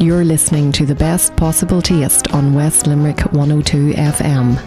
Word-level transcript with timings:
You're 0.00 0.24
listening 0.24 0.72
to 0.72 0.84
the 0.84 0.94
best 0.96 1.36
possible 1.36 1.80
taste 1.80 2.34
on 2.34 2.52
West 2.52 2.88
Limerick 2.88 3.20
102 3.32 3.92
FM. 3.92 4.58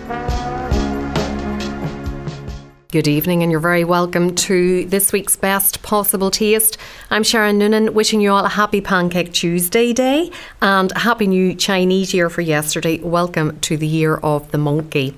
Good 2.91 3.09
evening, 3.09 3.43
and 3.43 3.51
you're 3.51 3.59
very 3.59 3.83
welcome 3.83 4.33
to 4.35 4.85
this 4.85 5.11
week's 5.11 5.35
Best 5.35 5.83
Possible 5.83 6.31
Taste. 6.31 6.77
I'm 7.11 7.23
Sharon 7.23 7.57
Noonan, 7.57 7.93
wishing 7.93 8.21
you 8.21 8.31
all 8.31 8.45
a 8.45 8.49
happy 8.49 8.79
Pancake 8.79 9.33
Tuesday 9.33 9.91
day 9.91 10.31
and 10.61 10.93
a 10.93 10.99
happy 10.99 11.27
new 11.27 11.53
Chinese 11.53 12.13
year 12.13 12.29
for 12.29 12.41
yesterday. 12.41 12.99
Welcome 13.01 13.59
to 13.59 13.75
the 13.75 13.85
year 13.85 14.15
of 14.15 14.49
the 14.51 14.57
monkey. 14.57 15.17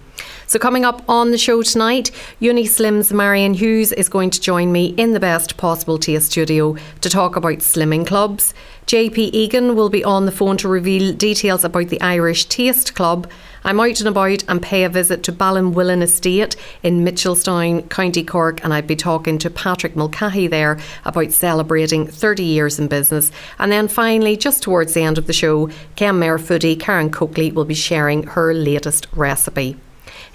So, 0.50 0.57
coming 0.57 0.84
up 0.84 1.04
on 1.07 1.29
the 1.29 1.38
show 1.38 1.61
tonight, 1.61 2.09
Unislim's 2.41 3.13
Marion 3.13 3.54
Hughes 3.54 3.91
is 3.91 4.09
going 4.09 4.31
to 4.31 4.41
join 4.41 4.71
me 4.71 4.95
in 4.98 5.13
the 5.13 5.20
best 5.20 5.57
possible 5.57 5.99
taste 5.99 6.31
studio 6.31 6.75
to 7.02 7.09
talk 7.11 7.36
about 7.36 7.59
slimming 7.59 8.07
clubs. 8.07 8.55
JP 8.88 9.31
Egan 9.31 9.76
will 9.76 9.90
be 9.91 10.04
on 10.04 10.26
the 10.26 10.31
phone 10.31 10.57
to 10.57 10.67
reveal 10.67 11.13
details 11.13 11.63
about 11.63 11.90
the 11.90 12.02
Irish 12.02 12.45
Taste 12.45 12.95
Club. 12.95 13.30
I'm 13.63 13.80
out 13.80 13.99
and 13.99 14.09
about 14.09 14.43
and 14.48 14.59
pay 14.59 14.85
a 14.85 14.90
visit 14.90 15.21
to 15.26 15.31
Ballinwillin 15.31 16.02
Estate 16.02 16.55
in 16.81 17.05
Mitchelstown, 17.05 17.88
County 17.91 18.23
Cork, 18.23 18.63
and 18.63 18.73
I'd 18.73 18.88
be 18.88 18.95
talking 18.95 19.38
to 19.38 19.52
Patrick 19.52 19.95
Mulcahy 19.95 20.48
there 20.48 20.79
about 21.05 21.31
celebrating 21.31 22.07
30 22.07 22.43
years 22.43 22.79
in 22.79 22.88
business. 22.88 23.31
And 23.59 23.71
then 23.71 23.88
finally, 23.88 24.35
just 24.35 24.63
towards 24.63 24.95
the 24.95 25.04
end 25.04 25.20
of 25.20 25.27
the 25.27 25.31
show, 25.31 25.68
Kenmare 25.95 26.40
foodie 26.40 26.79
Karen 26.79 27.12
Coakley 27.12 27.52
will 27.52 27.66
be 27.66 27.76
sharing 27.76 28.23
her 28.23 28.52
latest 28.52 29.05
recipe. 29.13 29.77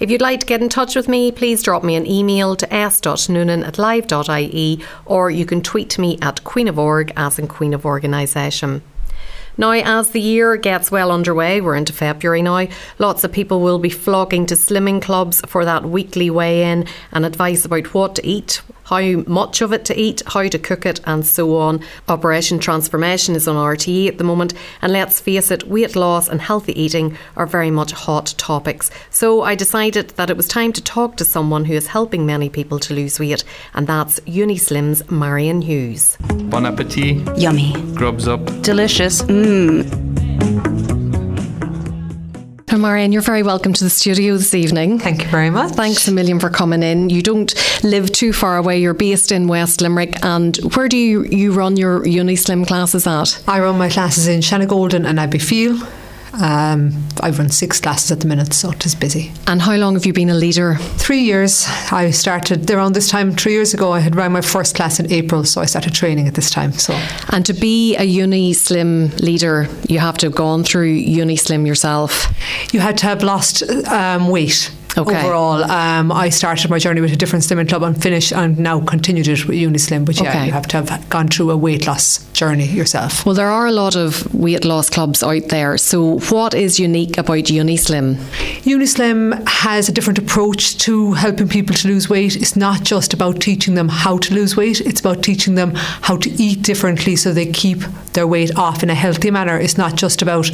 If 0.01 0.11
you'd 0.11 0.21
like 0.21 0.41
to 0.41 0.47
get 0.47 0.61
in 0.61 0.69
touch 0.69 0.97
with 0.97 1.09
me, 1.09 1.31
please 1.31 1.63
drop 1.63 1.85
me 1.85 1.95
an 1.95 2.07
email 2.07 2.57
to 2.57 2.75
s.noonan 2.75 3.65
at 3.65 3.79
live.ie 3.79 4.85
or 5.07 5.31
you 5.31 5.47
can 5.47 5.63
tweet 5.63 5.99
me 5.99 6.19
at 6.21 6.45
Queen 6.45 6.69
of 6.69 6.79
Org 6.79 7.13
as 7.17 7.39
in 7.39 7.47
Queen 7.47 7.73
of 7.73 7.87
Organisation. 7.87 8.83
Now, 9.57 9.71
as 9.73 10.11
the 10.11 10.21
year 10.21 10.57
gets 10.57 10.91
well 10.91 11.13
underway, 11.13 11.61
we're 11.61 11.77
into 11.77 11.93
February 11.93 12.43
now, 12.43 12.67
lots 12.99 13.23
of 13.23 13.33
people 13.33 13.61
will 13.61 13.79
be 13.79 13.91
flocking 13.91 14.47
to 14.47 14.55
slimming 14.55 15.01
clubs 15.01 15.41
for 15.47 15.65
that 15.65 15.85
weekly 15.85 16.29
weigh 16.29 16.71
in 16.71 16.87
and 17.13 17.25
advice 17.25 17.65
about 17.65 17.95
what 17.95 18.17
to 18.17 18.27
eat, 18.27 18.63
how 18.85 19.01
much 19.27 19.61
of 19.63 19.73
it 19.73 19.85
to 19.87 19.99
eat, 19.99 20.23
how 20.27 20.49
to 20.49 20.59
cook 20.59 20.85
it, 20.85 21.01
and 21.05 21.25
so 21.25 21.57
on. 21.57 21.81
Operation 22.09 22.59
Transformation 22.59 23.37
is 23.37 23.47
on 23.47 23.57
RTE 23.57 24.09
at 24.09 24.19
the 24.19 24.25
moment, 24.25 24.55
and 24.83 24.93
let's 24.93 25.21
face 25.21 25.51
it, 25.51 25.69
weight 25.69 25.95
loss 25.95 26.29
and 26.29 26.41
healthy 26.41 26.79
eating 26.81 27.17
are 27.37 27.47
very 27.47 27.71
much 27.71 27.93
hot 27.93 28.35
topics. 28.37 28.91
So 29.11 29.43
I 29.43 29.55
decided 29.55 30.11
that 30.11 30.31
it 30.31 30.37
was 30.37 30.49
time 30.49 30.73
to 30.73 30.83
talk 30.83 31.17
to 31.17 31.25
someone 31.25 31.65
who 31.65 31.75
is 31.75 31.87
helping 31.87 32.27
many 32.27 32.49
people 32.49 32.79
to 32.81 32.95
lose 32.95 33.21
weight, 33.21 33.45
and 33.73 33.87
that's 33.87 34.19
Unislim's 34.21 35.09
Marion 35.11 35.63
Hughes. 35.63 36.17
Bon 36.51 36.67
appetit. 36.67 37.39
Yummy. 37.39 37.73
Grubs 37.95 38.27
up. 38.29 38.45
Delicious. 38.63 39.23
Mmm. 39.45 40.05
Marianne, 42.85 43.13
you're 43.13 43.23
very 43.23 43.43
welcome 43.43 43.73
to 43.73 43.83
the 43.83 43.89
studio 43.89 44.37
this 44.37 44.55
evening. 44.55 44.99
Thank 44.99 45.23
you 45.23 45.29
very 45.29 45.49
much. 45.49 45.73
Thanks 45.73 46.07
a 46.07 46.13
million 46.13 46.39
for 46.39 46.51
coming 46.51 46.83
in. 46.83 47.09
You 47.09 47.23
don't 47.23 47.55
live 47.83 48.13
too 48.13 48.35
far 48.35 48.59
away. 48.59 48.79
You're 48.79 48.93
based 48.93 49.33
in 49.33 49.47
West 49.49 49.81
Limerick. 49.81 50.23
And 50.23 50.57
where 50.75 50.87
do 50.89 50.99
you, 50.99 51.25
you 51.25 51.53
run 51.53 51.79
your 51.79 52.01
Unislim 52.05 52.67
classes 52.67 53.07
at? 53.07 53.43
I 53.49 53.61
run 53.61 53.79
my 53.79 53.89
classes 53.89 54.29
in 54.29 54.41
Shanagolden 54.41 55.07
and 55.07 55.19
Abbeyfeale. 55.19 56.04
Um, 56.41 57.07
I 57.21 57.31
run 57.31 57.51
six 57.51 57.81
classes 57.81 58.11
at 58.11 58.21
the 58.21 58.27
minute, 58.27 58.53
so 58.53 58.71
it 58.71 58.85
is 58.85 58.95
busy. 58.95 59.33
And 59.47 59.63
how 59.63 59.77
long 59.77 59.95
have 59.95 60.05
you 60.07 60.13
been 60.13 60.31
a 60.31 60.35
leader? 60.35 60.77
Three 60.97 61.21
years. 61.21 61.67
I 61.93 62.11
started 62.11 62.71
around 62.71 62.95
this 62.95 63.09
time 63.09 63.33
three 63.33 63.53
years 63.53 63.75
ago. 63.75 63.93
I 63.93 64.01
had 64.01 64.17
run 64.17 64.33
my 64.33 64.41
first 64.41 64.75
class 64.75 64.99
in 64.99 65.11
April, 65.13 65.45
so 65.45 65.61
I 65.61 65.67
started 65.67 65.95
training 65.95 66.29
at 66.29 66.35
this 66.35 66.51
time. 66.51 66.73
So, 66.73 66.93
and 67.31 67.47
to 67.47 67.53
be 67.53 67.97
a 67.97 68.07
Unislim 68.07 69.21
leader, 69.21 69.69
you 69.89 69.99
have 69.99 70.17
to 70.19 70.27
have 70.27 70.35
gone 70.35 70.65
through 70.65 71.01
Unislim 71.01 71.67
yourself. 71.67 72.33
You 72.73 72.81
had 72.81 72.99
to 72.99 73.07
have 73.07 73.23
lost 73.23 73.63
um, 73.89 74.29
weight 74.29 74.71
Okay. 74.97 75.19
Overall, 75.25 75.65
um, 75.65 76.13
I 76.13 76.29
started 76.29 76.71
my 76.71 76.79
journey 76.79 77.01
with 77.01 77.13
a 77.13 77.17
different 77.17 77.45
slimming 77.45 77.69
club 77.69 77.83
and 77.83 78.01
finished 78.01 78.33
and 78.33 78.59
now 78.59 78.81
continued 78.81 79.27
it 79.27 79.47
with 79.47 79.57
Unislim. 79.57 80.05
But 80.05 80.21
yeah, 80.21 80.31
Okay. 80.31 80.47
you 80.47 80.53
have 80.53 80.69
to 80.69 80.77
have 80.83 81.09
gone 81.11 81.29
through 81.29 81.51
a 81.51 81.57
weight 81.57 81.87
loss 81.87 82.25
journey 82.33 82.67
yourself. 82.67 83.27
Well, 83.27 83.35
there 83.35 83.49
are 83.51 83.67
a 83.67 83.73
lot 83.73 83.97
of 83.97 84.33
weight 84.35 84.65
loss 84.65 84.89
clubs 84.91 85.23
out 85.23 85.49
there. 85.49 85.77
So, 85.79 86.19
what 86.31 86.55
is 86.55 86.79
unique 86.79 87.19
about 87.19 87.39
Unislim? 87.45 88.17
Unislim 88.65 89.47
has 89.49 89.89
a 89.89 89.93
different 89.93 90.19
approach 90.19 90.79
to 90.79 91.13
helping 91.15 91.49
people 91.49 91.75
to 91.77 91.89
lose 91.89 92.09
weight. 92.09 92.37
It's 92.37 92.57
not 92.57 92.83
just 92.83 93.13
about 93.13 93.41
teaching 93.41 93.75
them 93.75 93.89
how 93.89 94.19
to 94.19 94.35
lose 94.35 94.57
weight, 94.57 94.81
it's 94.81 95.01
about 95.01 95.23
teaching 95.23 95.55
them 95.55 95.73
how 95.75 96.17
to 96.19 96.31
eat 96.31 96.63
differently 96.63 97.17
so 97.17 97.33
they 97.33 97.47
keep 97.47 97.83
their 98.15 98.27
weight 98.27 98.57
off 98.57 98.83
in 98.83 98.91
a 98.91 98.95
healthy 98.95 99.31
manner. 99.31 99.59
It's 99.59 99.77
not 99.77 99.97
just 99.97 100.23
about, 100.23 100.51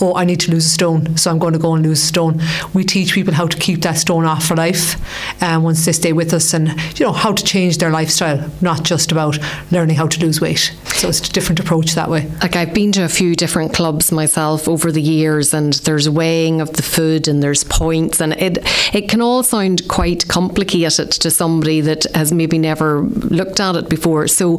oh, 0.00 0.14
I 0.16 0.24
need 0.24 0.40
to 0.40 0.50
lose 0.50 0.66
a 0.66 0.70
stone, 0.70 1.16
so 1.16 1.30
I'm 1.30 1.38
going 1.38 1.52
to 1.52 1.58
go 1.58 1.74
and 1.74 1.84
lose 1.84 2.02
a 2.02 2.06
stone. 2.06 2.42
We 2.74 2.84
teach 2.84 3.12
people 3.14 3.34
how 3.34 3.46
to 3.46 3.56
keep 3.56 3.80
that 3.84 3.96
stone 3.96 4.24
off 4.24 4.46
for 4.46 4.56
life 4.56 4.96
um, 5.42 5.62
once 5.62 5.84
they 5.84 5.92
stay 5.92 6.12
with 6.12 6.34
us 6.34 6.52
and, 6.52 6.68
you 6.98 7.06
know, 7.06 7.12
how 7.12 7.32
to 7.32 7.44
change 7.44 7.78
their 7.78 7.90
lifestyle, 7.90 8.50
not 8.60 8.82
just 8.82 9.12
about 9.12 9.38
learning 9.70 9.96
how 9.96 10.06
to 10.06 10.20
lose 10.20 10.40
weight. 10.40 10.74
So 10.86 11.08
it's 11.08 11.26
a 11.28 11.32
different 11.32 11.60
approach 11.60 11.94
that 11.94 12.10
way. 12.10 12.30
Like 12.42 12.56
I've 12.56 12.74
been 12.74 12.92
to 12.92 13.04
a 13.04 13.08
few 13.08 13.34
different 13.34 13.72
clubs 13.72 14.10
myself 14.10 14.68
over 14.68 14.90
the 14.90 15.02
years, 15.02 15.54
and 15.54 15.74
there's 15.84 16.08
weighing 16.08 16.60
of 16.60 16.72
the 16.72 16.82
food, 16.82 17.28
and 17.28 17.42
there's 17.42 17.64
points, 17.64 18.20
and 18.20 18.32
it 18.34 18.58
it 18.94 19.08
can 19.08 19.20
all 19.20 19.42
sound 19.42 19.86
quite 19.88 20.26
complicated 20.28 21.12
to 21.12 21.30
somebody 21.30 21.80
that 21.82 22.04
has 22.14 22.32
maybe 22.32 22.58
never 22.58 23.02
looked 23.02 23.60
at 23.60 23.76
it 23.76 23.88
before. 23.88 24.28
So, 24.28 24.58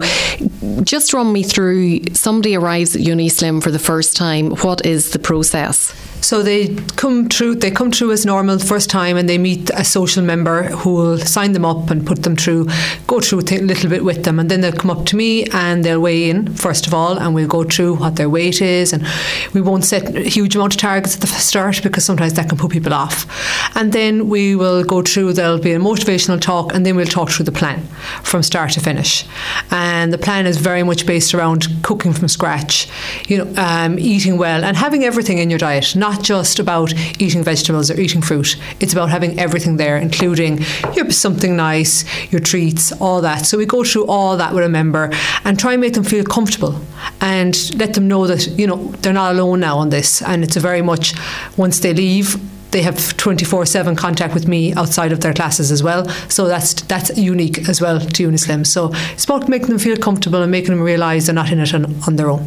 just 0.84 1.14
run 1.14 1.34
me 1.34 1.44
through. 1.44 2.14
Somebody 2.14 2.56
arrives 2.56 2.96
at 2.96 3.02
Unislim 3.02 3.62
for 3.62 3.72
the 3.72 3.80
first 3.80 4.16
time. 4.16 4.52
What 4.58 4.86
is 4.86 5.12
the 5.12 5.20
process? 5.20 5.94
So 6.26 6.42
they 6.42 6.74
come 6.96 7.30
through. 7.30 7.56
They 7.56 7.70
come 7.70 7.92
through 7.92 8.12
as 8.12 8.26
normal 8.26 8.58
the 8.58 8.66
first 8.66 8.90
time, 8.90 9.15
and 9.16 9.30
they 9.30 9.38
meet 9.38 9.70
a 9.72 9.84
social 9.84 10.24
member 10.24 10.64
who 10.64 10.94
will 10.94 11.18
sign 11.18 11.54
them 11.54 11.66
up 11.66 11.90
and 11.90 12.06
put 12.06 12.24
them 12.24 12.36
through, 12.36 12.68
go 13.08 13.20
through 13.20 13.40
a 13.40 13.62
little 13.62 13.90
bit 13.90 14.04
with 14.04 14.24
them, 14.24 14.40
and 14.40 14.50
then 14.50 14.62
they'll 14.62 14.72
come 14.72 14.92
up 14.92 15.06
to 15.06 15.16
me 15.16 15.46
and 15.54 15.84
they'll 15.84 16.02
weigh 16.02 16.30
in 16.30 16.54
first 16.56 16.88
of 16.88 16.94
all, 16.94 17.18
and 17.18 17.36
we'll 17.36 17.48
go 17.48 17.64
through 17.64 17.96
what 17.96 18.16
their 18.16 18.30
weight 18.30 18.62
is, 18.62 18.94
and 18.94 19.06
we 19.54 19.62
won't 19.62 19.86
set 19.86 20.16
a 20.16 20.22
huge 20.22 20.56
amount 20.56 20.74
of 20.74 20.80
targets 20.80 21.16
at 21.16 21.22
the 21.22 21.28
start 21.28 21.82
because 21.84 22.04
sometimes 22.06 22.34
that 22.34 22.50
can 22.50 22.58
put 22.58 22.72
people 22.72 22.94
off. 22.94 23.26
And 23.76 23.94
then 23.94 24.30
we 24.30 24.56
will 24.56 24.84
go 24.84 25.02
through. 25.02 25.34
There'll 25.34 25.60
be 25.60 25.74
a 25.74 25.80
motivational 25.80 26.40
talk, 26.40 26.74
and 26.74 26.86
then 26.86 26.96
we'll 26.96 27.06
talk 27.06 27.30
through 27.30 27.46
the 27.46 27.52
plan 27.52 27.82
from 28.24 28.44
start 28.44 28.72
to 28.72 28.80
finish. 28.80 29.26
And 29.72 30.12
the 30.12 30.18
plan 30.18 30.46
is 30.46 30.58
very 30.58 30.84
much 30.84 31.06
based 31.06 31.34
around 31.34 31.68
cooking 31.84 32.14
from 32.14 32.28
scratch, 32.28 32.88
you 33.28 33.38
know, 33.38 33.54
um, 33.58 34.00
eating 34.00 34.38
well, 34.38 34.64
and 34.64 34.76
having 34.78 35.04
everything 35.04 35.38
in 35.38 35.50
your 35.50 35.60
diet. 35.60 35.96
Not 35.96 36.24
just 36.24 36.60
about 36.60 36.94
eating 37.20 37.44
vegetables 37.44 37.92
or 37.92 38.00
eating 38.00 38.22
fruit. 38.22 38.58
It's 38.80 38.94
about 38.94 39.05
having 39.08 39.40
everything 39.40 39.78
there, 39.78 39.98
including 39.98 40.60
your 40.96 41.12
something 41.12 41.56
nice, 41.56 42.06
your 42.32 42.42
treats, 42.42 42.92
all 42.94 43.22
that. 43.22 43.46
So 43.46 43.58
we 43.58 43.66
go 43.66 43.84
through 43.84 44.08
all 44.08 44.38
that 44.38 44.54
with 44.54 44.64
a 44.64 44.70
member 44.70 45.10
and 45.44 45.60
try 45.60 45.74
and 45.74 45.82
make 45.82 45.94
them 45.94 46.04
feel 46.04 46.24
comfortable 46.24 46.80
and 47.22 47.56
let 47.78 47.94
them 47.94 48.08
know 48.08 48.28
that 48.28 48.48
you 48.58 48.68
know 48.68 48.92
they're 49.02 49.14
not 49.14 49.34
alone 49.34 49.60
now 49.60 49.78
on 49.78 49.90
this. 49.90 50.22
And 50.22 50.44
it's 50.44 50.58
very 50.58 50.82
much 50.82 51.14
once 51.58 51.80
they 51.80 51.94
leave 51.94 52.38
they 52.76 52.82
have 52.82 52.96
24/7 53.16 53.96
contact 53.96 54.34
with 54.34 54.50
me 54.50 54.74
outside 54.74 55.14
of 55.14 55.22
their 55.22 55.34
classes 55.34 55.72
as 55.72 55.82
well. 55.82 56.06
So 56.28 56.48
that's 56.48 56.74
that's 56.92 57.18
unique 57.18 57.70
as 57.70 57.80
well 57.80 58.02
to 58.02 58.28
Unislim. 58.28 58.68
So 58.68 58.92
it's 59.14 59.24
about 59.24 59.48
making 59.48 59.70
them 59.70 59.80
feel 59.80 59.96
comfortable 59.96 60.42
and 60.42 60.52
making 60.52 60.72
them 60.76 60.82
realise 60.82 61.28
they're 61.28 61.42
not 61.44 61.52
in 61.54 61.60
it 61.60 61.74
on, 61.74 61.86
on 62.06 62.18
their 62.18 62.30
own. 62.30 62.46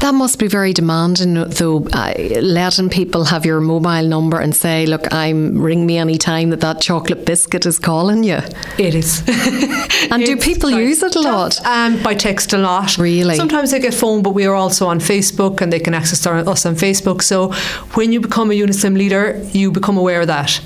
That 0.00 0.14
must 0.14 0.38
be 0.38 0.46
very 0.46 0.72
demanding, 0.72 1.34
though. 1.34 1.86
Uh, 1.92 2.14
letting 2.40 2.90
people 2.90 3.24
have 3.24 3.44
your 3.46 3.60
mobile 3.60 4.06
number 4.06 4.38
and 4.38 4.54
say, 4.54 4.86
"Look, 4.86 5.12
I'm 5.12 5.58
ring 5.58 5.86
me 5.86 5.98
any 5.98 6.18
time 6.18 6.50
that 6.50 6.60
that 6.60 6.80
chocolate 6.80 7.24
biscuit 7.24 7.66
is 7.66 7.78
calling 7.78 8.22
you." 8.22 8.40
It 8.78 8.94
is. 8.94 9.22
And 10.10 10.24
do 10.24 10.36
people 10.36 10.70
use 10.70 11.02
it 11.02 11.16
a 11.16 11.20
lot? 11.20 11.64
Um, 11.64 12.02
by 12.02 12.14
text 12.14 12.52
a 12.52 12.58
lot. 12.58 12.98
Really? 12.98 13.36
Sometimes 13.36 13.70
they 13.70 13.80
get 13.80 13.94
phone, 13.94 14.22
but 14.22 14.30
we 14.30 14.46
are 14.46 14.54
also 14.54 14.86
on 14.86 15.00
Facebook 15.00 15.60
and 15.60 15.72
they 15.72 15.80
can 15.80 15.94
access 15.94 16.26
our, 16.26 16.36
us 16.36 16.66
on 16.66 16.74
Facebook. 16.74 17.22
So 17.22 17.52
when 17.94 18.12
you 18.12 18.20
become 18.20 18.50
a 18.50 18.54
Unislim 18.54 18.96
leader, 18.96 19.42
you 19.52 19.70
become 19.70 19.96
aware 19.96 20.20
of 20.20 20.26
that. 20.28 20.60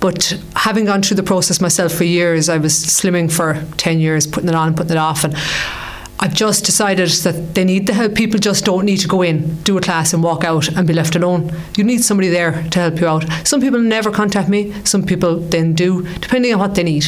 But 0.00 0.38
having 0.56 0.86
gone 0.86 1.02
through 1.02 1.16
the 1.16 1.22
process 1.22 1.60
myself 1.60 1.92
for 1.92 2.04
years, 2.04 2.48
I 2.48 2.58
was 2.58 2.72
slimming 2.72 3.30
for 3.30 3.62
10 3.76 4.00
years, 4.00 4.26
putting 4.26 4.48
it 4.48 4.54
on 4.54 4.68
and 4.68 4.76
putting 4.76 4.92
it 4.92 4.98
off. 4.98 5.24
And 5.24 5.34
I've 6.22 6.34
just 6.34 6.66
decided 6.66 7.08
that 7.08 7.54
they 7.54 7.64
need 7.64 7.86
the 7.86 7.94
help. 7.94 8.14
People 8.14 8.38
just 8.38 8.66
don't 8.66 8.84
need 8.84 8.98
to 8.98 9.08
go 9.08 9.22
in, 9.22 9.56
do 9.62 9.78
a 9.78 9.80
class, 9.80 10.12
and 10.12 10.22
walk 10.22 10.44
out 10.44 10.68
and 10.68 10.86
be 10.86 10.92
left 10.92 11.16
alone. 11.16 11.50
You 11.78 11.84
need 11.84 12.04
somebody 12.04 12.28
there 12.28 12.62
to 12.62 12.78
help 12.78 13.00
you 13.00 13.08
out. 13.08 13.24
Some 13.44 13.62
people 13.62 13.80
never 13.80 14.10
contact 14.10 14.50
me, 14.50 14.74
some 14.84 15.02
people 15.02 15.36
then 15.36 15.72
do, 15.72 16.02
depending 16.18 16.52
on 16.52 16.60
what 16.60 16.74
they 16.74 16.82
need. 16.82 17.06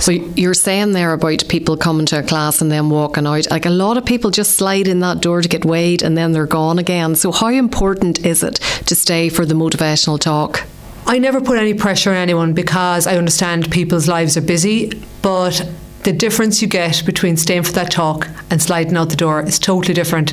So 0.00 0.10
you're 0.10 0.54
saying 0.54 0.92
there 0.92 1.12
about 1.12 1.44
people 1.48 1.76
coming 1.76 2.06
to 2.06 2.18
a 2.18 2.22
class 2.24 2.60
and 2.60 2.72
then 2.72 2.90
walking 2.90 3.24
out. 3.24 3.48
Like 3.52 3.66
a 3.66 3.70
lot 3.70 3.96
of 3.96 4.04
people 4.04 4.32
just 4.32 4.56
slide 4.56 4.88
in 4.88 4.98
that 4.98 5.20
door 5.20 5.42
to 5.42 5.48
get 5.48 5.64
weighed 5.64 6.02
and 6.02 6.18
then 6.18 6.32
they're 6.32 6.46
gone 6.46 6.80
again. 6.80 7.14
So 7.14 7.30
how 7.30 7.48
important 7.48 8.26
is 8.26 8.42
it 8.42 8.56
to 8.86 8.96
stay 8.96 9.28
for 9.28 9.46
the 9.46 9.54
motivational 9.54 10.18
talk? 10.18 10.66
I 11.06 11.18
never 11.18 11.40
put 11.40 11.58
any 11.58 11.74
pressure 11.74 12.10
on 12.10 12.16
anyone 12.16 12.52
because 12.52 13.06
I 13.06 13.16
understand 13.16 13.70
people's 13.70 14.08
lives 14.08 14.36
are 14.36 14.42
busy, 14.42 14.92
but 15.22 15.68
the 16.02 16.12
difference 16.12 16.62
you 16.62 16.68
get 16.68 17.04
between 17.04 17.36
staying 17.36 17.64
for 17.64 17.72
that 17.72 17.90
talk 17.90 18.28
and 18.50 18.60
sliding 18.60 18.96
out 18.96 19.10
the 19.10 19.16
door 19.16 19.42
is 19.42 19.58
totally 19.58 19.94
different. 19.94 20.32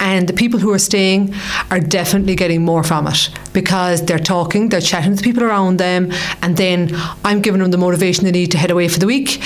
And 0.00 0.28
the 0.28 0.32
people 0.32 0.58
who 0.58 0.72
are 0.72 0.78
staying 0.78 1.34
are 1.70 1.80
definitely 1.80 2.34
getting 2.34 2.64
more 2.64 2.82
from 2.82 3.06
it 3.06 3.30
because 3.52 4.04
they're 4.04 4.18
talking, 4.18 4.68
they're 4.68 4.80
chatting 4.80 5.16
to 5.16 5.22
people 5.22 5.44
around 5.44 5.78
them, 5.78 6.12
and 6.42 6.56
then 6.56 6.90
I'm 7.24 7.40
giving 7.40 7.60
them 7.60 7.70
the 7.70 7.78
motivation 7.78 8.24
they 8.24 8.32
need 8.32 8.50
to 8.52 8.58
head 8.58 8.70
away 8.70 8.88
for 8.88 8.98
the 8.98 9.06
week. 9.06 9.40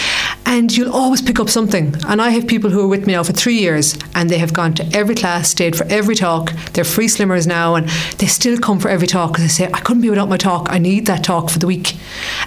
And 0.51 0.75
you'll 0.75 0.93
always 0.93 1.23
pick 1.23 1.39
up 1.39 1.51
something. 1.51 1.95
And 2.09 2.21
I 2.21 2.31
have 2.31 2.47
people 2.47 2.71
who 2.71 2.81
are 2.81 2.89
with 2.89 3.07
me 3.07 3.13
now 3.13 3.23
for 3.23 3.33
three 3.33 3.59
years 3.59 3.97
and 4.15 4.31
they 4.31 4.39
have 4.39 4.53
gone 4.53 4.73
to 4.75 4.97
every 4.97 5.15
class, 5.15 5.51
stayed 5.51 5.77
for 5.77 5.85
every 5.85 6.15
talk. 6.17 6.53
They're 6.73 6.85
free 6.85 7.07
slimmers 7.07 7.47
now 7.47 7.75
and 7.75 7.89
they 8.17 8.27
still 8.27 8.59
come 8.59 8.81
for 8.81 8.89
every 8.89 9.07
talk 9.07 9.33
because 9.33 9.45
they 9.45 9.49
say, 9.49 9.71
I 9.73 9.81
couldn't 9.81 10.03
be 10.03 10.11
without 10.11 10.29
my 10.29 10.39
talk. 10.39 10.67
I 10.71 10.79
need 10.79 11.07
that 11.07 11.23
talk 11.23 11.51
for 11.51 11.59
the 11.59 11.67
week. 11.67 11.97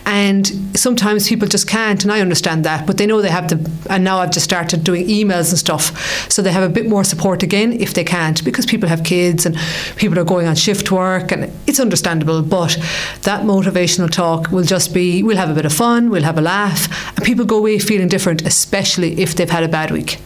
And 0.05 0.51
sometimes 0.77 1.27
people 1.27 1.47
just 1.47 1.67
can't, 1.67 2.03
and 2.03 2.11
I 2.11 2.21
understand 2.21 2.65
that, 2.65 2.87
but 2.87 2.97
they 2.97 3.05
know 3.05 3.21
they 3.21 3.29
have 3.29 3.49
the. 3.49 3.71
And 3.89 4.03
now 4.03 4.17
I've 4.17 4.31
just 4.31 4.43
started 4.43 4.83
doing 4.83 5.07
emails 5.07 5.49
and 5.49 5.59
stuff, 5.59 6.29
so 6.31 6.41
they 6.41 6.51
have 6.51 6.63
a 6.63 6.73
bit 6.73 6.87
more 6.87 7.03
support 7.03 7.43
again 7.43 7.73
if 7.73 7.93
they 7.93 8.03
can't, 8.03 8.43
because 8.43 8.65
people 8.65 8.89
have 8.89 9.03
kids 9.03 9.45
and 9.45 9.57
people 9.95 10.17
are 10.19 10.23
going 10.23 10.47
on 10.47 10.55
shift 10.55 10.91
work, 10.91 11.31
and 11.31 11.51
it's 11.67 11.79
understandable. 11.79 12.41
But 12.41 12.77
that 13.23 13.43
motivational 13.43 14.09
talk 14.09 14.51
will 14.51 14.63
just 14.63 14.93
be 14.93 15.23
we'll 15.23 15.37
have 15.37 15.49
a 15.49 15.53
bit 15.53 15.65
of 15.65 15.73
fun, 15.73 16.09
we'll 16.09 16.23
have 16.23 16.37
a 16.37 16.41
laugh, 16.41 16.87
and 17.15 17.25
people 17.25 17.45
go 17.45 17.57
away 17.57 17.79
feeling 17.91 18.07
different, 18.07 18.41
especially 18.47 19.19
if 19.19 19.35
they've 19.35 19.49
had 19.49 19.65
a 19.65 19.67
bad 19.67 19.91
week. 19.91 20.17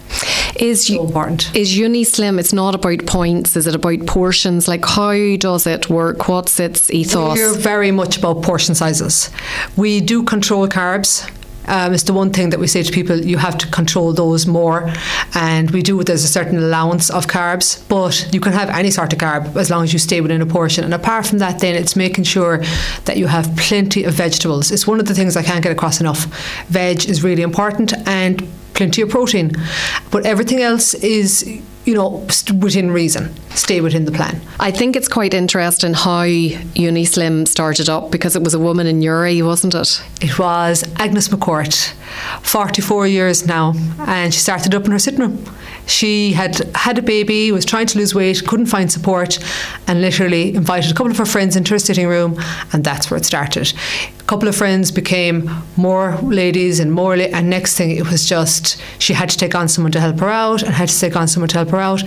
Is 0.58 0.86
so 0.86 1.04
important. 1.04 1.50
Is 1.56 1.76
Unislim? 1.76 2.40
It's 2.40 2.54
not 2.54 2.76
about 2.76 3.08
points. 3.08 3.56
Is 3.56 3.66
it 3.66 3.74
about 3.74 4.06
portions? 4.06 4.68
Like 4.68 4.86
how 4.86 5.36
does 5.38 5.66
it 5.66 5.90
work? 5.90 6.28
What's 6.28 6.60
its 6.60 6.92
ethos? 6.92 7.36
We're 7.36 7.56
very 7.56 7.90
much 7.90 8.20
about 8.20 8.44
portion 8.44 8.76
sizes. 8.76 9.32
We 9.76 10.00
do 10.00 10.22
control 10.22 10.68
carbs. 10.68 11.28
Um, 11.68 11.94
it's 11.94 12.04
the 12.04 12.14
one 12.14 12.32
thing 12.32 12.50
that 12.52 12.60
we 12.60 12.68
say 12.68 12.84
to 12.84 12.92
people 12.92 13.18
you 13.18 13.38
have 13.38 13.58
to 13.58 13.68
control 13.68 14.14
those 14.14 14.46
more. 14.46 14.92
And 15.34 15.72
we 15.72 15.82
do 15.82 16.04
there's 16.04 16.24
a 16.24 16.28
certain 16.28 16.58
allowance 16.58 17.10
of 17.10 17.28
carbs 17.28 17.88
but 17.88 18.28
you 18.34 18.40
can 18.40 18.54
have 18.54 18.70
any 18.70 18.92
sort 18.92 19.14
of 19.14 19.20
carb 19.20 19.56
as 19.56 19.70
long 19.70 19.84
as 19.84 19.94
you 19.94 20.00
stay 20.00 20.22
within 20.22 20.42
a 20.42 20.46
portion. 20.46 20.84
And 20.84 20.94
apart 20.94 21.26
from 21.28 21.40
that 21.40 21.60
then 21.60 21.76
it's 21.76 21.96
making 21.96 22.26
sure 22.26 22.64
that 23.06 23.18
you 23.18 23.28
have 23.28 23.56
plenty 23.58 24.04
of 24.04 24.14
vegetables. 24.14 24.72
It's 24.72 24.88
one 24.88 25.00
of 25.00 25.08
the 25.08 25.14
things 25.14 25.36
I 25.36 25.44
can't 25.44 25.64
get 25.64 25.72
across 25.72 26.00
enough. 26.00 26.26
Veg 26.68 27.10
is 27.10 27.24
really 27.24 27.42
important 27.42 27.94
and 28.08 28.48
plenty 28.76 29.02
of 29.02 29.10
protein. 29.10 29.52
But 30.12 30.26
everything 30.26 30.62
else 30.62 30.94
is, 30.94 31.44
you 31.86 31.94
know, 31.94 32.28
within 32.60 32.92
reason. 32.92 33.34
Stay 33.52 33.82
within 33.82 34.06
the 34.06 34.12
plan. 34.12 34.40
I 34.60 34.72
think 34.72 34.96
it's 34.96 35.08
quite 35.08 35.34
interesting 35.34 35.94
how 35.94 36.26
Unislim 36.26 37.48
started 37.48 37.90
up 37.90 38.12
because 38.12 38.36
it 38.36 38.44
was 38.44 38.54
a 38.54 38.60
woman 38.60 38.86
in 38.86 39.00
Newry, 39.00 39.42
wasn't 39.42 39.74
it? 39.74 40.04
It 40.22 40.38
was 40.38 40.84
Agnes 40.98 41.30
McCourt, 41.30 41.94
44 42.44 43.08
years 43.08 43.48
now, 43.48 43.74
and 44.00 44.34
she 44.34 44.40
started 44.40 44.76
up 44.76 44.86
in 44.86 44.92
her 44.92 45.00
sitting 45.00 45.22
room. 45.22 45.46
She 45.88 46.34
had 46.34 46.58
had 46.76 46.98
a 46.98 47.02
baby, 47.02 47.52
was 47.52 47.66
trying 47.66 47.88
to 47.88 47.98
lose 47.98 48.14
weight, 48.16 48.46
couldn't 48.46 48.66
find 48.66 48.92
support, 48.92 49.40
and 49.88 50.02
literally 50.02 50.56
invited 50.56 50.92
a 50.92 50.94
couple 50.94 51.12
of 51.12 51.18
her 51.18 51.26
friends 51.26 51.56
into 51.56 51.74
her 51.74 51.80
sitting 51.80 52.08
room, 52.08 52.42
and 52.74 52.84
that's 52.84 53.10
where 53.10 53.18
it 53.18 53.26
started. 53.26 53.72
Couple 54.28 54.48
of 54.48 54.56
friends 54.56 54.90
became 54.90 55.52
more 55.78 56.18
ladies 56.24 56.80
and 56.80 56.92
more, 56.92 57.16
la- 57.16 57.26
and 57.26 57.48
next 57.48 57.78
thing 57.78 57.92
it 57.92 58.10
was 58.10 58.28
just 58.28 58.82
she 58.98 59.14
had 59.14 59.30
to 59.30 59.38
take 59.38 59.54
on 59.54 59.68
someone 59.68 59.92
to 59.92 60.00
help 60.00 60.20
her 60.20 60.30
out, 60.30 60.64
and 60.64 60.74
had 60.74 60.90
to 60.90 61.00
take 61.00 61.16
on 61.16 61.28
someone 61.28 61.50
to 61.50 61.58
help 61.58 61.70
her 61.70 61.78
out, 61.78 62.02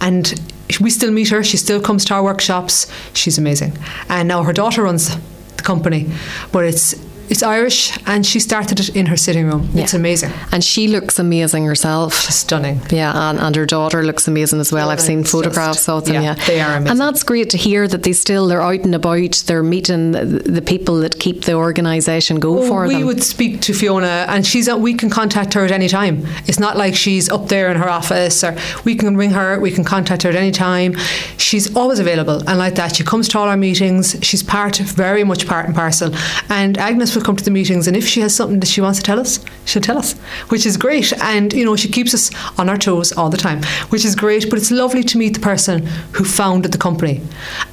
and 0.00 0.40
we 0.80 0.88
still 0.88 1.10
meet 1.10 1.28
her. 1.28 1.44
She 1.44 1.58
still 1.58 1.80
comes 1.80 2.06
to 2.06 2.14
our 2.14 2.22
workshops. 2.22 2.90
She's 3.12 3.36
amazing, 3.36 3.76
and 4.08 4.28
now 4.28 4.44
her 4.44 4.54
daughter 4.54 4.82
runs 4.82 5.14
the 5.58 5.62
company, 5.62 6.10
but 6.52 6.64
it's 6.64 6.94
it's 7.30 7.42
Irish, 7.42 7.98
and 8.06 8.24
she 8.24 8.40
started 8.40 8.80
it 8.80 8.96
in 8.96 9.06
her 9.06 9.16
sitting 9.16 9.46
room. 9.46 9.68
Yeah. 9.72 9.84
It's 9.84 9.94
amazing. 9.94 10.32
And 10.52 10.64
she 10.64 10.88
looks 10.88 11.18
amazing 11.18 11.64
herself. 11.64 12.14
She's 12.14 12.36
stunning. 12.36 12.80
Yeah, 12.90 13.12
and, 13.14 13.38
and 13.38 13.54
her 13.56 13.66
daughter 13.66 14.02
looks 14.02 14.26
amazing 14.28 14.60
as 14.60 14.72
well. 14.72 14.90
I've 14.90 15.00
seen 15.00 15.24
photographs 15.24 15.78
just, 15.78 15.88
of 15.88 16.04
them. 16.04 16.14
Yeah, 16.14 16.36
yeah, 16.36 16.46
they 16.46 16.60
are 16.60 16.76
amazing. 16.76 16.90
And 16.92 17.00
that's 17.00 17.22
great 17.22 17.50
to 17.50 17.58
hear 17.58 17.86
that 17.88 18.02
they 18.02 18.12
still 18.12 18.46
they're 18.46 18.62
out 18.62 18.80
and 18.80 18.94
about. 18.94 19.44
They're 19.46 19.62
meeting 19.62 20.12
the, 20.12 20.24
the 20.24 20.62
people 20.62 21.00
that 21.00 21.18
keep 21.18 21.44
the 21.44 21.54
organisation 21.54 22.40
go 22.40 22.52
well, 22.52 22.68
for 22.68 22.86
we 22.86 22.94
them. 22.94 23.02
We 23.02 23.06
would 23.06 23.22
speak 23.22 23.60
to 23.62 23.74
Fiona, 23.74 24.26
and 24.28 24.46
she's 24.46 24.68
uh, 24.68 24.76
we 24.76 24.94
can 24.94 25.10
contact 25.10 25.54
her 25.54 25.64
at 25.64 25.70
any 25.70 25.88
time. 25.88 26.24
It's 26.46 26.58
not 26.58 26.76
like 26.76 26.94
she's 26.94 27.28
up 27.28 27.48
there 27.48 27.70
in 27.70 27.76
her 27.76 27.88
office, 27.88 28.42
or 28.42 28.56
we 28.84 28.94
can 28.94 29.16
ring 29.16 29.30
her. 29.30 29.60
We 29.60 29.70
can 29.70 29.84
contact 29.84 30.22
her 30.22 30.30
at 30.30 30.36
any 30.36 30.50
time. 30.50 30.94
She's 31.36 31.74
always 31.76 31.98
available, 31.98 32.42
and 32.48 32.58
like 32.58 32.76
that, 32.76 32.96
she 32.96 33.04
comes 33.04 33.28
to 33.28 33.38
all 33.38 33.48
our 33.48 33.56
meetings. 33.56 34.16
She's 34.22 34.42
part, 34.42 34.76
very 34.78 35.24
much 35.24 35.46
part 35.46 35.66
and 35.66 35.74
parcel. 35.74 36.14
And 36.48 36.78
Agnes 36.78 37.17
will 37.18 37.24
come 37.24 37.36
to 37.36 37.44
the 37.44 37.50
meetings 37.50 37.86
and 37.86 37.96
if 37.96 38.06
she 38.06 38.20
has 38.20 38.34
something 38.34 38.60
that 38.60 38.68
she 38.68 38.80
wants 38.80 38.98
to 38.98 39.04
tell 39.04 39.18
us, 39.18 39.44
she'll 39.64 39.82
tell 39.82 39.98
us, 39.98 40.14
which 40.48 40.64
is 40.64 40.76
great. 40.76 41.12
And, 41.22 41.52
you 41.52 41.64
know, 41.64 41.76
she 41.76 41.88
keeps 41.88 42.14
us 42.14 42.30
on 42.58 42.68
our 42.68 42.78
toes 42.78 43.12
all 43.12 43.30
the 43.30 43.36
time, 43.36 43.62
which 43.90 44.04
is 44.04 44.14
great. 44.14 44.48
But 44.48 44.58
it's 44.58 44.70
lovely 44.70 45.02
to 45.04 45.18
meet 45.18 45.34
the 45.34 45.40
person 45.40 45.86
who 46.12 46.24
founded 46.24 46.72
the 46.72 46.78
company. 46.78 47.22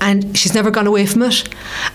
And 0.01 0.37
she's 0.37 0.53
never 0.53 0.71
gone 0.71 0.87
away 0.87 1.05
from 1.05 1.23
it. 1.23 1.47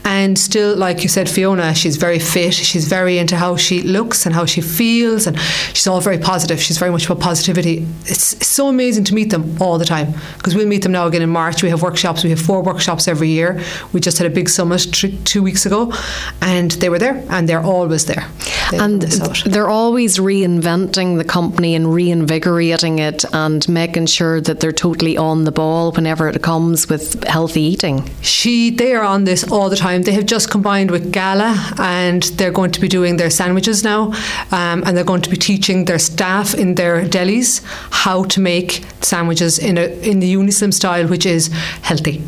And 0.04 0.38
still, 0.38 0.76
like 0.76 1.02
you 1.02 1.08
said, 1.08 1.28
Fiona, 1.28 1.74
she's 1.74 1.96
very 1.96 2.18
fit. 2.18 2.54
She's 2.54 2.86
very 2.86 3.18
into 3.18 3.36
how 3.36 3.56
she 3.56 3.82
looks 3.82 4.26
and 4.26 4.34
how 4.34 4.46
she 4.46 4.60
feels. 4.60 5.26
And 5.26 5.38
she's 5.74 5.86
all 5.86 6.00
very 6.00 6.18
positive. 6.18 6.60
She's 6.60 6.78
very 6.78 6.90
much 6.90 7.06
about 7.06 7.20
positivity. 7.20 7.86
It's, 8.02 8.34
it's 8.34 8.46
so 8.46 8.68
amazing 8.68 9.04
to 9.04 9.14
meet 9.14 9.30
them 9.30 9.56
all 9.60 9.78
the 9.78 9.84
time 9.84 10.14
because 10.36 10.54
we'll 10.54 10.68
meet 10.68 10.82
them 10.82 10.92
now 10.92 11.06
again 11.06 11.22
in 11.22 11.30
March. 11.30 11.62
We 11.62 11.70
have 11.70 11.82
workshops. 11.82 12.22
We 12.22 12.30
have 12.30 12.40
four 12.40 12.62
workshops 12.62 13.08
every 13.08 13.28
year. 13.28 13.62
We 13.92 14.00
just 14.00 14.18
had 14.18 14.26
a 14.26 14.30
big 14.30 14.48
summit 14.48 14.92
two 15.24 15.42
weeks 15.42 15.66
ago 15.66 15.92
and 16.42 16.70
they 16.72 16.88
were 16.88 16.98
there 16.98 17.24
and 17.30 17.39
they're 17.48 17.62
always 17.62 18.06
there. 18.06 18.26
They 18.70 18.78
and 18.78 19.02
they're 19.02 19.68
always 19.68 20.18
reinventing 20.18 21.18
the 21.18 21.24
company 21.24 21.74
and 21.74 21.92
reinvigorating 21.92 22.98
it 22.98 23.24
and 23.32 23.68
making 23.68 24.06
sure 24.06 24.40
that 24.40 24.60
they're 24.60 24.72
totally 24.72 25.16
on 25.16 25.44
the 25.44 25.52
ball 25.52 25.92
whenever 25.92 26.28
it 26.28 26.42
comes 26.42 26.88
with 26.88 27.24
healthy 27.24 27.62
eating. 27.62 28.08
She, 28.22 28.70
they 28.70 28.94
are 28.94 29.04
on 29.04 29.24
this 29.24 29.50
all 29.50 29.68
the 29.68 29.76
time. 29.76 30.02
They 30.02 30.12
have 30.12 30.26
just 30.26 30.50
combined 30.50 30.90
with 30.90 31.12
Gala 31.12 31.74
and 31.78 32.22
they're 32.22 32.52
going 32.52 32.70
to 32.72 32.80
be 32.80 32.88
doing 32.88 33.16
their 33.16 33.30
sandwiches 33.30 33.82
now 33.82 34.12
um, 34.52 34.82
and 34.86 34.96
they're 34.96 35.04
going 35.04 35.22
to 35.22 35.30
be 35.30 35.36
teaching 35.36 35.86
their 35.86 35.98
staff 35.98 36.54
in 36.54 36.76
their 36.76 37.02
delis 37.02 37.62
how 37.90 38.24
to 38.24 38.40
make 38.40 38.84
sandwiches 39.00 39.58
in 39.58 39.78
a 39.78 39.86
in 40.00 40.20
the 40.20 40.34
Unislim 40.34 40.72
style, 40.72 41.06
which 41.08 41.26
is 41.26 41.48
healthy 41.82 42.22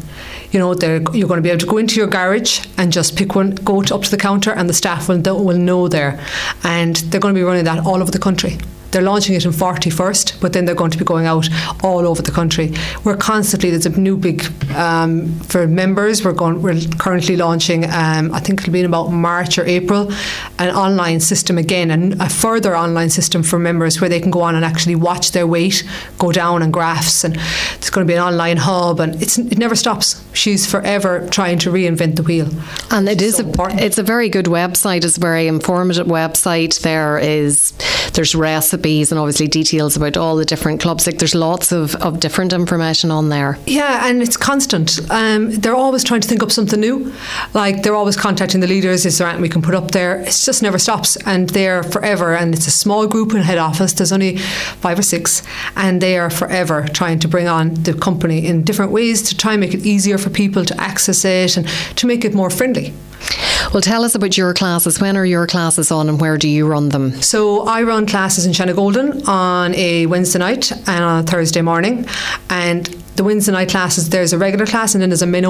you 0.53 0.59
know, 0.59 0.73
you're 0.73 1.29
going 1.29 1.39
to 1.39 1.43
be 1.43 1.49
able 1.49 1.61
to 1.61 1.67
go 1.67 1.79
into 1.79 1.97
your 1.97 2.07
garage 2.07 2.67
and 2.77 2.93
just 2.93 3.17
pick 3.17 3.35
one, 3.35 3.55
go 3.57 3.81
up 3.81 4.03
to 4.03 4.11
the 4.11 4.19
counter, 4.19 4.53
and 4.53 4.69
the 4.69 4.75
staff 4.75 5.09
will, 5.09 5.21
will 5.45 5.59
know 5.59 5.89
there. 5.89 6.25
And 6.63 6.97
they're 6.97 7.21
going 7.21 7.35
to 7.35 7.39
be 7.39 7.45
running 7.45 7.65
that 7.65 7.87
all 7.87 8.01
over 8.03 8.11
the 8.11 8.19
country. 8.19 8.59
They're 8.91 9.03
launching 9.03 9.35
it 9.35 9.47
in 9.47 9.53
40 9.53 9.89
first, 9.89 10.22
but 10.43 10.53
then 10.53 10.65
they're 10.67 10.75
going 10.75 10.91
to 10.91 10.99
be 10.99 11.05
going 11.05 11.27
out 11.27 11.49
all 11.83 12.07
over 12.07 12.21
the 12.21 12.31
country. 12.31 12.73
We're 13.05 13.17
constantly 13.17 13.71
there's 13.71 13.87
a 13.87 13.91
new 13.99 14.17
big 14.17 14.45
um, 14.73 15.33
for 15.41 15.67
members. 15.67 16.25
We're 16.25 16.33
going 16.33 16.61
we're 16.61 16.81
currently 16.99 17.37
launching. 17.37 17.85
Um, 17.85 18.33
I 18.35 18.41
think 18.41 18.61
it'll 18.61 18.73
be 18.73 18.81
in 18.81 18.87
about 18.87 19.11
March 19.11 19.59
or 19.59 19.65
April, 19.65 20.13
an 20.59 20.75
online 20.75 21.21
system 21.21 21.57
again, 21.57 21.91
and 21.91 22.21
a 22.21 22.29
further 22.29 22.77
online 22.77 23.11
system 23.11 23.43
for 23.43 23.59
members 23.59 24.01
where 24.01 24.11
they 24.11 24.21
can 24.21 24.31
go 24.31 24.43
on 24.43 24.55
and 24.55 24.65
actually 24.65 24.97
watch 24.97 25.33
their 25.33 25.47
weight 25.47 25.85
go 26.19 26.33
down 26.33 26.63
and 26.63 26.73
graphs, 26.73 27.25
and 27.25 27.37
it's 27.77 27.91
going 27.91 28.07
to 28.07 28.11
be 28.11 28.17
an 28.17 28.23
online 28.23 28.59
hub, 28.59 29.01
and 29.01 29.21
it's 29.23 29.39
it 29.39 29.59
never 29.59 29.75
stops. 29.75 30.23
She's 30.35 30.71
forever 30.71 31.27
trying 31.31 31.59
to 31.61 31.71
reinvent 31.71 32.17
the 32.17 32.23
wheel. 32.23 32.49
And 32.91 33.09
it 33.09 33.23
is 33.23 33.37
so 33.37 33.45
a, 33.45 33.47
important. 33.47 33.81
it's 33.81 33.99
a 33.99 34.03
very 34.03 34.29
good 34.29 34.47
website. 34.47 35.05
It's 35.05 35.17
a 35.17 35.21
very 35.21 35.47
informative 35.47 36.07
website. 36.07 36.81
There 36.83 37.19
is 37.19 37.73
there's 38.13 38.35
recipes 38.35 38.73
recipes 38.83 39.13
and 39.13 39.19
obviously 39.19 39.49
details 39.49 39.97
about 39.97 40.17
all 40.17 40.32
the 40.37 40.45
different 40.45 40.81
clubs. 40.81 41.07
Like 41.07 41.19
there's 41.19 41.35
lots 41.35 41.73
of, 41.73 41.95
of 41.97 42.21
different 42.21 42.53
information 42.53 43.11
on 43.11 43.29
there. 43.29 43.59
Yeah, 43.67 44.09
and 44.09 44.23
it's 44.23 44.37
constant. 44.37 44.99
Um, 45.11 45.51
they're 45.51 45.75
always 45.75 46.05
trying 46.05 46.21
to 46.21 46.29
think 46.29 46.43
up 46.43 46.51
something 46.51 46.81
new. 46.81 47.13
Like 47.55 47.83
they're 47.83 47.95
always 47.95 48.17
contacting 48.17 48.61
the 48.61 48.67
leaders. 48.67 49.07
Is 49.07 49.19
there 49.19 49.27
anything 49.27 49.43
we 49.43 49.49
can 49.49 49.63
put 49.63 49.75
up 49.75 49.91
there? 49.91 50.21
It 50.21 50.27
just 50.27 50.63
never 50.63 50.79
stops, 50.79 51.17
and 51.27 51.49
they're 51.51 51.83
forever. 51.83 52.35
And 52.35 52.55
it's 52.55 52.67
a 52.67 52.71
small 52.71 53.07
group 53.07 53.33
in 53.35 53.43
head 53.43 53.59
office. 53.59 53.93
There's 53.93 54.13
only 54.13 54.39
five 54.39 54.99
or 54.99 55.03
six, 55.03 55.43
and 55.77 56.01
they 56.01 56.19
are 56.19 56.31
forever 56.31 56.87
trying 56.89 57.19
to 57.21 57.29
bring 57.29 57.49
on 57.49 57.75
the 57.75 57.95
company 57.95 58.47
in 58.47 58.65
different 58.65 58.93
ways 58.93 59.23
to 59.23 59.37
try 59.37 59.53
and 59.53 59.61
make 59.61 59.75
it 59.75 59.85
easier 59.85 60.19
for 60.19 60.31
people 60.31 60.65
to 60.65 60.81
access 60.81 61.25
it 61.25 61.57
and 61.57 61.67
to 61.97 62.07
make 62.07 62.25
it 62.25 62.35
more 62.35 62.51
friendly. 62.51 62.93
Well, 63.73 63.81
tell 63.81 64.05
us 64.05 64.15
about 64.15 64.37
your 64.37 64.53
classes. 64.55 65.01
When 65.01 65.17
are 65.17 65.25
your 65.25 65.47
classes 65.47 65.91
on 65.91 66.09
and 66.09 66.21
where 66.21 66.37
do 66.37 66.49
you 66.49 66.67
run 66.67 66.91
them? 66.91 67.21
So, 67.23 67.67
I 67.67 67.83
run 67.83 68.07
classes 68.07 68.45
in 68.47 68.53
Shanagolden 68.53 69.27
on 69.27 69.75
a 69.75 70.07
Wednesday 70.07 70.39
night 70.39 70.73
and 70.73 71.05
on 71.05 71.25
a 71.25 71.27
Thursday 71.27 71.63
morning. 71.63 72.07
And 72.51 72.89
the 73.17 73.25
Wednesday 73.25 73.53
night 73.53 73.69
classes, 73.69 74.09
there's 74.09 74.33
a 74.33 74.39
regular 74.39 74.67
class 74.67 74.95
and 74.95 75.03
then 75.03 75.11
there's 75.11 75.23
a 75.23 75.27
men 75.27 75.45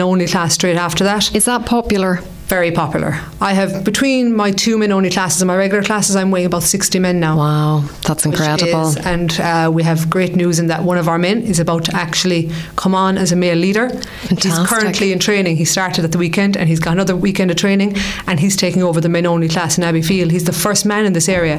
only 0.00 0.26
class 0.26 0.54
straight 0.54 0.76
after 0.76 1.04
that. 1.04 1.34
Is 1.34 1.46
that 1.46 1.66
popular? 1.66 2.20
very 2.48 2.72
popular. 2.72 3.20
I 3.42 3.52
have 3.52 3.84
between 3.84 4.34
my 4.34 4.50
two 4.50 4.78
men 4.78 4.90
only 4.90 5.10
classes 5.10 5.42
and 5.42 5.48
my 5.48 5.56
regular 5.56 5.82
classes, 5.82 6.16
I'm 6.16 6.30
weighing 6.30 6.46
about 6.46 6.62
60 6.62 6.98
men 6.98 7.20
now. 7.20 7.36
Wow, 7.36 7.84
that's 8.06 8.24
incredible. 8.24 8.88
Is, 8.88 8.96
and 8.96 9.38
uh, 9.38 9.70
we 9.72 9.82
have 9.82 10.08
great 10.08 10.34
news 10.34 10.58
in 10.58 10.68
that 10.68 10.82
one 10.82 10.96
of 10.96 11.08
our 11.08 11.18
men 11.18 11.42
is 11.42 11.60
about 11.60 11.84
to 11.84 11.94
actually 11.94 12.50
come 12.76 12.94
on 12.94 13.18
as 13.18 13.32
a 13.32 13.36
male 13.36 13.56
leader. 13.56 13.90
Fantastic. 13.90 14.44
He's 14.44 14.66
currently 14.66 15.12
in 15.12 15.18
training. 15.18 15.56
He 15.56 15.66
started 15.66 16.06
at 16.06 16.12
the 16.12 16.18
weekend 16.18 16.56
and 16.56 16.70
he's 16.70 16.80
got 16.80 16.92
another 16.92 17.14
weekend 17.14 17.50
of 17.50 17.58
training 17.58 17.96
and 18.26 18.40
he's 18.40 18.56
taking 18.56 18.82
over 18.82 19.00
the 19.00 19.10
men 19.10 19.26
only 19.26 19.48
class 19.48 19.76
in 19.76 19.84
Abbeyfeale. 19.84 20.30
He's 20.30 20.44
the 20.44 20.52
first 20.52 20.86
man 20.86 21.04
in 21.04 21.12
this 21.12 21.28
area. 21.28 21.58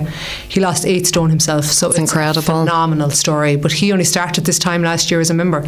He 0.50 0.60
lost 0.60 0.88
eight 0.88 1.06
stone 1.06 1.30
himself, 1.30 1.66
so 1.66 1.90
it's 1.90 2.00
incredible. 2.00 2.42
phenomenal 2.42 3.12
story. 3.12 3.58
But 3.58 3.74
he 3.74 3.92
only 3.92 4.06
started 4.06 4.46
this 4.46 4.58
time 4.58 4.82
last 4.82 5.12
year 5.12 5.20
as 5.20 5.30
a 5.30 5.36
member. 5.44 5.62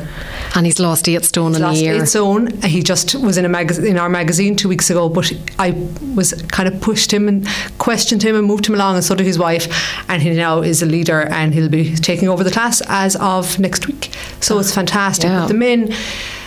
And 0.56 0.66
he's 0.66 0.80
lost 0.80 1.08
eight 1.10 1.26
stone 1.26 1.52
he's 1.52 1.58
in 1.58 1.64
lost 1.64 1.82
a 1.82 1.84
year. 1.84 1.96
Eight 2.02 2.08
stone. 2.08 2.42
He 2.62 2.82
just 2.84 3.16
was 3.16 3.38
in 3.38 3.46
a 3.46 3.50
magazine 3.50 3.88
in 3.94 3.98
our 3.98 4.10
magazine 4.10 4.56
two 4.56 4.70
weeks 4.70 4.90
ago 4.90 5.10
but 5.10 5.32
I 5.60 5.72
was 6.16 6.34
kind 6.50 6.68
of 6.68 6.82
pushed 6.82 7.12
him 7.12 7.28
and 7.28 7.48
questioned 7.78 8.24
him 8.24 8.36
and 8.36 8.46
moved 8.46 8.66
him 8.68 8.76
along, 8.76 8.96
and 8.96 9.04
so 9.04 9.16
did 9.16 9.26
his 9.26 9.40
wife. 9.40 9.66
And 10.10 10.22
he 10.22 10.30
now 10.32 10.62
is 10.62 10.82
a 10.82 10.86
leader, 10.86 11.22
and 11.22 11.54
he'll 11.54 11.70
be 11.70 11.96
taking 11.96 12.30
over 12.30 12.44
the 12.44 12.52
class 12.52 12.82
as 12.88 13.16
of 13.18 13.60
next 13.60 13.88
week. 13.88 14.12
So 14.40 14.60
it's 14.60 14.74
fantastic. 14.74 15.30
Yeah. 15.30 15.42
But 15.42 15.48
the 15.48 15.54
men 15.54 15.94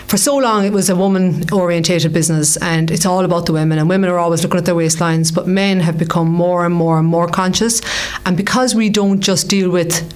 for 0.07 0.19
so 0.19 0.37
long 0.37 0.65
it 0.65 0.73
was 0.73 0.91
a 0.91 0.97
woman 0.97 1.43
orientated 1.51 2.13
business 2.13 2.59
and 2.59 2.91
it's 2.91 3.07
all 3.07 3.25
about 3.25 3.47
the 3.47 3.53
women 3.53 3.79
and 3.79 3.89
women 3.89 4.11
are 4.11 4.19
always 4.19 4.43
looking 4.43 4.59
at 4.59 4.67
their 4.67 4.75
waistlines 4.75 5.35
but 5.35 5.49
men 5.49 5.81
have 5.81 5.97
become 5.99 6.29
more 6.29 6.67
and 6.67 6.75
more 6.75 6.99
and 6.99 7.09
more 7.09 7.27
conscious 7.27 7.81
and 8.27 8.37
because 8.37 8.75
we 8.75 8.91
don't 8.91 9.21
just 9.21 9.49
deal 9.49 9.71
with 9.71 10.07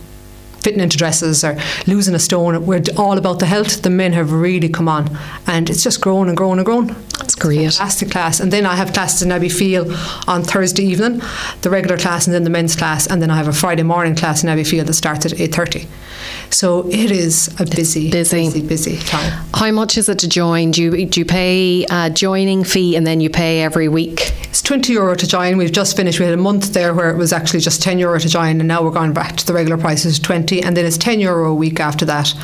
fitting 0.60 0.80
into 0.80 0.96
dresses 0.96 1.44
or 1.44 1.58
losing 1.86 2.14
a 2.14 2.18
stone. 2.18 2.66
We're 2.66 2.82
all 2.96 3.18
about 3.18 3.38
the 3.38 3.46
health. 3.46 3.82
The 3.82 3.90
men 3.90 4.12
have 4.12 4.32
really 4.32 4.68
come 4.68 4.88
on, 4.88 5.16
and 5.46 5.70
it's 5.70 5.82
just 5.82 6.00
grown 6.00 6.28
and 6.28 6.36
grown 6.36 6.58
and 6.58 6.66
grown. 6.66 6.88
That's 7.18 7.34
great. 7.34 7.72
Fantastic 7.72 8.10
class. 8.10 8.40
And 8.40 8.52
then 8.52 8.66
I 8.66 8.76
have 8.76 8.92
classes 8.92 9.22
in 9.22 9.30
Abbeyfeale 9.30 10.28
on 10.28 10.42
Thursday 10.42 10.84
evening, 10.84 11.20
the 11.62 11.70
regular 11.70 11.98
class, 11.98 12.26
and 12.26 12.34
then 12.34 12.44
the 12.44 12.50
men's 12.50 12.76
class, 12.76 13.06
and 13.06 13.20
then 13.20 13.30
I 13.30 13.36
have 13.36 13.48
a 13.48 13.52
Friday 13.52 13.82
morning 13.82 14.14
class 14.14 14.42
in 14.42 14.48
Abbeyfeale 14.48 14.86
that 14.86 14.94
starts 14.94 15.26
at 15.26 15.40
eight 15.40 15.54
thirty. 15.54 15.86
So 16.50 16.88
it 16.88 17.10
is 17.10 17.48
a 17.60 17.64
busy, 17.64 18.10
busy, 18.10 18.46
busy, 18.46 18.66
busy 18.66 18.98
time. 18.98 19.30
How 19.54 19.70
much 19.70 19.98
is 19.98 20.08
it 20.08 20.18
to 20.20 20.28
join? 20.28 20.70
Do 20.70 20.82
you 20.82 21.06
do 21.06 21.20
you 21.20 21.26
pay 21.26 21.84
a 21.90 22.10
joining 22.10 22.64
fee 22.64 22.96
and 22.96 23.06
then 23.06 23.20
you 23.20 23.30
pay 23.30 23.62
every 23.62 23.88
week? 23.88 24.32
It's 24.44 24.62
twenty 24.62 24.94
euro 24.94 25.14
to 25.14 25.26
join. 25.26 25.58
We've 25.58 25.72
just 25.72 25.96
finished. 25.96 26.18
We 26.18 26.24
had 26.24 26.34
a 26.34 26.38
month 26.38 26.72
there 26.72 26.94
where 26.94 27.10
it 27.10 27.16
was 27.16 27.32
actually 27.32 27.60
just 27.60 27.82
ten 27.82 27.98
euro 27.98 28.18
to 28.18 28.28
join, 28.28 28.58
and 28.60 28.68
now 28.68 28.82
we're 28.82 28.90
going 28.90 29.12
back 29.12 29.36
to 29.36 29.46
the 29.46 29.52
regular 29.52 29.76
prices, 29.76 30.18
twenty, 30.18 30.47
and 30.52 30.76
then 30.76 30.86
it's 30.86 30.98
ten 30.98 31.20
euro 31.20 31.50
a 31.50 31.54
week 31.54 31.80
after 31.80 32.04
that. 32.06 32.34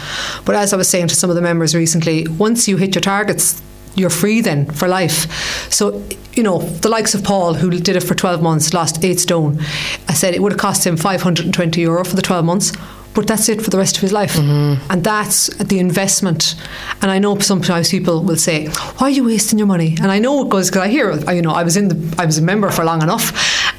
But 0.44 0.56
as 0.56 0.72
I 0.72 0.76
was 0.76 0.88
saying 0.88 1.08
to 1.08 1.14
some 1.16 1.30
of 1.30 1.36
the 1.36 1.42
members 1.42 1.74
recently, 1.74 2.26
once 2.28 2.68
you 2.68 2.76
hit 2.76 2.94
your 2.94 3.02
targets, 3.02 3.62
you're 3.96 4.10
free 4.10 4.40
then 4.40 4.66
for 4.66 4.88
life. 4.88 5.70
So, 5.72 6.02
you 6.32 6.42
know, 6.42 6.58
the 6.58 6.88
likes 6.88 7.14
of 7.14 7.22
Paul, 7.22 7.54
who 7.54 7.70
did 7.70 7.96
it 7.96 8.02
for 8.02 8.14
12 8.14 8.42
months, 8.42 8.74
lost 8.74 9.04
eight 9.04 9.20
stone, 9.20 9.60
I 10.08 10.14
said 10.14 10.34
it 10.34 10.42
would 10.42 10.52
have 10.52 10.60
cost 10.60 10.86
him 10.86 10.96
520 10.96 11.80
euro 11.80 12.04
for 12.04 12.16
the 12.16 12.22
12 12.22 12.44
months 12.44 12.72
but 13.14 13.28
that's 13.28 13.48
it 13.48 13.62
for 13.62 13.70
the 13.70 13.78
rest 13.78 13.96
of 13.96 14.02
his 14.02 14.12
life. 14.12 14.34
Mm-hmm. 14.34 14.90
And 14.90 15.04
that's 15.04 15.46
the 15.58 15.78
investment. 15.78 16.56
And 17.00 17.10
I 17.10 17.18
know 17.18 17.38
sometimes 17.38 17.90
people 17.90 18.22
will 18.22 18.36
say, 18.36 18.66
"Why 18.98 19.06
are 19.06 19.10
you 19.10 19.24
wasting 19.24 19.58
your 19.58 19.68
money?" 19.68 19.96
And 20.02 20.10
I 20.10 20.18
know 20.18 20.44
it 20.44 20.48
goes 20.48 20.68
because 20.68 20.82
I 20.82 20.88
hear, 20.88 21.12
you 21.32 21.42
know, 21.42 21.52
I 21.52 21.62
was 21.62 21.76
in 21.76 21.88
the, 21.88 22.14
I 22.18 22.26
was 22.26 22.38
a 22.38 22.42
member 22.42 22.70
for 22.70 22.84
long 22.84 23.02
enough, 23.02 23.32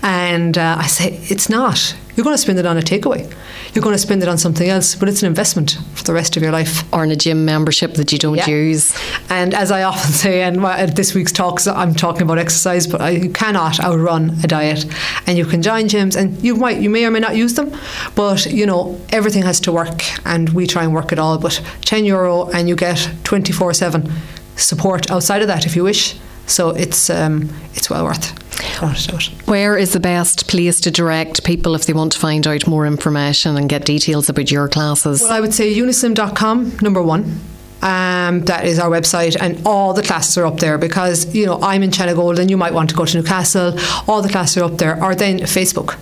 and 0.04 0.58
uh, 0.58 0.78
I 0.80 0.88
say 0.88 1.20
it's 1.24 1.50
not. 1.50 1.96
You're 2.16 2.24
going 2.24 2.34
to 2.36 2.42
spend 2.42 2.60
it 2.60 2.66
on 2.66 2.78
a 2.78 2.82
takeaway. 2.82 3.30
You're 3.74 3.84
going 3.84 3.94
to 3.96 4.00
spend 4.00 4.24
it 4.24 4.30
on 4.30 4.38
something 4.38 4.70
else, 4.70 4.96
but 4.96 5.10
it's 5.10 5.22
an 5.22 5.28
investment 5.28 5.78
for 5.96 6.04
the 6.06 6.14
rest 6.14 6.38
of 6.38 6.44
your 6.44 6.52
life. 6.54 6.92
Or 6.94 7.04
in 7.04 7.12
a 7.12 7.16
gym 7.16 7.44
membership 7.44 7.96
that 7.96 8.12
you 8.14 8.18
don't 8.18 8.36
Yeah. 8.38 8.48
use. 8.48 8.94
And 9.30 9.54
as 9.54 9.70
I 9.72 9.84
often 9.84 10.12
say, 10.24 10.42
and 10.44 10.64
at 10.66 10.96
this 10.96 11.14
week's 11.14 11.34
talks, 11.34 11.68
I'm 11.68 11.94
talking 11.94 12.22
about 12.22 12.38
exercise, 12.38 12.88
but 12.88 13.02
I, 13.02 13.10
you 13.10 13.30
cannot 13.30 13.80
outrun 13.82 14.38
a 14.44 14.48
diet. 14.48 14.86
And 15.28 15.38
you 15.38 15.46
can 15.46 15.62
join 15.62 15.88
gyms, 15.90 16.16
and 16.16 16.42
you 16.42 16.56
might, 16.56 16.80
you 16.80 16.90
may 16.90 17.06
or 17.06 17.12
may 17.12 17.20
not 17.20 17.36
use 17.36 17.56
them, 17.56 17.72
but 18.16 18.46
you 18.46 18.66
know 18.66 18.98
everything 19.10 19.44
has 19.44 19.60
to 19.62 19.72
work, 19.74 20.02
and 20.26 20.50
we 20.50 20.68
try 20.68 20.84
and 20.84 20.94
work 20.94 21.12
it 21.12 21.20
all. 21.20 21.38
But 21.38 21.62
10 21.82 22.06
euro, 22.06 22.50
and 22.52 22.70
you 22.70 22.76
get 22.78 22.98
24/7 23.24 24.10
support 24.56 25.12
outside 25.12 25.42
of 25.42 25.48
that 25.50 25.66
if 25.66 25.76
you 25.76 25.84
wish. 25.84 26.16
So 26.48 26.70
it's 26.70 27.10
um, 27.10 27.50
it's 27.74 27.90
well 27.90 28.06
worth. 28.06 28.34
Without 28.58 29.04
a 29.04 29.08
doubt. 29.08 29.24
Where 29.46 29.78
is 29.78 29.94
the 29.94 30.00
best 30.00 30.48
place 30.48 30.80
to 30.82 30.92
direct 30.92 31.44
people 31.44 31.76
if 31.76 31.86
they 31.86 31.94
want 31.94 32.14
to 32.14 32.20
find 32.20 32.48
out 32.48 32.68
more 32.68 32.86
information 32.86 33.58
and 33.58 33.70
get 33.70 33.86
details 33.86 34.30
about 34.30 34.52
your 34.52 34.68
classes? 34.68 35.22
Well, 35.22 35.32
I 35.32 35.40
would 35.40 35.54
say 35.54 35.74
unislim.com, 35.74 36.78
number 36.82 37.02
one. 37.02 37.40
Um, 37.82 38.42
that 38.46 38.66
is 38.66 38.80
our 38.80 38.90
website, 38.90 39.38
and 39.40 39.62
all 39.66 39.94
the 39.94 40.02
classes 40.02 40.38
are 40.38 40.46
up 40.46 40.58
there 40.60 40.78
because 40.80 41.36
you 41.36 41.46
know 41.46 41.60
I'm 41.62 41.84
in 41.84 41.92
Shanagolden, 41.92 42.40
and 42.40 42.50
you 42.50 42.58
might 42.58 42.74
want 42.74 42.90
to 42.90 42.96
go 42.96 43.06
to 43.06 43.18
Newcastle. 43.18 43.78
All 44.08 44.22
the 44.24 44.30
classes 44.30 44.58
are 44.58 44.64
up 44.64 44.78
there, 44.78 45.02
or 45.04 45.14
then 45.14 45.40
Facebook. 45.40 45.96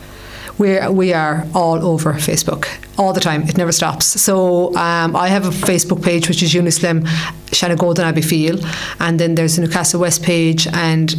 We 0.58 0.80
we 0.88 1.14
are 1.14 1.46
all 1.54 1.84
over 1.86 2.14
Facebook 2.14 2.68
all 2.98 3.12
the 3.12 3.20
time. 3.20 3.42
It 3.50 3.58
never 3.58 3.74
stops. 3.74 4.06
So 4.06 4.74
um, 4.76 5.16
I 5.16 5.28
have 5.28 5.46
a 5.46 5.50
Facebook 5.50 6.04
page 6.04 6.30
which 6.30 6.42
is 6.42 6.54
Unislim 6.54 7.02
Shanagolden 7.48 8.00
and 8.00 8.16
Abbeyfeale, 8.16 8.64
and 9.02 9.20
then 9.20 9.36
there's 9.36 9.58
a 9.58 9.62
Newcastle 9.62 10.00
West 10.00 10.24
page, 10.24 10.68
and 10.68 11.10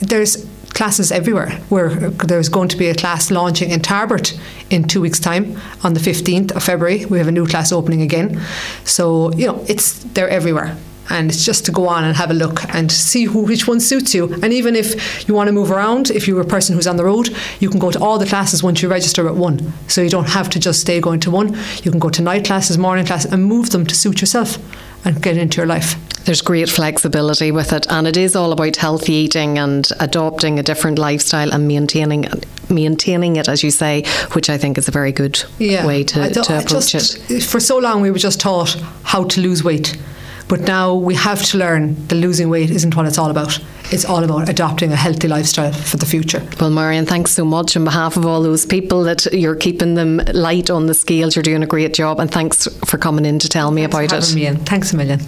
there's 0.00 0.46
classes 0.74 1.10
everywhere. 1.10 1.50
Where 1.68 1.88
there's 2.10 2.48
going 2.48 2.68
to 2.68 2.76
be 2.76 2.88
a 2.88 2.94
class 2.94 3.30
launching 3.30 3.70
in 3.70 3.80
Tarbert 3.80 4.38
in 4.70 4.84
two 4.84 5.00
weeks' 5.00 5.20
time 5.20 5.58
on 5.82 5.94
the 5.94 6.00
15th 6.00 6.54
of 6.54 6.62
February. 6.62 7.06
We 7.06 7.18
have 7.18 7.28
a 7.28 7.32
new 7.32 7.46
class 7.46 7.72
opening 7.72 8.02
again. 8.02 8.40
So 8.84 9.32
you 9.32 9.46
know 9.46 9.64
it's 9.68 10.04
they're 10.14 10.28
everywhere. 10.28 10.76
And 11.10 11.30
it's 11.30 11.44
just 11.44 11.66
to 11.66 11.70
go 11.70 11.86
on 11.86 12.02
and 12.04 12.16
have 12.16 12.30
a 12.30 12.34
look 12.34 12.64
and 12.74 12.90
see 12.90 13.24
who 13.24 13.40
which 13.40 13.68
one 13.68 13.78
suits 13.78 14.14
you. 14.14 14.32
And 14.42 14.54
even 14.54 14.74
if 14.74 15.28
you 15.28 15.34
want 15.34 15.48
to 15.48 15.52
move 15.52 15.70
around, 15.70 16.10
if 16.10 16.26
you're 16.26 16.40
a 16.40 16.46
person 16.46 16.74
who's 16.74 16.86
on 16.86 16.96
the 16.96 17.04
road, 17.04 17.28
you 17.60 17.68
can 17.68 17.78
go 17.78 17.90
to 17.90 18.00
all 18.00 18.18
the 18.18 18.24
classes 18.24 18.62
once 18.62 18.80
you 18.80 18.88
register 18.88 19.28
at 19.28 19.34
one. 19.34 19.70
So 19.86 20.00
you 20.00 20.08
don't 20.08 20.30
have 20.30 20.48
to 20.50 20.58
just 20.58 20.80
stay 20.80 21.00
going 21.02 21.20
to 21.20 21.30
one. 21.30 21.58
You 21.82 21.90
can 21.90 22.00
go 22.00 22.08
to 22.08 22.22
night 22.22 22.46
classes, 22.46 22.78
morning 22.78 23.04
classes, 23.04 23.30
and 23.30 23.44
move 23.44 23.68
them 23.68 23.84
to 23.84 23.94
suit 23.94 24.22
yourself 24.22 24.56
and 25.04 25.22
get 25.22 25.36
into 25.36 25.58
your 25.58 25.66
life. 25.66 25.94
There's 26.24 26.40
great 26.40 26.70
flexibility 26.70 27.52
with 27.52 27.72
it, 27.72 27.86
and 27.90 28.06
it 28.06 28.16
is 28.16 28.34
all 28.34 28.52
about 28.52 28.76
healthy 28.76 29.12
eating 29.12 29.58
and 29.58 29.86
adopting 30.00 30.58
a 30.58 30.62
different 30.62 30.98
lifestyle 30.98 31.52
and 31.52 31.68
maintaining 31.68 32.26
maintaining 32.70 33.36
it, 33.36 33.46
as 33.46 33.62
you 33.62 33.70
say, 33.70 34.04
which 34.32 34.48
I 34.48 34.56
think 34.56 34.78
is 34.78 34.88
a 34.88 34.90
very 34.90 35.12
good 35.12 35.42
way 35.58 36.02
to, 36.04 36.30
don't- 36.30 36.44
to 36.46 36.54
I 36.54 36.62
approach 36.62 36.92
just- 36.92 37.30
it. 37.30 37.42
For 37.42 37.60
so 37.60 37.76
long, 37.76 38.00
we 38.00 38.10
were 38.10 38.18
just 38.18 38.40
taught 38.40 38.74
how 39.02 39.24
to 39.24 39.40
lose 39.42 39.62
weight. 39.62 39.98
But 40.48 40.60
now 40.60 40.94
we 40.94 41.14
have 41.14 41.42
to 41.46 41.58
learn 41.58 41.94
that 42.08 42.16
losing 42.16 42.50
weight 42.50 42.70
isn't 42.70 42.94
what 42.96 43.06
it's 43.06 43.18
all 43.18 43.30
about. 43.30 43.58
It's 43.92 44.04
all 44.04 44.24
about 44.24 44.48
adopting 44.48 44.92
a 44.92 44.96
healthy 44.96 45.28
lifestyle 45.28 45.72
for 45.72 45.96
the 45.96 46.06
future. 46.06 46.42
Well, 46.60 46.70
Marion, 46.70 47.06
thanks 47.06 47.32
so 47.32 47.44
much 47.44 47.76
on 47.76 47.84
behalf 47.84 48.16
of 48.16 48.26
all 48.26 48.42
those 48.42 48.66
people 48.66 49.02
that 49.04 49.26
you're 49.32 49.56
keeping 49.56 49.94
them 49.94 50.20
light 50.32 50.70
on 50.70 50.86
the 50.86 50.94
scales. 50.94 51.36
You're 51.36 51.42
doing 51.42 51.62
a 51.62 51.66
great 51.66 51.94
job, 51.94 52.20
and 52.20 52.30
thanks 52.30 52.66
for 52.84 52.98
coming 52.98 53.24
in 53.24 53.38
to 53.38 53.48
tell 53.48 53.70
me 53.70 53.84
about 53.84 54.10
Having 54.10 54.30
it. 54.30 54.34
me 54.34 54.46
in. 54.46 54.56
Thanks 54.64 54.92
a 54.92 54.96
million. 54.96 55.20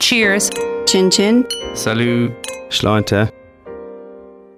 Cheers. 0.00 0.50
Chin 0.86 1.10
chin. 1.10 1.46
Salut. 1.74 2.32
Sláinte. 2.70 3.30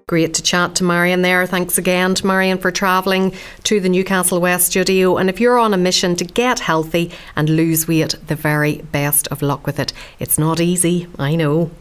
Great 0.09 0.35
to 0.35 0.43
chat 0.43 0.77
to 0.77 0.85
Marion 0.85 1.23
there. 1.23 1.45
Thanks 1.49 1.79
again 1.79 2.15
to 2.15 2.25
Marion 2.25 2.59
for 2.59 2.71
travelling 2.71 3.35
to 3.65 3.81
the 3.81 3.89
Newcastle 3.89 4.41
West 4.41 4.69
studio. 4.69 5.17
And 5.17 5.29
if 5.29 5.41
you're 5.41 5.59
on 5.59 5.75
a 5.75 5.77
mission 5.77 6.15
to 6.15 6.25
get 6.25 6.61
healthy 6.61 7.11
and 7.35 7.49
lose 7.49 7.89
weight, 7.89 8.15
the 8.29 8.37
very 8.37 8.77
best 8.93 9.27
of 9.33 9.43
luck 9.43 9.67
with 9.67 9.81
it. 9.81 9.93
It's 10.21 10.39
not 10.39 10.61
easy, 10.61 11.09
I 11.19 11.35
know. 11.35 11.73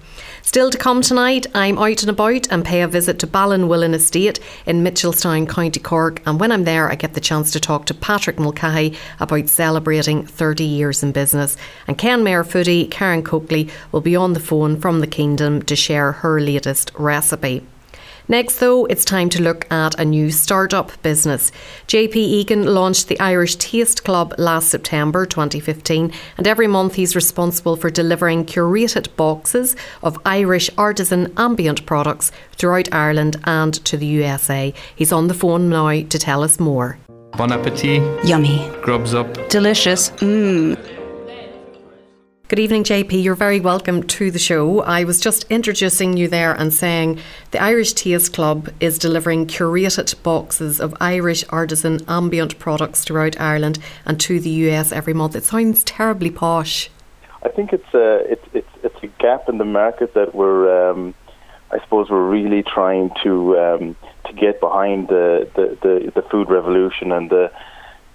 Still 0.41 0.71
to 0.71 0.77
come 0.79 1.03
tonight, 1.03 1.45
I'm 1.53 1.77
out 1.77 2.01
and 2.01 2.09
about 2.09 2.51
and 2.51 2.65
pay 2.65 2.81
a 2.81 2.87
visit 2.87 3.19
to 3.19 3.27
Ballinwillin 3.27 3.93
Estate 3.93 4.39
in 4.65 4.83
Mitchelstown, 4.83 5.47
County 5.47 5.79
Cork. 5.79 6.23
And 6.25 6.39
when 6.39 6.51
I'm 6.51 6.63
there, 6.63 6.89
I 6.89 6.95
get 6.95 7.13
the 7.13 7.21
chance 7.21 7.51
to 7.51 7.59
talk 7.59 7.85
to 7.85 7.93
Patrick 7.93 8.39
Mulcahy 8.39 8.97
about 9.19 9.49
celebrating 9.49 10.25
30 10.25 10.63
years 10.63 11.03
in 11.03 11.11
business. 11.11 11.57
And 11.85 11.95
Ken 11.95 12.23
foodie 12.23 12.89
Karen 12.89 13.21
Coakley 13.21 13.69
will 13.91 14.01
be 14.01 14.15
on 14.15 14.33
the 14.33 14.39
phone 14.39 14.81
from 14.81 14.99
the 14.99 15.05
Kingdom 15.05 15.61
to 15.61 15.75
share 15.75 16.11
her 16.11 16.41
latest 16.41 16.91
recipe. 16.97 17.61
Next, 18.27 18.59
though, 18.59 18.85
it's 18.85 19.05
time 19.05 19.29
to 19.29 19.41
look 19.41 19.71
at 19.71 19.99
a 19.99 20.05
new 20.05 20.31
startup 20.31 20.91
business. 21.03 21.51
JP 21.87 22.15
Egan 22.15 22.65
launched 22.65 23.07
the 23.07 23.19
Irish 23.19 23.55
Taste 23.57 24.03
Club 24.03 24.33
last 24.39 24.69
September 24.69 25.25
2015, 25.25 26.11
and 26.37 26.47
every 26.47 26.67
month 26.67 26.95
he's 26.95 27.15
responsible 27.15 27.75
for 27.75 27.91
delivering 27.91 28.45
curated 28.45 29.15
boxes 29.15 29.75
of 30.01 30.17
Irish 30.25 30.71
artisan 30.77 31.31
ambient 31.37 31.85
products 31.85 32.31
throughout 32.53 32.91
Ireland 32.91 33.37
and 33.43 33.73
to 33.85 33.95
the 33.95 34.07
USA. 34.07 34.73
He's 34.95 35.11
on 35.11 35.27
the 35.27 35.33
phone 35.35 35.69
now 35.69 35.89
to 35.89 36.19
tell 36.19 36.43
us 36.43 36.59
more. 36.59 36.97
Bon 37.37 37.51
appetit. 37.51 38.01
Yummy. 38.25 38.71
Grubs 38.81 39.13
up. 39.13 39.49
Delicious. 39.49 40.09
Mmm. 40.11 40.94
Good 42.47 42.59
evening, 42.59 42.83
JP. 42.83 43.23
You're 43.23 43.33
very 43.33 43.59
welcome 43.59 44.03
to 44.03 44.29
the 44.29 44.37
show. 44.37 44.81
I 44.81 45.03
was 45.03 45.19
just 45.19 45.45
introducing 45.49 46.15
you 46.15 46.27
there 46.27 46.53
and 46.53 46.71
saying 46.71 47.17
the 47.49 47.59
Irish 47.59 47.93
Taste 47.93 48.33
Club 48.33 48.69
is 48.79 48.99
delivering 48.99 49.47
curated 49.47 50.21
boxes 50.21 50.79
of 50.79 50.93
Irish 51.01 51.43
artisan 51.49 52.01
ambient 52.07 52.59
products 52.59 53.03
throughout 53.03 53.41
Ireland 53.41 53.79
and 54.05 54.19
to 54.19 54.39
the 54.39 54.51
US 54.69 54.91
every 54.91 55.11
month. 55.11 55.35
It 55.35 55.43
sounds 55.43 55.83
terribly 55.85 56.29
posh. 56.29 56.91
I 57.41 57.49
think 57.49 57.73
it's 57.73 57.91
a 57.95 58.17
it's 58.31 58.47
it's 58.53 58.69
it's 58.83 59.01
a 59.01 59.07
gap 59.07 59.49
in 59.49 59.57
the 59.57 59.65
market 59.65 60.13
that 60.13 60.35
we're 60.35 60.91
um, 60.91 61.15
I 61.71 61.79
suppose 61.79 62.11
we're 62.11 62.29
really 62.29 62.61
trying 62.61 63.09
to 63.23 63.57
um, 63.57 63.95
to 64.27 64.33
get 64.33 64.59
behind 64.59 65.07
the, 65.07 65.49
the, 65.55 65.79
the, 65.81 66.11
the, 66.11 66.21
food 66.29 66.51
revolution 66.51 67.11
and 67.11 67.27
the 67.27 67.51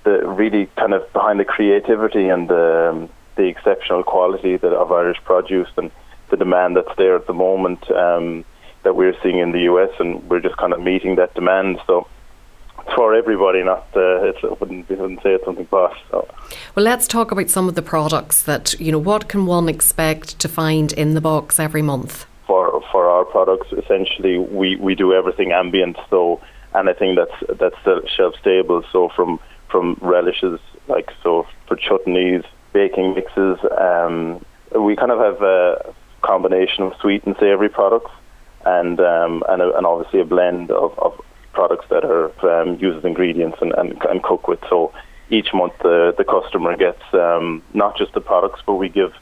the 0.04 0.24
really 0.24 0.66
kind 0.76 0.94
of 0.94 1.12
behind 1.12 1.40
the 1.40 1.44
creativity 1.44 2.28
and 2.28 2.48
the 2.48 2.90
um, 2.90 3.10
the 3.40 3.48
exceptional 3.48 4.02
quality 4.02 4.58
that 4.58 4.72
of 4.72 4.92
Irish 4.92 5.16
produce 5.24 5.68
and 5.78 5.90
the 6.28 6.36
demand 6.36 6.76
that's 6.76 6.94
there 6.98 7.16
at 7.16 7.26
the 7.26 7.32
moment 7.32 7.90
um, 7.90 8.44
that 8.82 8.94
we're 8.94 9.16
seeing 9.22 9.38
in 9.38 9.52
the 9.52 9.60
US, 9.60 9.90
and 9.98 10.28
we're 10.28 10.40
just 10.40 10.58
kind 10.58 10.74
of 10.74 10.80
meeting 10.80 11.16
that 11.16 11.32
demand. 11.34 11.80
So 11.86 12.06
it's 12.80 12.94
for 12.94 13.14
everybody, 13.14 13.64
not 13.64 13.86
uh, 13.96 14.28
it's, 14.28 14.44
I 14.44 14.48
wouldn't, 14.60 14.90
wouldn't 14.90 15.22
say 15.22 15.32
it's 15.32 15.44
something 15.44 15.66
posh. 15.66 15.98
So. 16.10 16.28
Well, 16.74 16.84
let's 16.84 17.08
talk 17.08 17.32
about 17.32 17.48
some 17.48 17.66
of 17.66 17.74
the 17.76 17.82
products 17.82 18.42
that 18.42 18.78
you 18.78 18.92
know. 18.92 18.98
What 18.98 19.28
can 19.28 19.46
one 19.46 19.68
expect 19.68 20.38
to 20.38 20.48
find 20.48 20.92
in 20.92 21.14
the 21.14 21.20
box 21.22 21.58
every 21.58 21.82
month? 21.82 22.26
For 22.46 22.82
for 22.92 23.08
our 23.08 23.24
products, 23.24 23.72
essentially, 23.72 24.36
we, 24.38 24.76
we 24.76 24.94
do 24.94 25.14
everything 25.14 25.52
ambient. 25.52 25.96
So 26.10 26.40
anything 26.74 27.16
that's 27.16 27.58
that's 27.58 28.10
shelf 28.14 28.34
stable. 28.38 28.84
So 28.92 29.08
from 29.16 29.40
from 29.70 29.96
relishes 30.02 30.60
like 30.88 31.10
so 31.22 31.46
for 31.66 31.76
chutneys, 31.76 32.44
baking 32.72 33.14
mixes. 33.14 33.58
Um, 33.78 34.44
we 34.78 34.96
kind 34.96 35.10
of 35.10 35.18
have 35.18 35.42
a 35.42 35.94
combination 36.22 36.84
of 36.84 36.92
sweet 37.00 37.24
and 37.24 37.34
savoury 37.40 37.68
products, 37.68 38.10
and 38.64 39.00
um, 39.00 39.42
and, 39.48 39.62
a, 39.62 39.76
and 39.76 39.86
obviously 39.86 40.20
a 40.20 40.24
blend 40.24 40.70
of, 40.70 40.98
of 40.98 41.20
products 41.52 41.86
that 41.90 42.04
are 42.04 42.30
um, 42.48 42.78
used 42.78 43.04
ingredients 43.04 43.58
and, 43.60 43.72
and, 43.72 44.00
and 44.08 44.22
cook 44.22 44.46
with. 44.48 44.60
So 44.68 44.92
each 45.30 45.52
month 45.54 45.74
the 45.82 46.14
the 46.16 46.24
customer 46.24 46.76
gets 46.76 47.02
um, 47.12 47.62
not 47.74 47.96
just 47.96 48.12
the 48.14 48.20
products, 48.20 48.60
but 48.66 48.74
we 48.74 48.88
give 48.88 49.12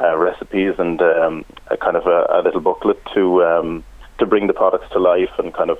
uh, 0.00 0.16
recipes 0.16 0.74
and 0.78 1.00
um, 1.02 1.44
a 1.68 1.76
kind 1.76 1.96
of 1.96 2.06
a, 2.06 2.26
a 2.30 2.42
little 2.42 2.60
booklet 2.60 2.98
to 3.14 3.44
um, 3.44 3.84
to 4.18 4.26
bring 4.26 4.46
the 4.46 4.52
products 4.52 4.90
to 4.92 4.98
life 4.98 5.30
and 5.38 5.54
kind 5.54 5.70
of 5.70 5.78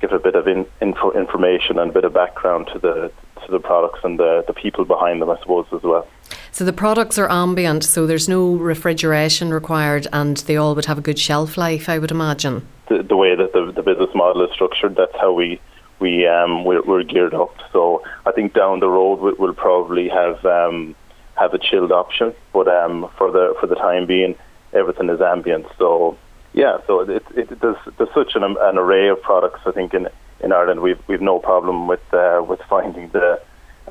give 0.00 0.12
a 0.12 0.18
bit 0.18 0.34
of 0.34 0.46
in, 0.46 0.66
info, 0.80 1.12
information 1.12 1.78
and 1.78 1.90
a 1.90 1.94
bit 1.94 2.04
of 2.04 2.12
background 2.12 2.68
to 2.72 2.78
the 2.78 3.12
to 3.44 3.50
the 3.50 3.60
products 3.60 4.00
and 4.04 4.18
the, 4.18 4.44
the 4.46 4.54
people 4.54 4.84
behind 4.84 5.20
them, 5.20 5.30
I 5.30 5.38
suppose, 5.40 5.66
as 5.72 5.82
well. 5.82 6.06
So 6.54 6.64
the 6.64 6.72
products 6.72 7.18
are 7.18 7.28
ambient, 7.28 7.82
so 7.82 8.06
there's 8.06 8.28
no 8.28 8.54
refrigeration 8.54 9.52
required, 9.52 10.06
and 10.12 10.36
they 10.36 10.56
all 10.56 10.76
would 10.76 10.84
have 10.84 10.98
a 10.98 11.00
good 11.00 11.18
shelf 11.18 11.56
life, 11.56 11.88
I 11.88 11.98
would 11.98 12.12
imagine. 12.12 12.64
The, 12.88 13.02
the 13.02 13.16
way 13.16 13.34
that 13.34 13.52
the, 13.52 13.72
the 13.72 13.82
business 13.82 14.10
model 14.14 14.44
is 14.44 14.52
structured, 14.52 14.94
that's 14.94 15.16
how 15.20 15.32
we 15.32 15.60
we 15.98 16.28
um, 16.28 16.64
we're, 16.64 16.82
we're 16.82 17.02
geared 17.02 17.34
up. 17.34 17.56
So 17.72 18.04
I 18.24 18.30
think 18.30 18.54
down 18.54 18.78
the 18.78 18.88
road 18.88 19.16
we, 19.18 19.32
will 19.32 19.52
probably 19.52 20.08
have 20.08 20.46
um, 20.46 20.94
have 21.34 21.54
a 21.54 21.58
chilled 21.58 21.90
option, 21.90 22.32
but 22.52 22.68
um, 22.68 23.10
for 23.18 23.32
the 23.32 23.56
for 23.58 23.66
the 23.66 23.74
time 23.74 24.06
being, 24.06 24.36
everything 24.72 25.10
is 25.10 25.20
ambient. 25.20 25.66
So 25.76 26.16
yeah, 26.52 26.78
so 26.86 27.00
it, 27.00 27.24
it, 27.34 27.60
there's 27.60 27.78
there's 27.98 28.14
such 28.14 28.36
an, 28.36 28.44
an 28.44 28.78
array 28.78 29.08
of 29.08 29.20
products. 29.22 29.58
I 29.66 29.72
think 29.72 29.92
in 29.92 30.08
in 30.38 30.52
Ireland 30.52 30.82
we've 30.82 31.02
we've 31.08 31.20
no 31.20 31.40
problem 31.40 31.88
with 31.88 32.14
uh, 32.14 32.44
with 32.48 32.60
finding 32.70 33.08
the 33.08 33.40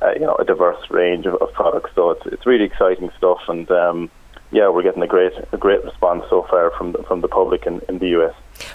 uh, 0.03 0.13
you 0.13 0.22
know 0.22 0.36
a 0.36 0.45
diverse 0.45 0.89
range 0.89 1.25
of, 1.25 1.36
of, 1.36 1.51
products. 1.53 1.91
So 1.95 2.12
it's 2.12 2.25
it's 2.25 2.45
really 2.45 2.65
exciting 2.65 3.12
stuff, 3.17 3.41
and 3.48 3.69
um, 3.72 4.12
yeah, 4.51 4.69
we're 4.69 4.83
getting 4.83 5.03
a 5.03 5.07
great 5.07 5.33
a 5.51 5.57
great 5.57 5.83
response 5.83 6.24
so 6.29 6.43
far 6.50 6.72
from 6.77 6.91
the, 6.91 7.03
from 7.03 7.22
the 7.22 7.27
public 7.27 7.65
in, 7.65 7.81
in 7.89 8.00
the 8.00 8.07
US. 8.19 8.33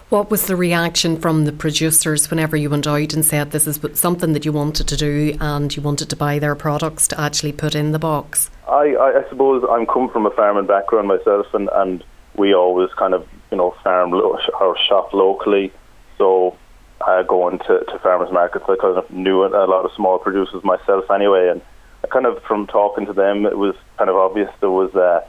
What 0.08 0.30
was 0.30 0.46
the 0.46 0.56
reaction 0.56 1.18
from 1.18 1.44
the 1.44 1.52
producers 1.52 2.30
whenever 2.30 2.56
you 2.56 2.68
went 2.70 2.86
out 2.86 3.12
and 3.12 3.24
said 3.24 3.52
this 3.52 3.66
is 3.66 3.78
something 3.94 4.32
that 4.32 4.44
you 4.44 4.52
wanted 4.52 4.88
to 4.88 4.96
do 4.96 5.36
and 5.40 5.74
you 5.74 5.82
wanted 5.82 6.10
to 6.10 6.16
buy 6.16 6.38
their 6.38 6.54
products 6.54 7.06
to 7.08 7.20
actually 7.20 7.52
put 7.52 7.74
in 7.74 7.92
the 7.92 7.98
box? 7.98 8.50
I, 8.66 8.94
I, 8.94 9.24
I 9.24 9.28
suppose 9.28 9.64
I'm 9.70 9.86
come 9.86 10.08
from 10.10 10.26
a 10.26 10.30
farming 10.30 10.66
background 10.66 11.08
myself, 11.08 11.46
and, 11.54 11.68
and 11.74 12.04
we 12.36 12.54
always 12.54 12.90
kind 12.98 13.14
of 13.14 13.26
you 13.50 13.56
know 13.56 13.74
farm 13.84 14.10
lo- 14.12 14.38
or 14.60 14.76
shop 14.88 15.12
locally. 15.12 15.72
So 16.16 16.56
uh, 17.00 17.22
going 17.22 17.58
to, 17.60 17.84
to 17.84 17.98
farmers 18.02 18.32
markets, 18.32 18.64
I 18.68 18.76
kind 18.76 18.98
of 18.98 19.10
knew 19.10 19.44
a 19.44 19.66
lot 19.66 19.84
of 19.84 19.92
small 19.94 20.18
producers 20.18 20.62
myself 20.64 21.10
anyway, 21.10 21.48
and 21.48 21.60
I 22.04 22.08
kind 22.08 22.26
of 22.26 22.42
from 22.42 22.66
talking 22.66 23.06
to 23.06 23.12
them, 23.12 23.46
it 23.46 23.56
was 23.56 23.74
kind 23.96 24.10
of 24.10 24.16
obvious 24.16 24.50
there 24.60 24.70
was 24.70 24.94
a, 24.94 25.24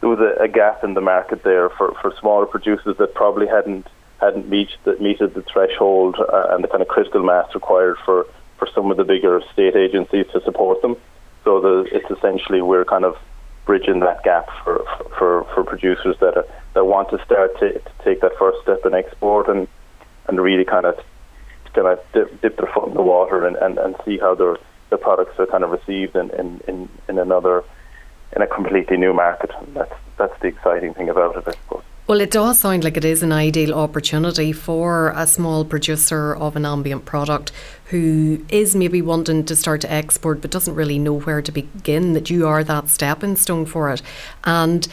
there 0.00 0.08
was 0.08 0.18
a, 0.18 0.42
a 0.42 0.48
gap 0.48 0.84
in 0.84 0.94
the 0.94 1.00
market 1.00 1.42
there 1.44 1.70
for, 1.70 1.94
for 2.00 2.14
smaller 2.20 2.46
producers 2.46 2.96
that 2.98 3.14
probably 3.14 3.46
hadn't 3.46 3.86
hadn't 4.20 4.48
reached 4.48 4.78
the, 4.84 4.96
meted 4.98 5.34
the 5.34 5.42
threshold 5.42 6.16
uh, 6.16 6.46
and 6.50 6.62
the 6.62 6.68
kind 6.68 6.80
of 6.80 6.86
critical 6.86 7.24
mass 7.24 7.52
required 7.54 7.96
for, 8.04 8.24
for 8.56 8.68
some 8.72 8.88
of 8.88 8.96
the 8.96 9.02
bigger 9.02 9.42
state 9.52 9.74
agencies 9.74 10.26
to 10.32 10.40
support 10.44 10.80
them. 10.80 10.96
So 11.42 11.60
the, 11.60 11.88
it's 11.90 12.08
essentially 12.08 12.62
we're 12.62 12.84
kind 12.84 13.04
of 13.04 13.16
bridging 13.66 13.98
that 14.00 14.22
gap 14.22 14.48
for 14.64 14.84
for, 15.18 15.44
for 15.54 15.64
producers 15.64 16.16
that 16.20 16.36
are, 16.36 16.46
that 16.74 16.84
want 16.84 17.10
to 17.10 17.24
start 17.24 17.58
to, 17.58 17.72
to 17.72 17.90
take 18.04 18.20
that 18.20 18.32
first 18.38 18.62
step 18.62 18.86
in 18.86 18.94
export 18.94 19.48
and 19.48 19.66
and 20.28 20.40
really 20.40 20.64
kind 20.64 20.86
of 20.86 20.96
kind 21.74 21.86
of 21.88 21.98
uh, 21.98 22.02
dip, 22.12 22.40
dip 22.42 22.56
their 22.58 22.70
foot 22.72 22.88
in 22.88 22.94
the 22.94 23.02
water 23.02 23.46
and, 23.46 23.56
and, 23.56 23.78
and 23.78 23.96
see 24.04 24.18
how 24.18 24.34
their 24.34 24.58
the 24.90 24.98
products 24.98 25.38
are 25.38 25.46
kind 25.46 25.64
of 25.64 25.70
received 25.70 26.14
in, 26.14 26.28
in, 26.30 26.60
in, 26.68 26.88
in 27.08 27.18
another 27.18 27.64
in 28.36 28.42
a 28.42 28.46
completely 28.46 28.96
new 28.96 29.12
market. 29.12 29.50
That's 29.74 29.94
that's 30.18 30.38
the 30.40 30.48
exciting 30.48 30.94
thing 30.94 31.08
about 31.08 31.36
it, 31.36 31.44
I 31.46 31.52
suppose. 31.52 31.82
Well, 32.08 32.20
it 32.20 32.32
does 32.32 32.58
sound 32.58 32.84
like 32.84 32.96
it 32.96 33.04
is 33.04 33.22
an 33.22 33.32
ideal 33.32 33.72
opportunity 33.72 34.52
for 34.52 35.12
a 35.14 35.26
small 35.26 35.64
producer 35.64 36.34
of 36.34 36.56
an 36.56 36.66
ambient 36.66 37.04
product 37.04 37.52
who 37.86 38.44
is 38.48 38.74
maybe 38.74 39.00
wanting 39.00 39.44
to 39.44 39.54
start 39.54 39.80
to 39.82 39.92
export 39.92 40.40
but 40.40 40.50
doesn't 40.50 40.74
really 40.74 40.98
know 40.98 41.20
where 41.20 41.40
to 41.40 41.52
begin, 41.52 42.12
that 42.12 42.28
you 42.28 42.46
are 42.46 42.64
that 42.64 42.88
stepping 42.88 43.36
stone 43.36 43.66
for 43.66 43.88
it. 43.90 44.02
And 44.44 44.88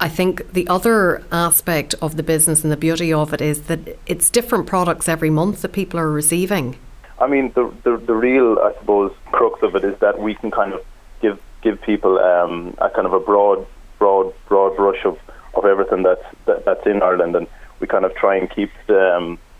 I 0.00 0.08
think 0.08 0.52
the 0.52 0.66
other 0.68 1.24
aspect 1.32 1.94
of 2.00 2.16
the 2.16 2.22
business 2.22 2.62
and 2.62 2.72
the 2.72 2.76
beauty 2.76 3.12
of 3.12 3.32
it 3.32 3.40
is 3.40 3.62
that 3.62 3.98
it's 4.06 4.30
different 4.30 4.66
products 4.66 5.08
every 5.08 5.30
month 5.30 5.62
that 5.62 5.72
people 5.72 5.98
are 5.98 6.10
receiving. 6.10 6.76
I 7.20 7.26
mean, 7.26 7.50
the 7.54 7.72
the, 7.82 7.96
the 7.96 8.14
real, 8.14 8.58
I 8.60 8.72
suppose, 8.78 9.12
crux 9.32 9.60
of 9.62 9.74
it 9.74 9.84
is 9.84 9.98
that 9.98 10.20
we 10.20 10.34
can 10.34 10.52
kind 10.52 10.72
of 10.72 10.84
give 11.20 11.40
give 11.62 11.82
people 11.82 12.18
um, 12.18 12.76
a 12.78 12.90
kind 12.90 13.06
of 13.06 13.12
a 13.12 13.18
broad, 13.18 13.66
broad, 13.98 14.32
broad 14.46 14.76
brush 14.76 15.04
of, 15.04 15.18
of 15.54 15.64
everything 15.64 16.04
that's 16.04 16.24
that, 16.46 16.64
that's 16.64 16.86
in 16.86 17.02
Ireland, 17.02 17.34
and 17.34 17.48
we 17.80 17.88
kind 17.88 18.04
of 18.04 18.14
try 18.14 18.36
and 18.36 18.48
keep 18.48 18.70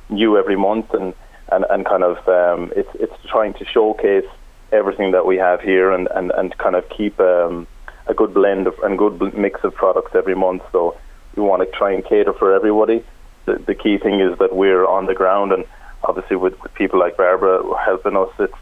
new 0.08 0.38
every 0.38 0.56
month, 0.56 0.94
and 0.94 1.14
and, 1.50 1.64
and 1.68 1.84
kind 1.84 2.04
of 2.04 2.16
um, 2.28 2.72
it's 2.76 2.94
it's 2.94 3.16
trying 3.26 3.54
to 3.54 3.64
showcase 3.64 4.26
everything 4.70 5.10
that 5.12 5.26
we 5.26 5.36
have 5.36 5.60
here, 5.60 5.90
and, 5.90 6.06
and, 6.14 6.30
and 6.30 6.56
kind 6.58 6.76
of 6.76 6.88
keep. 6.90 7.18
Um, 7.18 7.66
a 8.08 8.14
good 8.14 8.32
blend 8.34 8.66
of, 8.66 8.74
and 8.82 8.98
good 8.98 9.34
mix 9.34 9.62
of 9.64 9.74
products 9.74 10.12
every 10.14 10.34
month. 10.34 10.62
So 10.72 10.96
we 11.36 11.42
want 11.42 11.62
to 11.62 11.78
try 11.78 11.92
and 11.92 12.04
cater 12.04 12.32
for 12.32 12.52
everybody. 12.52 13.04
The, 13.46 13.54
the 13.54 13.74
key 13.74 13.98
thing 13.98 14.20
is 14.20 14.38
that 14.38 14.54
we're 14.54 14.86
on 14.86 15.06
the 15.06 15.14
ground, 15.14 15.52
and 15.52 15.64
obviously 16.02 16.36
with, 16.36 16.60
with 16.62 16.74
people 16.74 16.98
like 16.98 17.16
Barbara 17.16 17.62
helping 17.84 18.16
us, 18.16 18.30
it's 18.38 18.54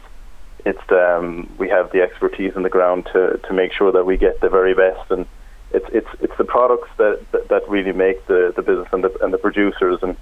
it's 0.65 0.91
um, 0.91 1.49
we 1.57 1.69
have 1.69 1.91
the 1.91 2.01
expertise 2.01 2.53
on 2.55 2.63
the 2.63 2.69
ground 2.69 3.07
to, 3.13 3.39
to 3.47 3.53
make 3.53 3.71
sure 3.71 3.91
that 3.91 4.05
we 4.05 4.17
get 4.17 4.41
the 4.41 4.49
very 4.49 4.73
best, 4.73 5.09
and 5.11 5.25
it's 5.71 5.87
it's 5.91 6.09
it's 6.19 6.37
the 6.37 6.43
products 6.43 6.89
that 6.97 7.19
that, 7.31 7.47
that 7.49 7.69
really 7.69 7.93
make 7.93 8.25
the, 8.27 8.53
the 8.55 8.61
business 8.61 8.87
and 8.91 9.03
the 9.03 9.23
and 9.23 9.33
the 9.33 9.37
producers 9.37 9.99
and 10.01 10.15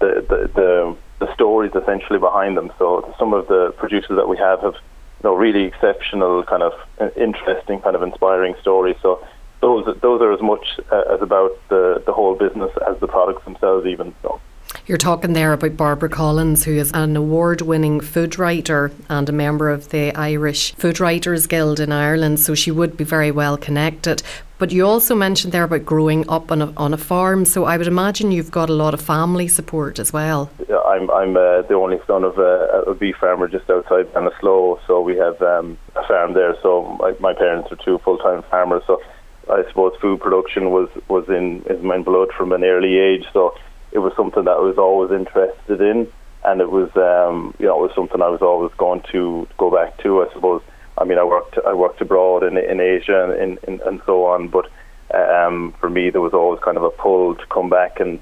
the, 0.00 0.24
the 0.28 0.50
the 0.54 0.96
the 1.20 1.34
stories 1.34 1.72
essentially 1.74 2.18
behind 2.18 2.56
them. 2.56 2.72
So 2.78 3.14
some 3.18 3.32
of 3.32 3.48
the 3.48 3.72
producers 3.76 4.16
that 4.16 4.28
we 4.28 4.36
have 4.38 4.60
have 4.60 4.76
know, 5.24 5.34
really 5.34 5.64
exceptional, 5.64 6.44
kind 6.44 6.62
of 6.62 6.72
uh, 7.00 7.08
interesting, 7.16 7.80
kind 7.80 7.96
of 7.96 8.02
inspiring 8.02 8.54
stories. 8.60 8.96
So 9.02 9.24
those 9.60 9.84
those 10.00 10.20
are 10.20 10.32
as 10.32 10.42
much 10.42 10.78
uh, 10.92 11.14
as 11.14 11.22
about 11.22 11.52
the 11.68 12.02
the 12.06 12.12
whole 12.12 12.34
business 12.34 12.70
as 12.88 12.98
the 13.00 13.08
products 13.08 13.44
themselves, 13.44 13.86
even. 13.86 14.14
So. 14.22 14.40
You're 14.88 14.98
talking 14.98 15.32
there 15.32 15.52
about 15.52 15.76
Barbara 15.76 16.08
Collins, 16.08 16.62
who 16.62 16.70
is 16.70 16.92
an 16.92 17.16
award 17.16 17.60
winning 17.60 18.00
food 18.00 18.38
writer 18.38 18.92
and 19.08 19.28
a 19.28 19.32
member 19.32 19.68
of 19.68 19.88
the 19.88 20.14
Irish 20.14 20.76
Food 20.76 21.00
Writers 21.00 21.48
Guild 21.48 21.80
in 21.80 21.90
Ireland, 21.90 22.38
so 22.38 22.54
she 22.54 22.70
would 22.70 22.96
be 22.96 23.02
very 23.02 23.32
well 23.32 23.56
connected. 23.56 24.22
But 24.58 24.70
you 24.70 24.86
also 24.86 25.16
mentioned 25.16 25.52
there 25.52 25.64
about 25.64 25.84
growing 25.84 26.28
up 26.30 26.52
on 26.52 26.62
a, 26.62 26.72
on 26.76 26.94
a 26.94 26.96
farm, 26.96 27.46
so 27.46 27.64
I 27.64 27.76
would 27.76 27.88
imagine 27.88 28.30
you've 28.30 28.52
got 28.52 28.70
a 28.70 28.74
lot 28.74 28.94
of 28.94 29.00
family 29.00 29.48
support 29.48 29.98
as 29.98 30.12
well. 30.12 30.50
I'm, 30.86 31.10
I'm 31.10 31.36
uh, 31.36 31.62
the 31.62 31.74
only 31.74 31.98
son 32.06 32.22
of 32.22 32.38
a, 32.38 32.84
a 32.86 32.94
beef 32.94 33.16
farmer 33.16 33.48
just 33.48 33.68
outside 33.68 34.06
Ballinasloe, 34.14 34.78
so 34.86 35.00
we 35.00 35.16
have 35.16 35.42
um, 35.42 35.76
a 35.96 36.06
farm 36.06 36.34
there. 36.34 36.54
So 36.62 36.96
my, 37.00 37.12
my 37.18 37.34
parents 37.34 37.72
are 37.72 37.76
two 37.84 37.98
full 38.04 38.18
time 38.18 38.44
farmers, 38.44 38.84
so 38.86 39.02
I 39.50 39.64
suppose 39.66 39.94
food 40.00 40.20
production 40.20 40.70
was, 40.70 40.88
was 41.08 41.28
in, 41.28 41.64
in 41.68 41.84
my 41.84 41.98
blood 41.98 42.28
from 42.38 42.52
an 42.52 42.62
early 42.62 42.98
age. 42.98 43.26
So 43.32 43.52
it 43.92 43.98
was 43.98 44.12
something 44.16 44.44
that 44.44 44.56
I 44.56 44.60
was 44.60 44.78
always 44.78 45.10
interested 45.10 45.80
in, 45.80 46.10
and 46.44 46.60
it 46.60 46.70
was 46.70 46.90
um, 46.96 47.54
you 47.58 47.66
know 47.66 47.78
it 47.78 47.88
was 47.88 47.94
something 47.94 48.20
I 48.22 48.28
was 48.28 48.42
always 48.42 48.72
going 48.74 49.02
to 49.12 49.46
go 49.58 49.70
back 49.70 49.98
to. 50.02 50.22
I 50.22 50.32
suppose. 50.32 50.62
I 50.98 51.04
mean, 51.04 51.18
I 51.18 51.24
worked 51.24 51.58
I 51.66 51.74
worked 51.74 52.00
abroad 52.00 52.42
in 52.42 52.56
in 52.56 52.80
Asia 52.80 53.24
and 53.24 53.32
in, 53.34 53.58
in, 53.68 53.80
and 53.86 54.00
so 54.06 54.24
on, 54.26 54.48
but 54.48 54.70
um, 55.14 55.74
for 55.80 55.90
me 55.90 56.10
there 56.10 56.20
was 56.20 56.32
always 56.32 56.60
kind 56.60 56.76
of 56.76 56.82
a 56.82 56.90
pull 56.90 57.34
to 57.34 57.46
come 57.46 57.68
back 57.68 58.00
and 58.00 58.18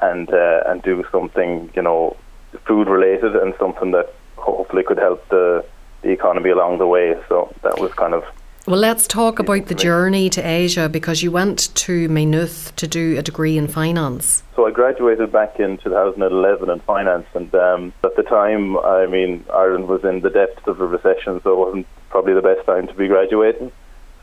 and 0.00 0.32
uh, 0.32 0.62
and 0.66 0.82
do 0.82 1.04
something 1.10 1.70
you 1.74 1.82
know 1.82 2.16
food 2.64 2.88
related 2.88 3.34
and 3.36 3.54
something 3.58 3.90
that 3.92 4.12
hopefully 4.36 4.82
could 4.82 4.98
help 4.98 5.26
the 5.28 5.64
the 6.02 6.10
economy 6.10 6.50
along 6.50 6.78
the 6.78 6.86
way. 6.86 7.16
So 7.28 7.54
that 7.62 7.78
was 7.78 7.92
kind 7.94 8.14
of 8.14 8.24
Well, 8.64 8.78
let's 8.78 9.08
talk 9.08 9.40
about 9.40 9.66
the 9.66 9.74
journey 9.74 10.30
to 10.30 10.40
Asia 10.40 10.88
because 10.88 11.20
you 11.20 11.32
went 11.32 11.74
to 11.74 12.08
Maynooth 12.08 12.72
to 12.76 12.86
do 12.86 13.18
a 13.18 13.22
degree 13.22 13.58
in 13.58 13.66
finance. 13.66 14.44
So 14.54 14.68
I 14.68 14.70
graduated 14.70 15.32
back 15.32 15.58
in 15.58 15.78
2011 15.78 16.70
in 16.70 16.78
finance, 16.80 17.26
and 17.34 17.52
um, 17.56 17.92
at 18.04 18.14
the 18.14 18.22
time, 18.22 18.78
I 18.78 19.06
mean, 19.06 19.44
Ireland 19.52 19.88
was 19.88 20.04
in 20.04 20.20
the 20.20 20.30
depths 20.30 20.68
of 20.68 20.80
a 20.80 20.86
recession, 20.86 21.40
so 21.42 21.52
it 21.54 21.58
wasn't 21.58 21.86
probably 22.08 22.34
the 22.34 22.40
best 22.40 22.64
time 22.64 22.86
to 22.86 22.94
be 22.94 23.08
graduating. 23.08 23.72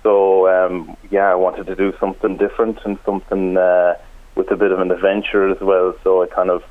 So 0.04 0.48
um, 0.48 0.96
yeah, 1.12 1.30
I 1.30 1.36
wanted 1.36 1.68
to 1.68 1.76
do 1.76 1.94
something 2.00 2.38
different 2.38 2.80
and 2.86 2.98
something 3.06 3.58
uh, 3.58 3.96
with 4.36 4.50
a 4.52 4.56
bit 4.56 4.72
of 4.72 4.80
an 4.80 4.92
adventure 4.92 5.50
as 5.50 5.60
well. 5.60 5.96
So 6.02 6.24
I 6.24 6.28
kind 6.28 6.50
of 6.50 6.64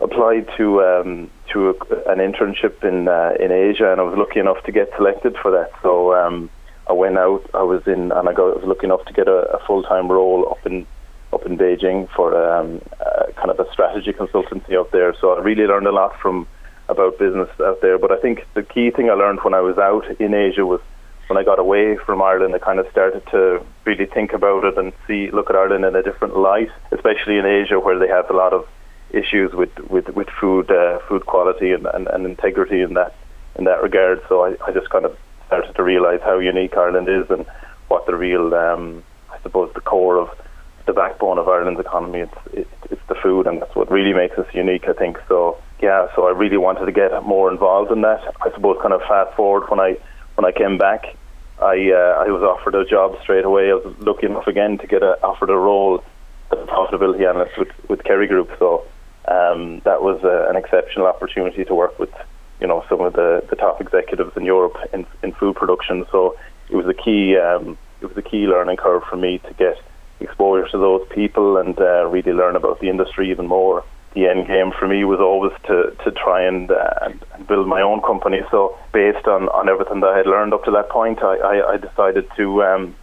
applied 0.00 0.48
to 0.58 0.84
um, 0.84 1.30
to 1.48 1.70
a, 1.70 1.72
an 2.12 2.18
internship 2.18 2.84
in 2.84 3.08
uh, 3.08 3.32
in 3.40 3.50
Asia, 3.50 3.90
and 3.90 4.00
I 4.00 4.04
was 4.04 4.16
lucky 4.16 4.38
enough 4.38 4.62
to 4.62 4.70
get 4.70 4.92
selected 4.94 5.36
for 5.42 5.50
that. 5.50 5.72
So 5.82 6.14
um, 6.14 6.50
I 6.86 6.92
went 6.92 7.18
out. 7.18 7.48
I 7.54 7.62
was 7.62 7.82
in, 7.86 8.12
and 8.12 8.28
I 8.28 8.32
got 8.32 8.52
I 8.52 8.56
was 8.56 8.64
lucky 8.64 8.86
enough 8.86 9.04
to 9.06 9.12
get 9.12 9.28
a, 9.28 9.56
a 9.56 9.66
full 9.66 9.82
time 9.82 10.10
role 10.10 10.48
up 10.50 10.64
in 10.66 10.86
up 11.32 11.46
in 11.46 11.58
Beijing 11.58 12.08
for 12.14 12.34
um, 12.36 12.80
uh, 13.00 13.32
kind 13.36 13.50
of 13.50 13.58
a 13.58 13.70
strategy 13.72 14.12
consultancy 14.12 14.76
out 14.76 14.92
there. 14.92 15.14
So 15.20 15.36
I 15.36 15.40
really 15.40 15.64
learned 15.64 15.86
a 15.86 15.92
lot 15.92 16.18
from 16.20 16.46
about 16.88 17.18
business 17.18 17.48
out 17.60 17.80
there. 17.80 17.98
But 17.98 18.12
I 18.12 18.20
think 18.20 18.46
the 18.54 18.62
key 18.62 18.90
thing 18.90 19.10
I 19.10 19.14
learned 19.14 19.40
when 19.42 19.54
I 19.54 19.60
was 19.60 19.78
out 19.78 20.04
in 20.20 20.34
Asia 20.34 20.66
was 20.66 20.80
when 21.28 21.38
I 21.38 21.42
got 21.42 21.58
away 21.58 21.96
from 21.96 22.20
Ireland, 22.20 22.54
I 22.54 22.58
kind 22.58 22.78
of 22.78 22.86
started 22.90 23.26
to 23.30 23.64
really 23.84 24.06
think 24.06 24.32
about 24.32 24.64
it 24.64 24.76
and 24.76 24.92
see 25.06 25.30
look 25.30 25.48
at 25.50 25.56
Ireland 25.56 25.84
in 25.84 25.96
a 25.96 26.02
different 26.02 26.36
light, 26.36 26.70
especially 26.92 27.38
in 27.38 27.46
Asia 27.46 27.80
where 27.80 27.98
they 27.98 28.08
have 28.08 28.28
a 28.30 28.34
lot 28.34 28.52
of 28.52 28.66
issues 29.10 29.52
with 29.52 29.76
with, 29.90 30.08
with 30.10 30.28
food 30.40 30.70
uh, 30.70 30.98
food 31.08 31.26
quality 31.26 31.72
and, 31.72 31.86
and, 31.86 32.06
and 32.08 32.26
integrity 32.26 32.82
in 32.82 32.94
that 32.94 33.14
in 33.56 33.64
that 33.64 33.82
regard. 33.82 34.20
So 34.28 34.44
I, 34.44 34.56
I 34.66 34.72
just 34.72 34.90
kind 34.90 35.04
of 35.04 35.16
started 35.54 35.74
to 35.76 35.82
realise 35.82 36.20
how 36.22 36.38
unique 36.38 36.76
Ireland 36.76 37.08
is 37.08 37.30
and 37.30 37.46
what 37.88 38.06
the 38.06 38.16
real, 38.16 38.54
um, 38.54 39.04
I 39.30 39.40
suppose, 39.42 39.72
the 39.74 39.80
core 39.80 40.18
of 40.18 40.28
the 40.86 40.92
backbone 40.92 41.38
of 41.38 41.48
Ireland's 41.48 41.80
economy. 41.80 42.20
It's, 42.20 42.38
it, 42.52 42.68
it's 42.90 43.06
the 43.08 43.14
food, 43.14 43.46
and 43.46 43.62
that's 43.62 43.74
what 43.74 43.90
really 43.90 44.12
makes 44.12 44.36
us 44.36 44.46
unique, 44.52 44.88
I 44.88 44.92
think. 44.92 45.18
So 45.28 45.58
yeah, 45.80 46.08
so 46.14 46.26
I 46.26 46.32
really 46.32 46.56
wanted 46.56 46.86
to 46.86 46.92
get 46.92 47.10
more 47.24 47.50
involved 47.50 47.92
in 47.92 48.02
that. 48.02 48.20
I 48.42 48.50
suppose, 48.52 48.78
kind 48.82 48.92
of 48.92 49.00
fast 49.02 49.36
forward 49.36 49.70
when 49.70 49.80
I 49.80 49.96
when 50.34 50.44
I 50.44 50.50
came 50.50 50.76
back, 50.76 51.04
I 51.60 51.90
uh, 51.92 52.24
I 52.24 52.28
was 52.30 52.42
offered 52.42 52.74
a 52.74 52.84
job 52.84 53.16
straight 53.22 53.44
away. 53.44 53.70
I 53.70 53.74
was 53.74 53.94
lucky 54.00 54.26
enough 54.26 54.48
again 54.48 54.78
to 54.78 54.86
get 54.86 55.02
a, 55.02 55.22
offered 55.22 55.50
a 55.50 55.56
role 55.56 56.02
as 56.50 56.58
a 56.58 56.66
profitability 56.66 57.28
analyst 57.28 57.56
with 57.58 57.68
with 57.88 58.02
Kerry 58.02 58.26
Group. 58.26 58.50
So 58.58 58.84
um, 59.28 59.80
that 59.84 60.02
was 60.02 60.22
uh, 60.24 60.48
an 60.50 60.56
exceptional 60.56 61.06
opportunity 61.06 61.64
to 61.64 61.74
work 61.74 61.98
with 61.98 62.10
you 62.60 62.66
know 62.66 62.84
some 62.88 63.00
of 63.00 63.12
the, 63.14 63.44
the 63.50 63.56
top 63.56 63.80
executives 63.80 64.36
in 64.36 64.44
Europe 64.44 64.76
in, 64.92 65.06
in 65.22 65.32
food 65.32 65.56
production. 65.56 66.06
So 66.10 66.36
it 66.70 66.76
was 66.76 66.86
a 66.86 66.94
key 66.94 67.36
um, 67.36 67.78
it 68.00 68.06
was 68.06 68.16
a 68.16 68.22
key 68.22 68.46
learning 68.46 68.76
curve 68.76 69.02
for 69.08 69.16
me 69.16 69.38
to 69.38 69.54
get 69.54 69.76
exposure 70.20 70.68
to 70.70 70.78
those 70.78 71.06
people 71.10 71.56
and 71.56 71.78
uh, 71.78 72.06
really 72.06 72.32
learn 72.32 72.56
about 72.56 72.80
the 72.80 72.88
industry 72.88 73.30
even 73.30 73.46
more. 73.46 73.84
The 74.14 74.28
end 74.28 74.46
game 74.46 74.72
for 74.78 74.86
me 74.86 75.04
was 75.04 75.18
always 75.18 75.52
to, 75.66 75.96
to 76.04 76.12
try 76.12 76.42
and, 76.44 76.70
uh, 76.70 77.10
and 77.34 77.46
build 77.48 77.66
my 77.66 77.82
own 77.82 78.00
company. 78.00 78.42
So 78.50 78.78
based 78.92 79.26
on, 79.26 79.48
on 79.48 79.68
everything 79.68 80.00
that 80.00 80.10
I 80.10 80.18
had 80.18 80.26
learned 80.26 80.54
up 80.54 80.64
to 80.64 80.70
that 80.70 80.88
point, 80.88 81.20
I, 81.22 81.36
I, 81.36 81.72
I 81.72 81.76
decided 81.78 82.28
to 82.36 82.62
um, 82.62 82.94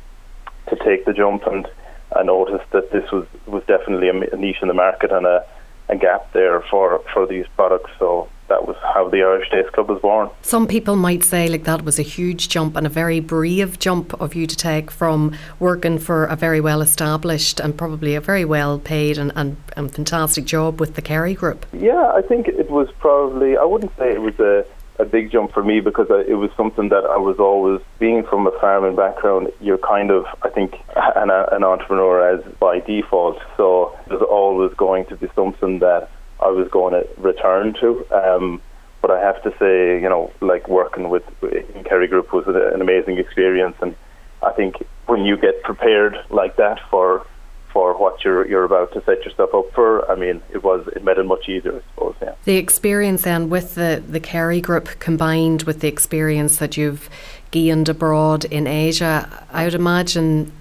to 0.69 0.75
take 0.77 1.05
the 1.05 1.13
jump 1.13 1.45
and 1.47 1.67
I 2.15 2.23
noticed 2.23 2.69
that 2.71 2.91
this 2.91 3.09
was 3.11 3.25
was 3.45 3.63
definitely 3.67 4.09
a 4.09 4.35
niche 4.37 4.61
in 4.61 4.67
the 4.67 4.73
market 4.73 5.11
and 5.11 5.25
a, 5.25 5.45
a 5.89 5.97
gap 5.97 6.31
there 6.33 6.61
for, 6.69 7.01
for 7.13 7.25
these 7.25 7.45
products. 7.55 7.91
So 7.99 8.29
that 8.51 8.67
was 8.67 8.75
how 8.93 9.07
the 9.09 9.21
Irish 9.23 9.49
Taste 9.49 9.71
Club 9.71 9.89
was 9.89 10.01
born. 10.01 10.29
Some 10.41 10.67
people 10.67 10.95
might 10.95 11.23
say 11.23 11.47
like 11.47 11.63
that 11.63 11.83
was 11.83 11.97
a 11.97 12.07
huge 12.17 12.49
jump 12.49 12.75
and 12.75 12.85
a 12.85 12.89
very 12.89 13.19
brave 13.21 13.79
jump 13.79 14.13
of 14.21 14.35
you 14.35 14.45
to 14.45 14.55
take 14.55 14.91
from 14.91 15.33
working 15.59 15.97
for 15.97 16.25
a 16.25 16.35
very 16.35 16.59
well 16.59 16.81
established 16.81 17.59
and 17.59 17.77
probably 17.77 18.13
a 18.15 18.21
very 18.21 18.45
well 18.45 18.77
paid 18.77 19.17
and, 19.17 19.31
and, 19.35 19.55
and 19.77 19.93
fantastic 19.93 20.45
job 20.45 20.79
with 20.81 20.95
the 20.95 21.01
Kerry 21.01 21.33
Group. 21.33 21.65
Yeah, 21.71 22.11
I 22.13 22.21
think 22.21 22.47
it 22.47 22.69
was 22.69 22.89
probably 22.99 23.55
I 23.57 23.63
wouldn't 23.63 23.95
say 23.97 24.11
it 24.11 24.21
was 24.21 24.37
a 24.39 24.65
a 24.99 25.05
big 25.05 25.31
jump 25.31 25.51
for 25.51 25.63
me 25.63 25.79
because 25.79 26.07
it 26.27 26.35
was 26.35 26.51
something 26.55 26.89
that 26.89 27.05
I 27.05 27.17
was 27.17 27.39
always 27.39 27.81
being 27.97 28.23
from 28.23 28.45
a 28.45 28.51
farming 28.59 28.95
background. 28.95 29.51
You're 29.59 29.79
kind 29.79 30.11
of, 30.11 30.25
I 30.43 30.49
think, 30.49 30.75
an, 30.95 31.31
an 31.31 31.63
entrepreneur 31.63 32.21
as 32.33 32.43
by 32.59 32.79
default. 32.81 33.39
So 33.57 33.97
there's 34.07 34.21
always 34.21 34.73
going 34.75 35.05
to 35.05 35.15
be 35.15 35.27
something 35.33 35.79
that 35.79 36.09
I 36.41 36.49
was 36.49 36.67
going 36.69 36.93
to 36.93 37.08
return 37.17 37.73
to. 37.82 38.06
Um, 38.12 38.62
but 39.01 39.12
I 39.12 39.19
have 39.19 39.41
to 39.43 39.51
say, 39.58 40.01
you 40.01 40.10
know, 40.10 40.32
like 40.41 40.67
working 40.67 41.10
with 41.10 41.23
in 41.43 41.84
Kerry 41.84 42.08
Group 42.08 42.32
was 42.34 42.45
an 42.47 42.82
amazing 42.82 43.17
experience, 43.17 43.75
and 43.82 43.95
I 44.43 44.51
think 44.51 44.75
when 45.08 45.25
you 45.25 45.38
get 45.38 45.63
prepared 45.63 46.15
like 46.30 46.58
that 46.58 46.80
for 46.89 47.25
for 47.73 47.97
what 47.97 48.23
you're 48.23 48.47
you're 48.47 48.63
about 48.63 48.93
to 48.93 49.04
set 49.06 49.23
yourself 49.25 49.54
up 49.54 49.73
for. 49.73 50.10
I 50.12 50.15
mean, 50.15 50.41
it 50.54 50.63
was 50.63 50.88
it 50.95 51.04
made 51.04 51.17
it 51.17 51.25
much 51.25 51.49
easier, 51.49 51.77
I 51.77 51.82
suppose. 51.93 52.15
Yeah. 52.21 52.36
The 52.45 52.58
experience 52.58 53.23
then 53.23 53.49
with 53.49 53.75
the 53.75 54.04
the 54.08 54.19
Kerry 54.19 54.62
Group 54.62 54.99
combined 54.99 55.63
with 55.63 55.80
the 55.80 55.88
experience 55.88 56.58
that 56.58 56.77
you've 56.77 57.10
gained 57.51 57.89
abroad 57.89 58.45
in 58.45 58.67
Asia, 58.67 59.45
I 59.51 59.65
would 59.65 59.73
imagine 59.73 60.51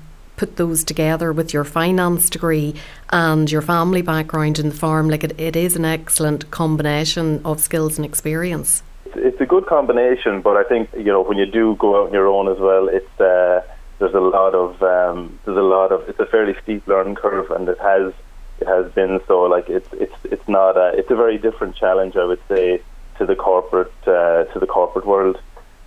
put 0.40 0.56
those 0.56 0.82
together 0.82 1.34
with 1.34 1.52
your 1.52 1.64
finance 1.64 2.30
degree 2.30 2.74
and 3.10 3.52
your 3.52 3.60
family 3.60 4.00
background 4.00 4.58
in 4.58 4.70
the 4.70 4.74
farm, 4.74 5.10
like 5.10 5.22
it, 5.22 5.38
it 5.38 5.54
is 5.54 5.76
an 5.76 5.84
excellent 5.84 6.50
combination 6.50 7.42
of 7.44 7.60
skills 7.60 7.98
and 7.98 8.06
experience. 8.06 8.82
It's 9.14 9.38
a 9.38 9.44
good 9.44 9.66
combination, 9.66 10.40
but 10.40 10.56
I 10.56 10.64
think 10.64 10.88
you 10.96 11.12
know 11.12 11.20
when 11.20 11.36
you 11.36 11.44
do 11.44 11.76
go 11.78 11.88
out 12.00 12.06
on 12.08 12.14
your 12.14 12.26
own 12.26 12.48
as 12.48 12.58
well, 12.58 12.88
it's 12.88 13.20
uh, 13.20 13.60
there's 13.98 14.14
a 14.14 14.26
lot 14.38 14.54
of 14.54 14.82
um, 14.82 15.38
there's 15.44 15.58
a 15.58 15.68
lot 15.76 15.92
of 15.92 16.08
it's 16.08 16.18
a 16.18 16.26
fairly 16.26 16.56
steep 16.62 16.86
learning 16.86 17.16
curve, 17.16 17.50
and 17.50 17.68
it 17.68 17.78
has 17.78 18.14
it 18.60 18.66
has 18.66 18.90
been 18.92 19.20
so. 19.28 19.42
Like 19.42 19.68
it's 19.68 19.92
it's 19.92 20.18
it's 20.24 20.48
not 20.48 20.78
a, 20.78 20.92
it's 20.96 21.10
a 21.10 21.16
very 21.16 21.36
different 21.36 21.76
challenge, 21.76 22.16
I 22.16 22.24
would 22.24 22.40
say, 22.48 22.80
to 23.18 23.26
the 23.26 23.36
corporate 23.36 23.92
uh, 24.06 24.44
to 24.52 24.58
the 24.58 24.66
corporate 24.66 25.04
world. 25.04 25.38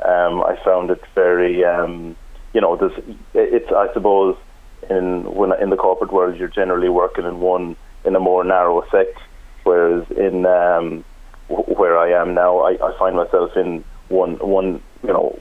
Um, 0.05 0.43
I 0.43 0.59
found 0.63 0.91
it 0.91 1.01
very 1.15 1.63
um, 1.63 2.15
you 2.53 2.61
know, 2.61 2.75
there's, 2.75 2.93
it's 3.33 3.71
I 3.71 3.91
suppose 3.93 4.37
in 4.89 5.23
when 5.33 5.51
in 5.61 5.69
the 5.69 5.77
corporate 5.77 6.11
world 6.11 6.37
you're 6.37 6.47
generally 6.47 6.89
working 6.89 7.25
in 7.25 7.39
one 7.39 7.75
in 8.05 8.15
a 8.15 8.19
more 8.19 8.43
narrow 8.43 8.83
sect, 8.91 9.17
whereas 9.63 10.05
in 10.11 10.45
um, 10.45 11.03
where 11.47 11.97
I 11.97 12.21
am 12.21 12.33
now, 12.33 12.59
I, 12.59 12.71
I 12.73 12.97
find 12.97 13.15
myself 13.15 13.55
in 13.55 13.83
one 14.09 14.35
one 14.37 14.81
you 15.01 15.13
know 15.13 15.39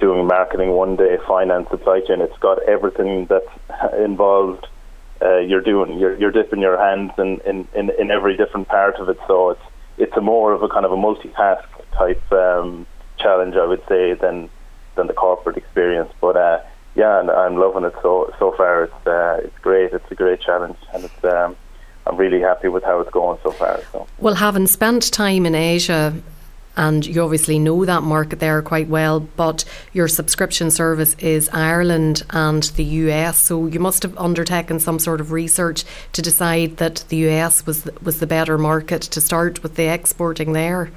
doing 0.00 0.26
marketing 0.26 0.70
one 0.70 0.96
day, 0.96 1.16
finance, 1.26 1.68
supply 1.70 2.00
chain. 2.06 2.20
It's 2.20 2.38
got 2.38 2.62
everything 2.68 3.26
that's 3.26 3.94
involved. 3.98 4.66
Uh, 5.20 5.38
you're 5.38 5.60
doing 5.60 5.98
you're 5.98 6.16
you're 6.16 6.30
dipping 6.30 6.60
your 6.60 6.78
hands 6.78 7.10
in, 7.18 7.40
in, 7.44 7.68
in, 7.74 7.90
in 7.98 8.10
every 8.10 8.36
different 8.36 8.68
part 8.68 8.96
of 8.96 9.08
it. 9.08 9.18
So 9.26 9.50
it's 9.50 9.62
it's 9.98 10.16
a 10.16 10.20
more 10.20 10.52
of 10.52 10.62
a 10.62 10.68
kind 10.68 10.86
of 10.86 10.92
a 10.92 10.96
multitask 10.96 11.64
type 11.92 12.32
um, 12.32 12.86
challenge, 13.18 13.56
I 13.56 13.66
would 13.66 13.82
say, 13.88 14.14
than 14.14 14.48
than 14.98 15.06
the 15.06 15.14
corporate 15.14 15.56
experience. 15.56 16.12
But 16.20 16.36
uh, 16.36 16.60
yeah, 16.94 17.20
and 17.20 17.30
I'm 17.30 17.56
loving 17.56 17.84
it 17.84 17.94
so 18.02 18.34
so 18.38 18.52
far. 18.52 18.84
It's 18.84 19.06
uh, 19.06 19.40
it's 19.44 19.58
great. 19.60 19.92
It's 19.94 20.10
a 20.10 20.14
great 20.14 20.40
challenge, 20.40 20.76
and 20.92 21.04
it's 21.04 21.24
um, 21.24 21.56
I'm 22.06 22.16
really 22.16 22.40
happy 22.40 22.68
with 22.68 22.84
how 22.84 23.00
it's 23.00 23.10
going 23.10 23.38
so 23.42 23.52
far. 23.52 23.80
So. 23.92 24.06
Well, 24.18 24.34
having 24.34 24.66
spent 24.66 25.10
time 25.10 25.46
in 25.46 25.54
Asia. 25.54 26.14
And 26.76 27.04
you 27.04 27.20
obviously 27.24 27.58
know 27.58 27.84
that 27.84 28.04
market 28.04 28.38
there 28.38 28.62
quite 28.62 28.86
well, 28.86 29.18
but 29.18 29.64
your 29.92 30.06
subscription 30.06 30.70
service 30.70 31.14
is 31.14 31.48
Ireland 31.48 32.22
and 32.30 32.62
the 32.62 32.84
US. 32.84 33.36
So 33.36 33.66
you 33.66 33.80
must 33.80 34.04
have 34.04 34.16
undertaken 34.16 34.78
some 34.78 35.00
sort 35.00 35.20
of 35.20 35.32
research 35.32 35.84
to 36.12 36.22
decide 36.22 36.76
that 36.76 37.04
the 37.08 37.16
US 37.30 37.66
was 37.66 37.88
was 38.00 38.20
the 38.20 38.28
better 38.28 38.56
market 38.56 39.02
to 39.02 39.20
start 39.20 39.64
with 39.64 39.74
the 39.74 39.92
exporting 39.92 40.52
there. 40.52 40.92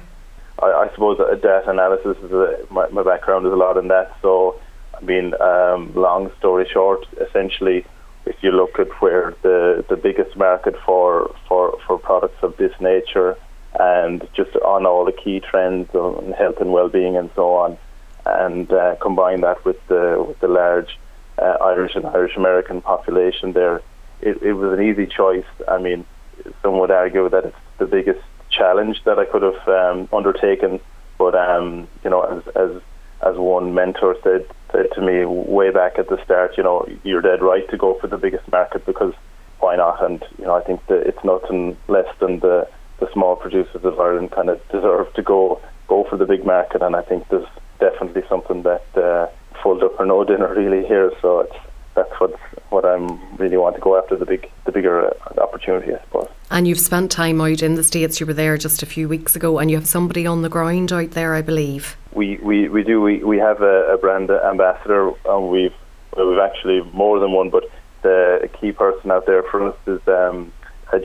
I, 0.92 0.94
suppose 0.94 1.18
a 1.20 1.36
data 1.36 1.70
analysis 1.70 2.16
is 2.22 2.32
a, 2.32 2.66
my, 2.70 2.88
my 2.88 3.02
background 3.02 3.46
is 3.46 3.52
a 3.52 3.56
lot 3.56 3.76
in 3.76 3.88
that. 3.88 4.16
So, 4.20 4.60
I 4.94 5.02
mean, 5.02 5.34
um, 5.40 5.94
long 5.94 6.30
story 6.38 6.68
short, 6.70 7.06
essentially, 7.20 7.86
if 8.26 8.36
you 8.42 8.52
look 8.52 8.78
at 8.78 8.88
where 9.00 9.34
the, 9.42 9.84
the 9.88 9.96
biggest 9.96 10.36
market 10.36 10.74
for, 10.84 11.34
for, 11.48 11.78
for 11.86 11.98
products 11.98 12.42
of 12.42 12.56
this 12.56 12.72
nature 12.80 13.36
and 13.78 14.26
just 14.34 14.54
on 14.56 14.86
all 14.86 15.04
the 15.04 15.12
key 15.12 15.40
trends 15.40 15.94
on 15.94 16.32
health 16.32 16.60
and 16.60 16.72
well-being 16.72 17.16
and 17.16 17.30
so 17.34 17.54
on, 17.54 17.78
and 18.26 18.70
uh, 18.70 18.96
combine 19.00 19.40
that 19.40 19.64
with 19.64 19.84
the 19.88 20.22
with 20.26 20.38
the 20.40 20.46
large 20.46 20.98
uh, 21.38 21.56
Irish 21.60 21.96
and 21.96 22.06
Irish 22.06 22.36
American 22.36 22.80
population 22.80 23.52
there, 23.52 23.80
it, 24.20 24.40
it 24.42 24.52
was 24.52 24.78
an 24.78 24.84
easy 24.84 25.06
choice. 25.06 25.46
I 25.66 25.78
mean, 25.78 26.04
some 26.60 26.78
would 26.78 26.90
argue 26.90 27.28
that 27.30 27.46
it's 27.46 27.56
the 27.78 27.86
biggest 27.86 28.20
challenge 28.52 29.02
that 29.04 29.18
I 29.18 29.24
could 29.24 29.42
have 29.42 29.68
um, 29.68 30.08
undertaken. 30.12 30.80
But 31.18 31.34
um, 31.34 31.88
you 32.04 32.10
know, 32.10 32.22
as 32.22 32.42
as 32.54 32.82
as 33.22 33.36
one 33.36 33.74
mentor 33.74 34.16
said 34.22 34.46
said 34.70 34.86
to 34.94 35.00
me 35.00 35.24
way 35.24 35.70
back 35.70 35.98
at 35.98 36.08
the 36.08 36.22
start, 36.24 36.56
you 36.56 36.62
know, 36.62 36.86
you're 37.04 37.22
dead 37.22 37.42
right 37.42 37.68
to 37.70 37.76
go 37.76 37.98
for 38.00 38.06
the 38.06 38.18
biggest 38.18 38.50
market 38.50 38.84
because 38.86 39.14
why 39.60 39.76
not? 39.76 40.02
And 40.04 40.24
you 40.38 40.44
know, 40.44 40.54
I 40.54 40.62
think 40.62 40.84
that 40.86 41.06
it's 41.06 41.24
nothing 41.24 41.76
less 41.88 42.08
than 42.18 42.40
the 42.40 42.68
the 43.00 43.10
small 43.12 43.36
producers 43.36 43.84
of 43.84 43.98
Ireland 43.98 44.30
kind 44.30 44.48
of 44.48 44.60
deserve 44.68 45.12
to 45.14 45.22
go 45.22 45.60
go 45.88 46.04
for 46.04 46.16
the 46.16 46.26
big 46.26 46.44
market. 46.44 46.82
And 46.82 46.94
I 46.94 47.02
think 47.02 47.28
there's 47.28 47.48
definitely 47.80 48.22
something 48.28 48.62
that 48.62 48.84
uh, 48.96 49.26
full 49.62 49.78
duck 49.78 49.98
or 49.98 50.06
no 50.06 50.24
dinner 50.24 50.52
really 50.54 50.86
here. 50.86 51.12
So 51.20 51.40
it's 51.40 51.56
that's 51.94 52.12
what 52.20 52.38
what 52.70 52.84
I'm 52.84 53.36
really 53.36 53.56
want 53.56 53.74
to 53.76 53.80
go 53.80 53.98
after 53.98 54.16
the 54.16 54.26
big 54.26 54.50
the 54.64 54.72
bigger 54.72 55.06
uh, 55.06 55.40
opportunity, 55.40 55.94
I 55.94 56.00
suppose. 56.04 56.28
And 56.50 56.66
you've 56.66 56.80
spent 56.80 57.10
time 57.10 57.40
out 57.40 57.62
in 57.62 57.74
the 57.74 57.84
States. 57.84 58.20
You 58.20 58.26
were 58.26 58.34
there 58.34 58.56
just 58.56 58.82
a 58.82 58.86
few 58.86 59.08
weeks 59.08 59.36
ago, 59.36 59.58
and 59.58 59.70
you 59.70 59.76
have 59.76 59.86
somebody 59.86 60.26
on 60.26 60.42
the 60.42 60.48
ground 60.48 60.92
out 60.92 61.12
there, 61.12 61.34
I 61.34 61.42
believe. 61.42 61.96
We 62.12 62.36
we, 62.38 62.68
we 62.68 62.82
do. 62.82 63.00
We, 63.00 63.22
we 63.22 63.38
have 63.38 63.62
a, 63.62 63.94
a 63.94 63.98
brand 63.98 64.30
ambassador, 64.30 65.12
and 65.26 65.50
we've 65.50 65.74
we've 66.16 66.38
actually 66.38 66.82
more 66.92 67.18
than 67.18 67.32
one, 67.32 67.50
but 67.50 67.64
the 68.02 68.48
key 68.60 68.72
person 68.72 69.10
out 69.10 69.26
there 69.26 69.42
for 69.44 69.68
us 69.68 69.76
is 69.86 70.00
um, 70.08 70.52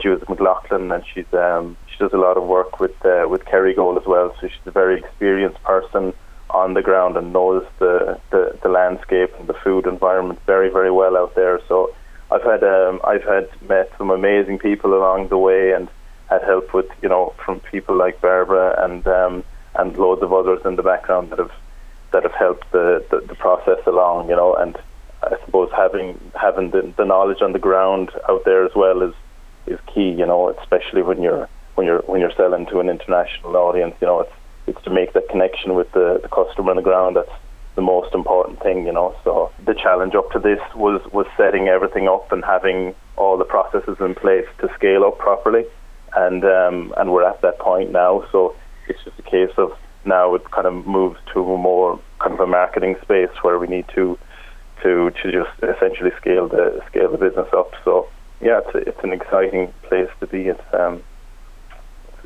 Judith 0.00 0.28
McLaughlin, 0.28 0.90
and 0.90 1.04
she's 1.14 1.32
um, 1.32 1.76
she 1.90 1.98
does 1.98 2.12
a 2.12 2.18
lot 2.18 2.36
of 2.36 2.44
work 2.44 2.80
with 2.80 3.04
uh, 3.04 3.26
with 3.28 3.44
Kerrygold 3.44 4.00
as 4.00 4.06
well. 4.06 4.34
So 4.40 4.48
she's 4.48 4.66
a 4.66 4.70
very 4.70 4.98
experienced 4.98 5.62
person 5.62 6.12
on 6.50 6.74
the 6.74 6.82
ground 6.82 7.16
and 7.16 7.32
knows 7.32 7.66
the, 7.78 8.18
the, 8.30 8.58
the 8.62 8.68
landscape 8.68 9.34
and 9.38 9.48
the 9.48 9.54
food 9.54 9.86
environment 9.86 10.40
very 10.46 10.70
very 10.70 10.90
well 10.90 11.16
out 11.16 11.34
there. 11.34 11.60
So 11.68 11.94
I've 12.30 12.42
had 12.42 12.62
um, 12.62 13.00
I've 13.04 13.24
had 13.24 13.48
met 13.68 13.90
some 13.98 14.10
amazing 14.10 14.58
people 14.58 14.94
along 14.94 15.28
the 15.28 15.38
way 15.38 15.72
and 15.72 15.88
had 16.28 16.42
help 16.42 16.74
with 16.74 16.86
you 17.02 17.08
know 17.08 17.34
from 17.44 17.60
people 17.60 17.96
like 17.96 18.20
Barbara 18.20 18.84
and 18.84 19.06
um, 19.06 19.44
and 19.74 19.96
loads 19.96 20.22
of 20.22 20.32
others 20.32 20.60
in 20.64 20.76
the 20.76 20.82
background 20.82 21.30
that 21.30 21.38
have 21.38 21.52
that 22.12 22.22
have 22.22 22.34
helped 22.34 22.70
the, 22.72 23.04
the, 23.10 23.20
the 23.20 23.34
process 23.34 23.78
along. 23.86 24.28
You 24.28 24.36
know, 24.36 24.54
and 24.54 24.76
I 25.22 25.36
suppose 25.44 25.70
having 25.74 26.18
having 26.34 26.70
the, 26.70 26.92
the 26.96 27.04
knowledge 27.04 27.42
on 27.42 27.52
the 27.52 27.58
ground 27.58 28.10
out 28.28 28.44
there 28.44 28.64
as 28.64 28.74
well 28.74 29.02
is 29.02 29.14
is 29.66 29.78
key. 29.94 30.10
You 30.10 30.26
know, 30.26 30.50
especially 30.50 31.02
when 31.02 31.22
you're 31.22 31.48
when 31.74 31.86
you're 31.86 32.02
when 32.02 32.20
you're 32.20 32.32
selling 32.32 32.66
to 32.66 32.80
an 32.80 32.90
international 32.90 33.56
audience. 33.56 33.94
You 34.00 34.06
know, 34.06 34.20
it's 34.20 34.32
it's 34.68 34.82
to 34.84 34.90
make 34.90 35.12
that 35.14 35.28
connection 35.28 35.74
with 35.74 35.90
the, 35.92 36.20
the 36.22 36.28
customer 36.28 36.70
on 36.70 36.76
the 36.76 36.82
ground 36.82 37.16
that's 37.16 37.30
the 37.78 37.82
most 37.82 38.12
important 38.12 38.60
thing, 38.60 38.86
you 38.86 38.92
know. 38.92 39.14
So 39.22 39.52
the 39.64 39.72
challenge 39.72 40.14
up 40.16 40.30
to 40.32 40.40
this 40.40 40.60
was 40.74 41.00
was 41.12 41.26
setting 41.36 41.68
everything 41.68 42.08
up 42.08 42.32
and 42.32 42.44
having 42.44 42.94
all 43.16 43.36
the 43.36 43.44
processes 43.44 43.96
in 44.00 44.14
place 44.14 44.46
to 44.60 44.68
scale 44.74 45.04
up 45.04 45.18
properly, 45.18 45.64
and 46.16 46.44
um, 46.44 46.92
and 46.96 47.12
we're 47.12 47.24
at 47.24 47.40
that 47.42 47.58
point 47.60 47.92
now. 47.92 48.24
So 48.32 48.56
it's 48.88 49.02
just 49.04 49.18
a 49.18 49.22
case 49.22 49.52
of 49.56 49.70
now 50.04 50.34
it 50.34 50.50
kind 50.50 50.66
of 50.66 50.86
moves 50.86 51.20
to 51.34 51.40
a 51.40 51.56
more 51.56 52.00
kind 52.18 52.34
of 52.34 52.40
a 52.40 52.46
marketing 52.46 52.96
space 53.02 53.30
where 53.42 53.58
we 53.60 53.68
need 53.68 53.86
to 53.94 54.18
to 54.82 55.10
to 55.22 55.32
just 55.32 55.54
essentially 55.62 56.10
scale 56.20 56.48
the 56.48 56.82
scale 56.88 57.12
the 57.12 57.18
business 57.18 57.48
up. 57.52 57.70
So 57.84 58.08
yeah, 58.40 58.60
it's 58.66 58.88
it's 58.88 59.04
an 59.04 59.12
exciting 59.12 59.72
place 59.84 60.10
to 60.18 60.26
be. 60.26 60.48
It's 60.48 60.68
um, 60.72 61.02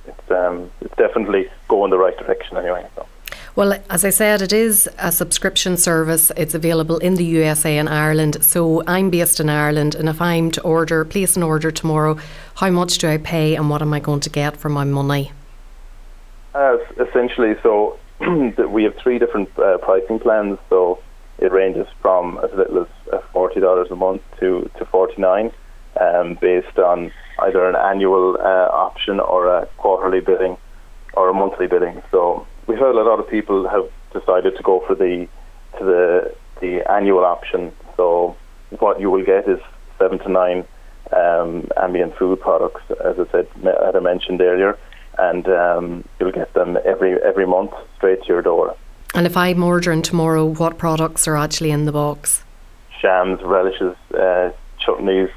it's 0.07 0.31
um, 0.31 0.71
it's 0.81 0.95
definitely 0.97 1.49
going 1.69 1.91
the 1.91 1.99
right 1.99 2.17
direction 2.17 2.57
anyway. 2.57 2.87
So. 2.97 3.07
Well, 3.55 3.79
as 3.91 4.03
I 4.03 4.11
said, 4.11 4.41
it 4.41 4.53
is 4.53 4.89
a 4.99 5.13
subscription 5.13 5.77
service. 5.77 6.33
It's 6.39 6.55
available 6.55 6.97
in 6.99 7.17
the 7.17 7.25
USA 7.25 7.77
and 7.77 7.87
Ireland. 7.87 8.43
So 8.43 8.83
I'm 8.87 9.11
based 9.11 9.41
in 9.41 9.51
Ireland, 9.51 9.95
and 9.95 10.09
if 10.09 10.23
I'm 10.23 10.51
to 10.53 10.63
order, 10.63 11.05
place 11.05 11.37
an 11.37 11.43
order 11.43 11.71
tomorrow, 11.71 12.17
how 12.55 12.71
much 12.71 12.97
do 12.97 13.09
I 13.09 13.19
pay, 13.19 13.55
and 13.55 13.69
what 13.69 13.83
am 13.83 13.93
I 13.93 14.01
going 14.01 14.21
to 14.21 14.31
get 14.31 14.57
for 14.57 14.71
my 14.71 14.85
money? 14.85 15.33
Uh, 16.55 16.79
essentially, 16.99 17.55
so 17.63 17.99
we 18.69 18.85
have 18.85 18.97
three 18.97 19.19
different 19.19 19.51
uh, 19.59 19.77
pricing 19.79 20.19
plans. 20.19 20.59
So 20.71 21.03
it 21.39 21.53
ranges 21.53 21.87
from 22.01 22.39
as 22.43 22.53
little 22.55 22.83
as 22.83 22.89
uh, 23.13 23.21
forty 23.33 23.61
dollars 23.61 23.91
a 23.91 23.97
month 23.97 24.23
to 24.41 24.71
to 24.79 24.85
forty 24.87 25.21
nine, 25.21 25.53
um, 26.01 26.39
based 26.41 26.79
on 26.79 27.13
either 27.41 27.69
an 27.69 27.77
annual 27.77 28.37
uh, 28.41 28.69
option 28.73 29.21
or 29.21 29.47
a 29.47 29.67
quarterly 29.79 30.21
bidding 30.21 30.57
or 31.15 31.29
a 31.29 31.35
monthly 31.35 31.67
bidding. 31.67 32.03
So 32.11 32.47
we've 32.67 32.79
heard 32.79 32.97
a 32.97 33.03
lot 33.03 33.19
of 33.19 33.29
people 33.29 33.69
have 33.69 33.89
decided 34.13 34.57
to 34.57 34.63
go 34.63 34.83
for 34.87 34.95
the 34.95 35.29
to 35.79 35.85
the 35.85 36.35
the 36.61 36.91
annual 36.91 37.25
option. 37.25 37.73
So 37.97 38.37
what 38.79 39.01
you 39.01 39.11
will 39.11 39.25
get 39.25 39.49
is 39.49 39.59
seven 39.99 40.19
to 40.21 40.29
nine 40.29 40.65
um, 41.13 41.69
ambient 41.77 42.17
food 42.17 42.41
products, 42.41 42.83
as 43.05 43.19
I 43.19 43.31
said, 43.31 43.49
as 43.67 43.95
I 43.95 44.01
mentioned 44.01 44.41
earlier, 44.41 44.79
and 45.19 45.47
um, 45.49 46.05
you'll 46.19 46.33
get 46.33 46.53
them 46.55 46.79
every 46.85 47.21
every 47.23 47.47
month 47.47 47.73
straight 47.97 48.23
to 48.23 48.29
your 48.29 48.43
door. 48.43 48.77
And 49.15 49.27
if 49.27 49.37
I'm 49.37 49.63
ordering 49.63 50.01
tomorrow, 50.01 50.47
what 50.47 50.79
products 50.79 51.29
are 51.29 51.37
actually 51.37 51.71
in 51.71 51.85
the 51.85 51.93
box? 51.93 52.43
Shams, 52.99 53.41
relishes, 53.43 53.95
uh, 54.15 54.51
chutneys. 54.81 55.31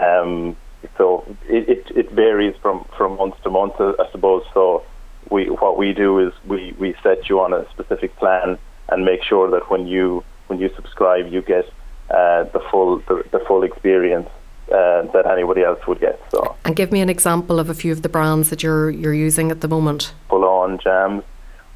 Um, 0.00 0.56
so 0.98 1.24
it, 1.48 1.68
it, 1.68 1.96
it 1.96 2.10
varies 2.10 2.54
from, 2.60 2.84
from 2.96 3.16
month 3.16 3.40
to 3.44 3.50
month, 3.50 3.74
I 3.78 4.10
suppose. 4.10 4.44
So 4.52 4.84
we 5.30 5.48
what 5.48 5.78
we 5.78 5.92
do 5.94 6.18
is 6.18 6.32
we, 6.46 6.74
we 6.78 6.94
set 7.02 7.28
you 7.28 7.40
on 7.40 7.52
a 7.54 7.68
specific 7.70 8.14
plan 8.16 8.58
and 8.88 9.04
make 9.04 9.22
sure 9.22 9.48
that 9.50 9.70
when 9.70 9.86
you 9.86 10.24
when 10.48 10.58
you 10.58 10.70
subscribe, 10.74 11.32
you 11.32 11.40
get 11.40 11.66
uh, 12.10 12.44
the 12.44 12.60
full 12.70 12.98
the, 13.08 13.24
the 13.30 13.38
full 13.46 13.62
experience 13.62 14.28
uh, 14.72 15.02
that 15.12 15.24
anybody 15.30 15.62
else 15.62 15.86
would 15.86 16.00
get. 16.00 16.20
So, 16.30 16.56
and 16.64 16.74
give 16.74 16.90
me 16.90 17.00
an 17.00 17.08
example 17.08 17.60
of 17.60 17.70
a 17.70 17.74
few 17.74 17.92
of 17.92 18.02
the 18.02 18.08
brands 18.08 18.50
that 18.50 18.62
you're 18.62 18.90
you're 18.90 19.14
using 19.14 19.50
at 19.50 19.60
the 19.60 19.68
moment. 19.68 20.12
Folláin 20.28 20.82
jams. 20.82 21.22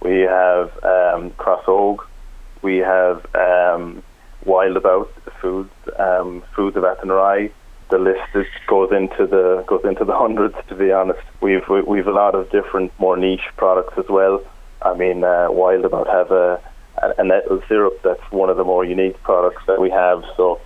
We 0.03 0.21
have 0.21 0.73
um, 0.83 1.31
Crossogue. 1.33 2.05
We 2.63 2.79
have 2.79 3.25
um, 3.35 4.03
Wild 4.45 4.77
About 4.77 5.13
Foods, 5.41 5.71
um, 5.99 6.43
Foods 6.55 6.77
of 6.77 6.83
Athenry 6.85 7.53
the 7.93 7.99
list 7.99 8.35
is, 8.35 8.47
goes 8.67 8.91
into 8.91 9.27
the 9.27 9.63
goes 9.67 9.85
into 9.85 10.05
the 10.05 10.17
hundreds. 10.25 10.57
To 10.69 10.75
be 10.75 10.91
honest, 10.91 11.21
we've 11.41 11.69
we've 11.69 12.07
a 12.07 12.17
lot 12.25 12.35
of 12.35 12.51
different 12.51 12.91
more 12.99 13.17
niche 13.17 13.49
products 13.57 13.95
as 13.99 14.09
well. 14.09 14.43
I 14.81 14.95
mean, 14.95 15.23
uh, 15.23 15.49
Wild 15.51 15.85
About 15.85 16.09
have 16.09 16.31
a, 16.33 16.61
a 17.19 17.23
nettle 17.23 17.63
syrup 17.69 18.01
that's 18.03 18.27
one 18.33 18.51
of 18.51 18.57
the 18.57 18.65
more 18.65 18.85
unique 18.85 19.23
products 19.23 19.63
that 19.69 19.81
we 19.81 19.91
have. 19.91 20.25
So, 20.37 20.61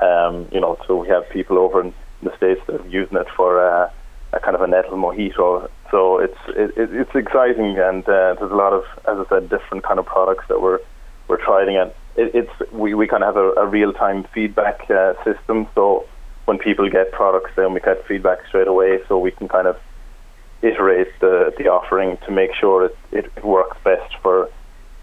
um, 0.00 0.48
you 0.50 0.60
know, 0.60 0.76
so 0.86 0.96
we 0.96 1.08
have 1.08 1.28
people 1.28 1.58
over 1.58 1.82
in 1.82 1.94
the 2.22 2.34
states 2.36 2.60
that 2.66 2.80
are 2.80 2.88
using 2.88 3.18
it 3.18 3.28
for 3.36 3.60
uh, 3.60 3.90
a 4.32 4.40
kind 4.40 4.56
of 4.56 4.62
a 4.62 4.66
nettle 4.66 4.96
mojito. 4.96 5.70
So 5.90 6.18
it's 6.18 6.38
it, 6.48 6.72
it's 6.76 7.14
exciting, 7.14 7.78
and 7.78 8.02
uh, 8.04 8.34
there's 8.38 8.52
a 8.52 8.62
lot 8.64 8.72
of, 8.72 8.84
as 9.06 9.18
I 9.24 9.28
said, 9.28 9.50
different 9.50 9.84
kind 9.84 9.98
of 10.00 10.06
products 10.06 10.46
that 10.48 10.62
we're 10.62 10.80
we're 11.28 11.44
trying. 11.44 11.76
And 11.76 11.92
it, 12.16 12.34
it's 12.34 12.72
we, 12.72 12.94
we 12.94 13.06
kind 13.06 13.22
of 13.22 13.34
have 13.34 13.44
a, 13.44 13.60
a 13.60 13.66
real 13.66 13.92
time 13.92 14.24
feedback 14.32 14.90
uh, 14.90 15.12
system. 15.24 15.68
So 15.74 16.06
when 16.50 16.58
people 16.58 16.90
get 16.90 17.12
products, 17.12 17.52
then 17.54 17.72
we 17.72 17.78
get 17.78 18.04
feedback 18.08 18.44
straight 18.48 18.66
away, 18.66 18.98
so 19.06 19.16
we 19.16 19.30
can 19.30 19.46
kind 19.46 19.68
of 19.68 19.78
iterate 20.62 21.06
the 21.20 21.54
the 21.56 21.68
offering 21.68 22.18
to 22.26 22.32
make 22.32 22.52
sure 22.60 22.86
it, 22.86 22.98
it, 23.12 23.44
works 23.44 23.76
best 23.84 24.12
for, 24.20 24.50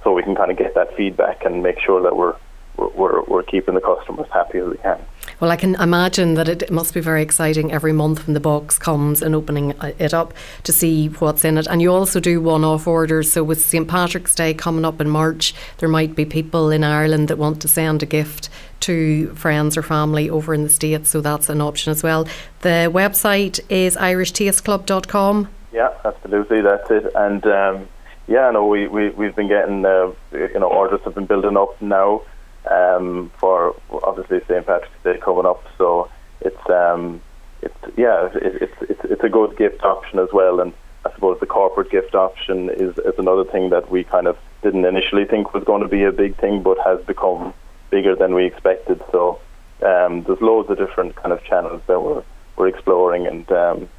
so 0.04 0.12
we 0.12 0.24
can 0.24 0.36
kind 0.36 0.52
of 0.52 0.58
get 0.58 0.76
that 0.76 0.94
feedback 0.98 1.46
and 1.46 1.64
make 1.64 1.80
sure 1.80 2.02
that 2.02 2.18
we're 2.18 2.36
we're, 2.76 3.24
we're 3.24 3.44
keeping 3.44 3.76
the 3.76 3.80
customers 3.80 4.28
happy 4.34 4.58
as 4.58 4.68
we 4.68 4.78
can. 4.78 5.00
Well, 5.40 5.52
I 5.52 5.56
can 5.56 5.76
imagine 5.76 6.34
that 6.34 6.50
it 6.50 6.72
must 6.72 6.96
be 6.96 7.00
very 7.00 7.22
exciting 7.22 7.72
every 7.72 7.94
month 7.94 8.26
when 8.26 8.34
the 8.34 8.40
box 8.40 8.80
comes 8.80 9.22
and 9.22 9.36
opening 9.36 9.76
it 10.00 10.12
up 10.12 10.34
to 10.64 10.72
see 10.72 11.10
what's 11.10 11.46
in 11.46 11.60
it. 11.60 11.68
And 11.68 11.80
you 11.80 11.94
also 11.94 12.20
do 12.20 12.42
one 12.42 12.64
off 12.64 12.88
orders. 12.88 13.32
So, 13.32 13.44
with 13.44 13.64
St. 13.64 13.88
Patrick's 13.88 14.34
Day 14.34 14.56
coming 14.56 14.84
up 14.84 15.00
in 15.00 15.08
March, 15.08 15.54
there 15.78 15.90
might 15.90 16.16
be 16.16 16.26
people 16.26 16.72
in 16.72 16.84
Ireland 16.84 17.28
that 17.28 17.38
want 17.38 17.62
to 17.62 17.68
send 17.68 18.02
a 18.02 18.08
gift 18.08 18.50
to 18.80 19.28
friends 19.36 19.78
or 19.78 19.84
family 19.84 20.28
over 20.28 20.56
in 20.56 20.64
the 20.64 20.70
States. 20.70 21.12
So, 21.12 21.22
that's 21.22 21.50
an 21.50 21.62
option 21.62 21.92
as 21.92 22.02
well. 22.02 22.28
The 22.62 22.90
website 22.92 23.60
is 23.70 23.96
irishtasteclub.com. 23.96 25.50
Yeah, 25.72 25.94
absolutely. 26.04 26.62
That's 26.62 26.90
it. 26.90 27.12
And 27.14 27.46
um, 27.46 27.88
yeah, 28.28 28.50
no, 28.50 28.66
we, 28.66 28.88
we, 28.88 29.10
we've 29.10 29.36
been 29.36 29.50
getting, 29.50 29.86
uh, 29.86 30.14
you 30.32 30.60
know, 30.60 30.68
orders 30.68 31.02
have 31.06 31.14
been 31.14 31.28
building 31.28 31.58
up 31.58 31.80
now 31.80 32.24
um, 32.72 33.32
for 33.40 33.76
obviously 34.04 34.40
St 34.48 34.66
Patrick's 34.66 35.04
Day 35.04 35.18
coming 35.18 35.46
up. 35.46 35.64
So 35.78 36.10
it's 36.42 36.70
um, 36.70 37.22
it's 37.62 37.76
yeah, 37.98 38.30
it, 38.34 38.62
it's 38.62 38.82
it's 38.82 39.02
it's 39.04 39.24
a 39.24 39.30
good 39.30 39.58
gift 39.58 39.84
option 39.84 40.20
as 40.20 40.30
well. 40.34 40.60
And 40.60 40.74
I 41.06 41.14
suppose 41.14 41.40
the 41.40 41.46
corporate 41.46 41.92
gift 41.92 42.16
option 42.16 42.70
is 42.70 42.98
is 42.98 43.18
another 43.18 43.46
thing 43.46 43.70
that 43.70 43.90
we 43.90 44.04
kind 44.04 44.28
of 44.28 44.38
didn't 44.62 44.86
initially 44.86 45.26
think 45.26 45.54
was 45.54 45.64
going 45.64 45.82
to 45.82 45.88
be 45.88 46.04
a 46.04 46.12
big 46.12 46.36
thing, 46.38 46.64
but 46.64 46.78
has 46.86 47.04
become 47.06 47.54
bigger 47.90 48.16
than 48.16 48.34
we 48.34 48.46
expected. 48.46 49.02
So 49.12 49.40
um, 49.82 50.24
there's 50.24 50.42
loads 50.42 50.70
of 50.70 50.78
different 50.78 51.16
kind 51.16 51.32
of 51.32 51.44
channels 51.44 51.82
that 51.88 52.02
we're 52.02 52.24
we're 52.58 52.68
exploring, 52.68 53.28
and 53.28 53.50
um, 53.52 53.90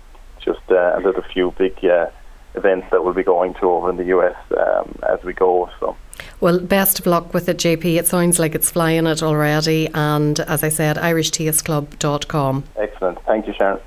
just 0.40 0.60
uh, 0.70 0.98
there's 1.00 1.16
a 1.16 1.28
few 1.32 1.52
big 1.56 1.84
uh, 1.84 2.06
events 2.54 2.86
that 2.90 3.04
we'll 3.04 3.14
be 3.14 3.22
going 3.22 3.54
to 3.54 3.70
over 3.70 3.90
in 3.90 3.96
the 3.96 4.06
US 4.06 4.36
um, 4.56 4.98
as 5.08 5.22
we 5.24 5.32
go. 5.32 5.70
So. 5.80 5.96
Well, 6.40 6.60
best 6.60 7.00
of 7.00 7.06
luck 7.06 7.34
with 7.34 7.48
it, 7.48 7.58
JP. 7.58 7.98
It 7.98 8.06
sounds 8.06 8.38
like 8.38 8.54
it's 8.54 8.70
flying 8.70 9.06
it 9.06 9.22
already. 9.22 9.88
And 9.94 10.38
as 10.40 10.62
I 10.62 10.68
said, 10.68 10.96
irishtasteclub.com. 10.96 12.64
Excellent. 12.76 13.24
Thank 13.24 13.46
you, 13.46 13.54
Sharon. 13.54 13.80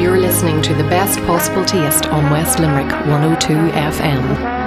You're 0.00 0.18
listening 0.18 0.62
to 0.62 0.74
the 0.74 0.84
best 0.84 1.18
possible 1.20 1.64
taste 1.64 2.06
on 2.06 2.30
West 2.30 2.60
Limerick 2.60 2.90
102 3.06 3.52
FM. 3.54 4.57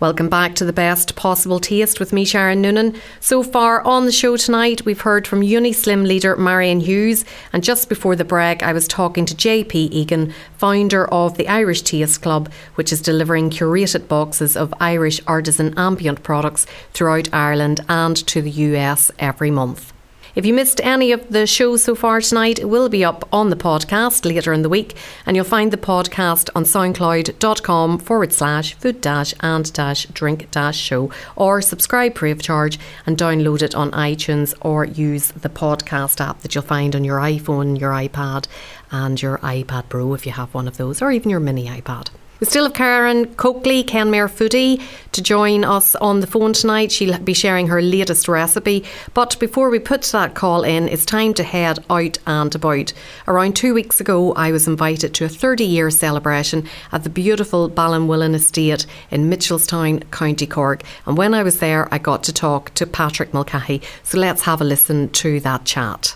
Welcome 0.00 0.28
back 0.28 0.54
to 0.54 0.64
the 0.64 0.72
best 0.72 1.16
possible 1.16 1.58
taste 1.58 1.98
with 1.98 2.12
me, 2.12 2.24
Sharon 2.24 2.62
Noonan. 2.62 2.94
So 3.18 3.42
far 3.42 3.84
on 3.84 4.06
the 4.06 4.12
show 4.12 4.36
tonight, 4.36 4.84
we've 4.84 5.00
heard 5.00 5.26
from 5.26 5.40
Unislim 5.40 6.06
leader 6.06 6.36
Marion 6.36 6.78
Hughes, 6.78 7.24
and 7.52 7.64
just 7.64 7.88
before 7.88 8.14
the 8.14 8.24
break, 8.24 8.62
I 8.62 8.72
was 8.72 8.86
talking 8.86 9.26
to 9.26 9.34
JP 9.34 9.74
Egan, 9.74 10.32
founder 10.56 11.08
of 11.12 11.36
the 11.36 11.48
Irish 11.48 11.82
Taste 11.82 12.22
Club, 12.22 12.48
which 12.76 12.92
is 12.92 13.02
delivering 13.02 13.50
curated 13.50 14.06
boxes 14.06 14.56
of 14.56 14.72
Irish 14.78 15.20
artisan 15.26 15.74
ambient 15.76 16.22
products 16.22 16.68
throughout 16.92 17.28
Ireland 17.34 17.80
and 17.88 18.16
to 18.28 18.40
the 18.40 18.52
US 18.52 19.10
every 19.18 19.50
month. 19.50 19.92
If 20.38 20.46
you 20.46 20.54
missed 20.54 20.80
any 20.84 21.10
of 21.10 21.30
the 21.30 21.48
shows 21.48 21.82
so 21.82 21.96
far 21.96 22.20
tonight, 22.20 22.60
it 22.60 22.66
will 22.66 22.88
be 22.88 23.04
up 23.04 23.28
on 23.32 23.50
the 23.50 23.56
podcast 23.56 24.24
later 24.24 24.52
in 24.52 24.62
the 24.62 24.68
week, 24.68 24.94
and 25.26 25.34
you'll 25.34 25.44
find 25.44 25.72
the 25.72 25.76
podcast 25.76 26.48
on 26.54 26.62
soundcloud.com 26.62 27.98
forward 27.98 28.32
slash 28.32 28.74
food 28.74 29.00
dash 29.00 29.34
and 29.40 29.72
dash 29.72 30.06
drink 30.06 30.48
dash 30.52 30.78
show, 30.78 31.10
or 31.34 31.60
subscribe 31.60 32.16
free 32.16 32.30
of 32.30 32.40
charge 32.40 32.78
and 33.04 33.18
download 33.18 33.62
it 33.62 33.74
on 33.74 33.90
iTunes 33.90 34.54
or 34.60 34.84
use 34.84 35.32
the 35.32 35.48
podcast 35.48 36.20
app 36.20 36.42
that 36.42 36.54
you'll 36.54 36.62
find 36.62 36.94
on 36.94 37.02
your 37.02 37.18
iPhone, 37.18 37.80
your 37.80 37.90
iPad, 37.90 38.46
and 38.92 39.20
your 39.20 39.38
iPad 39.38 39.88
Pro 39.88 40.14
if 40.14 40.24
you 40.24 40.30
have 40.30 40.54
one 40.54 40.68
of 40.68 40.76
those, 40.76 41.02
or 41.02 41.10
even 41.10 41.30
your 41.30 41.40
mini 41.40 41.66
iPad. 41.66 42.10
We 42.40 42.46
still 42.46 42.64
have 42.64 42.74
Karen 42.74 43.34
Coakley, 43.34 43.82
Kenmare 43.82 44.28
Foodie, 44.28 44.80
to 45.10 45.22
join 45.22 45.64
us 45.64 45.96
on 45.96 46.20
the 46.20 46.26
phone 46.26 46.52
tonight. 46.52 46.92
She'll 46.92 47.18
be 47.18 47.34
sharing 47.34 47.66
her 47.66 47.82
latest 47.82 48.28
recipe. 48.28 48.84
But 49.12 49.36
before 49.40 49.70
we 49.70 49.80
put 49.80 50.02
that 50.02 50.34
call 50.34 50.62
in, 50.62 50.88
it's 50.88 51.04
time 51.04 51.34
to 51.34 51.42
head 51.42 51.84
out 51.90 52.18
and 52.26 52.54
about. 52.54 52.92
Around 53.26 53.56
two 53.56 53.74
weeks 53.74 54.00
ago, 54.00 54.32
I 54.34 54.52
was 54.52 54.68
invited 54.68 55.14
to 55.14 55.24
a 55.24 55.28
30 55.28 55.64
year 55.64 55.90
celebration 55.90 56.68
at 56.92 57.02
the 57.02 57.10
beautiful 57.10 57.68
Ballinwillin 57.68 58.34
Estate 58.34 58.86
in 59.10 59.28
Mitchelstown, 59.28 60.08
County 60.12 60.46
Cork. 60.46 60.84
And 61.06 61.16
when 61.16 61.34
I 61.34 61.42
was 61.42 61.58
there, 61.58 61.92
I 61.92 61.98
got 61.98 62.22
to 62.24 62.32
talk 62.32 62.72
to 62.74 62.86
Patrick 62.86 63.34
Mulcahy. 63.34 63.82
So 64.04 64.18
let's 64.18 64.42
have 64.42 64.60
a 64.60 64.64
listen 64.64 65.08
to 65.08 65.40
that 65.40 65.64
chat. 65.64 66.14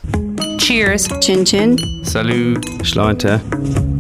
Cheers. 0.61 1.08
Chin 1.20 1.44
chin. 1.44 1.78
Salut. 2.04 2.62
Sláinte. 2.85 3.91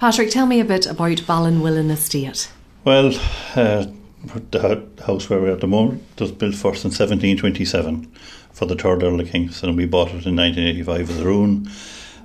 Patrick, 0.00 0.30
tell 0.30 0.46
me 0.46 0.60
a 0.60 0.64
bit 0.64 0.86
about 0.86 1.18
Ballinwillin 1.18 1.90
Estate. 1.90 2.50
Well, 2.84 3.08
uh, 3.54 3.84
the 4.50 4.88
house 5.04 5.28
where 5.28 5.38
we're 5.38 5.52
at 5.52 5.60
the 5.60 5.66
moment 5.66 6.02
was 6.18 6.32
built 6.32 6.54
first 6.54 6.86
in 6.86 6.88
1727 6.88 8.10
for 8.50 8.64
the 8.64 8.76
third 8.76 9.02
Earl 9.02 9.20
of 9.20 9.28
Kings, 9.28 9.62
and 9.62 9.76
we 9.76 9.84
bought 9.84 10.08
it 10.08 10.24
in 10.24 10.36
1985 10.36 11.10
as 11.10 11.20
a 11.20 11.24
ruin. 11.26 11.70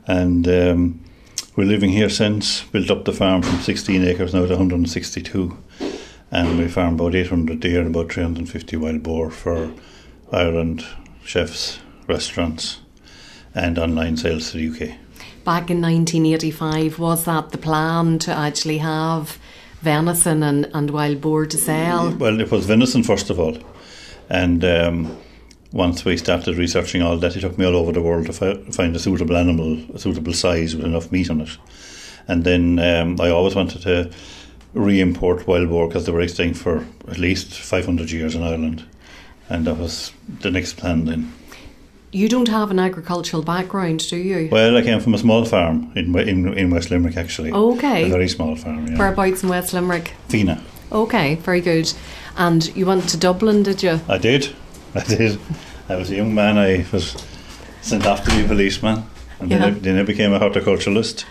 And 0.08 0.48
um, 0.48 1.04
we're 1.58 1.66
living 1.66 1.90
here 1.90 2.10
since, 2.10 2.62
built 2.62 2.90
up 2.90 3.04
the 3.04 3.12
farm 3.12 3.42
from 3.42 3.60
16 3.60 4.06
acres 4.06 4.34
now 4.34 4.46
to 4.46 4.54
162. 4.54 5.58
And 6.32 6.58
we 6.58 6.70
farm 6.70 6.94
about 6.94 7.14
800 7.14 7.60
deer 7.60 7.82
and 7.82 7.94
about 7.94 8.14
350 8.14 8.78
wild 8.78 9.04
boar 9.04 9.30
for 9.30 9.70
Ireland, 10.32 10.86
chefs, 11.26 11.80
restaurants, 12.08 12.80
and 13.54 13.78
online 13.78 14.16
sales 14.16 14.52
to 14.52 14.58
the 14.60 14.70
UK 14.70 14.98
back 15.46 15.70
in 15.70 15.82
1985, 15.82 17.00
was 17.00 17.26
that 17.26 17.52
the 17.52 17.58
plan 17.58 18.20
to 18.20 18.32
actually 18.32 18.80
have 18.80 19.40
venison 19.82 20.44
and, 20.44 20.70
and 20.74 20.90
wild 20.90 21.22
boar 21.22 21.46
to 21.46 21.58
sell? 21.58 22.14
Well, 22.16 22.42
it 22.42 22.52
was 22.52 22.66
venison 22.66 23.04
first 23.04 23.30
of 23.30 23.40
all. 23.40 23.58
And 24.30 24.66
um, 24.66 25.18
once 25.72 26.04
we 26.04 26.18
started 26.18 26.58
researching 26.58 27.02
all 27.02 27.18
that, 27.18 27.36
it 27.36 27.42
took 27.42 27.58
me 27.58 27.66
all 27.66 27.76
over 27.76 27.92
the 27.92 28.02
world 28.02 28.26
to 28.26 28.34
fi- 28.34 28.72
find 28.72 28.96
a 28.96 29.00
suitable 29.00 29.38
animal, 29.38 29.80
a 29.94 30.00
suitable 30.00 30.34
size 30.34 30.76
with 30.76 30.86
enough 30.86 31.12
meat 31.12 31.30
on 31.30 31.42
it. 31.42 31.58
And 32.28 32.44
then 32.44 32.80
um, 32.80 33.22
I 33.22 33.30
always 33.30 33.56
wanted 33.56 33.84
to 33.84 34.12
re 34.74 35.00
import 35.00 35.48
wild 35.48 35.70
boar 35.70 35.88
because 35.88 36.06
they 36.06 36.12
were 36.12 36.22
extinct 36.22 36.58
for 36.58 36.86
at 37.08 37.20
least 37.20 37.54
500 37.54 38.10
years 38.12 38.36
in 38.36 38.44
Ireland. 38.44 38.84
And 39.48 39.68
that 39.68 39.78
was 39.78 40.12
the 40.42 40.50
next 40.50 40.78
plan 40.78 41.06
then. 41.06 41.32
You 42.16 42.30
don't 42.30 42.48
have 42.48 42.72
an 42.72 42.80
agricultural 42.80 43.44
background, 43.44 44.10
do 44.10 44.16
you? 44.16 44.48
Well, 44.50 44.78
I 44.78 44.82
came 44.84 45.02
from 45.02 45.14
a 45.14 45.18
small 45.18 45.44
farm 45.44 45.92
in 45.98 46.18
in, 46.18 46.58
in 46.58 46.70
West 46.70 46.90
Limerick, 46.90 47.18
actually. 47.18 47.52
Okay. 47.52 48.06
A 48.06 48.10
very 48.10 48.30
small 48.30 48.56
farm, 48.56 48.88
yeah. 48.88 48.98
Whereabouts 48.98 49.44
in 49.44 49.50
West 49.50 49.74
Limerick? 49.74 50.14
Feenagh. 50.30 50.62
Okay, 50.94 51.36
very 51.36 51.60
good. 51.60 51.92
And 52.38 52.74
you 52.74 52.86
went 52.86 53.10
to 53.10 53.18
Dublin, 53.18 53.64
did 53.64 53.84
you? 53.84 54.00
I 54.08 54.18
did. 54.18 54.56
I 54.94 55.04
did. 55.04 55.38
I 55.90 55.98
was 55.98 56.10
a 56.10 56.16
young 56.16 56.34
man. 56.34 56.58
I 56.58 56.86
was 56.94 57.22
sent 57.82 58.06
off 58.06 58.24
to 58.24 58.32
be 58.32 58.46
a 58.46 58.48
policeman. 58.48 59.04
And 59.42 59.52
yeah. 59.52 59.58
then, 59.58 59.68
I, 59.68 59.80
then 59.80 60.00
I 60.00 60.04
became 60.04 60.32
a 60.32 60.40
horticulturalist. 60.40 61.26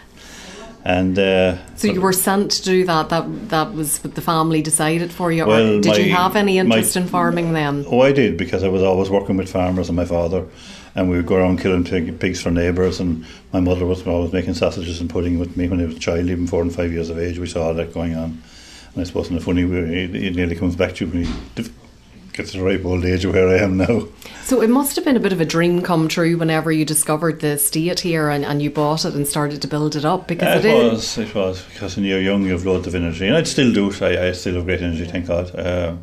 And 0.86 1.18
uh, 1.18 1.56
so 1.76 1.88
you 1.88 2.02
were 2.02 2.12
sent 2.12 2.50
to 2.52 2.62
do 2.62 2.84
that. 2.84 3.08
That 3.08 3.48
that 3.48 3.72
was 3.72 4.04
what 4.04 4.14
the 4.14 4.20
family 4.20 4.60
decided 4.60 5.10
for 5.10 5.32
you. 5.32 5.46
Well, 5.46 5.78
or 5.78 5.80
did 5.80 5.92
my, 5.92 5.96
you 5.96 6.12
have 6.12 6.36
any 6.36 6.58
interest 6.58 6.94
my, 6.94 7.02
in 7.02 7.08
farming 7.08 7.54
then? 7.54 7.86
Oh, 7.88 8.02
I 8.02 8.12
did 8.12 8.36
because 8.36 8.62
I 8.62 8.68
was 8.68 8.82
always 8.82 9.08
working 9.08 9.38
with 9.38 9.50
farmers 9.50 9.88
and 9.88 9.96
my 9.96 10.04
father, 10.04 10.46
and 10.94 11.08
we 11.08 11.16
would 11.16 11.24
go 11.24 11.36
around 11.36 11.60
killing 11.60 11.84
pig, 11.84 12.20
pigs 12.20 12.42
for 12.42 12.50
neighbours. 12.50 13.00
And 13.00 13.24
my 13.50 13.60
mother 13.60 13.86
was 13.86 14.06
always 14.06 14.34
making 14.34 14.54
sausages 14.54 15.00
and 15.00 15.08
pudding 15.08 15.38
with 15.38 15.56
me 15.56 15.68
when 15.68 15.80
I 15.80 15.86
was 15.86 15.96
a 15.96 16.00
child, 16.00 16.28
even 16.28 16.46
four 16.46 16.60
and 16.60 16.74
five 16.74 16.92
years 16.92 17.08
of 17.08 17.18
age. 17.18 17.38
We 17.38 17.46
saw 17.46 17.68
all 17.68 17.74
that 17.74 17.94
going 17.94 18.14
on, 18.14 18.42
and 18.92 19.00
I 19.00 19.04
suppose 19.04 19.30
in 19.30 19.38
a 19.38 19.40
funny 19.40 19.64
way, 19.64 20.04
it, 20.04 20.14
it 20.14 20.36
nearly 20.36 20.54
comes 20.54 20.76
back 20.76 20.94
to 20.96 21.06
me 21.06 21.26
get 22.34 22.46
to 22.46 22.58
the 22.58 22.64
ripe 22.64 22.84
old 22.84 23.04
age 23.04 23.24
of 23.24 23.32
where 23.32 23.48
I 23.48 23.62
am 23.62 23.76
now. 23.78 24.08
So 24.44 24.60
it 24.60 24.68
must 24.68 24.94
have 24.96 25.06
been 25.06 25.16
a 25.16 25.20
bit 25.20 25.32
of 25.32 25.40
a 25.40 25.46
dream 25.46 25.80
come 25.80 26.06
true 26.06 26.36
whenever 26.36 26.70
you 26.70 26.84
discovered 26.84 27.40
the 27.40 27.52
estate 27.52 28.00
here 28.00 28.28
and, 28.28 28.44
and 28.44 28.60
you 28.60 28.70
bought 28.70 29.06
it 29.06 29.14
and 29.14 29.26
started 29.26 29.62
to 29.62 29.68
build 29.68 29.96
it 29.96 30.04
up 30.04 30.28
because 30.28 30.62
it, 30.62 30.68
it 30.68 30.92
was, 30.92 31.16
it 31.16 31.34
was 31.34 31.64
because 31.64 31.96
when 31.96 32.04
you're 32.04 32.20
young 32.20 32.42
you 32.42 32.52
have 32.52 32.66
loads 32.66 32.86
of 32.86 32.94
energy 32.94 33.26
and 33.26 33.34
I'd 33.34 33.48
still 33.48 33.72
do 33.72 33.88
it. 33.88 34.02
I, 34.02 34.28
I 34.28 34.32
still 34.32 34.56
have 34.56 34.66
great 34.66 34.82
energy, 34.82 35.06
thank 35.06 35.28
God. 35.28 35.54
Uh, 35.56 35.96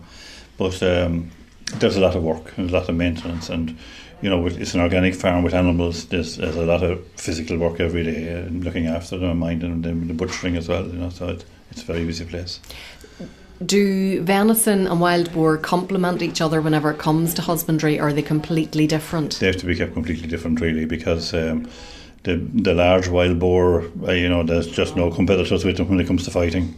but 0.57 0.81
um, 0.81 1.29
there's 1.75 1.97
a 1.97 2.01
lot 2.01 2.15
of 2.15 2.23
work 2.23 2.57
and 2.57 2.67
a 2.67 2.73
lot 2.73 2.89
of 2.89 2.95
maintenance 2.95 3.47
and 3.49 3.77
you 4.23 4.29
know, 4.29 4.47
it's 4.47 4.73
an 4.73 4.81
organic 4.81 5.13
farm 5.13 5.43
with 5.43 5.53
animals. 5.53 6.05
There's, 6.05 6.37
there's 6.37 6.55
a 6.55 6.65
lot 6.65 6.83
of 6.83 7.05
physical 7.17 7.57
work 7.57 7.79
every 7.79 8.03
day 8.03 8.27
and 8.27 8.63
looking 8.63 8.85
after 8.85 9.17
them, 9.17 9.31
and 9.31 9.39
minding 9.39 9.81
them, 9.81 10.07
the 10.07 10.13
butchering 10.13 10.57
as 10.57 10.67
well. 10.67 10.85
You 10.85 10.99
know, 10.99 11.09
so 11.09 11.29
it, 11.29 11.43
it's 11.71 11.81
a 11.81 11.85
very 11.85 12.05
busy 12.05 12.25
place 12.25 12.59
do 13.65 14.21
venison 14.21 14.87
and 14.87 14.99
wild 14.99 15.31
boar 15.33 15.57
complement 15.57 16.21
each 16.21 16.41
other 16.41 16.61
whenever 16.61 16.91
it 16.91 16.97
comes 16.97 17.33
to 17.35 17.41
husbandry, 17.41 17.99
or 17.99 18.07
are 18.07 18.13
they 18.13 18.21
completely 18.21 18.87
different? 18.87 19.39
They 19.39 19.47
have 19.47 19.57
to 19.57 19.65
be 19.65 19.75
kept 19.75 19.93
completely 19.93 20.27
different, 20.27 20.59
really, 20.61 20.85
because 20.85 21.33
um, 21.33 21.69
the 22.23 22.35
the 22.35 22.73
large 22.73 23.07
wild 23.07 23.39
boar, 23.39 23.83
uh, 24.07 24.11
you 24.11 24.29
know, 24.29 24.43
there's 24.43 24.67
just 24.67 24.95
no 24.95 25.11
competitors 25.11 25.63
with 25.63 25.77
them 25.77 25.89
when 25.89 25.99
it 25.99 26.07
comes 26.07 26.25
to 26.25 26.31
fighting, 26.31 26.75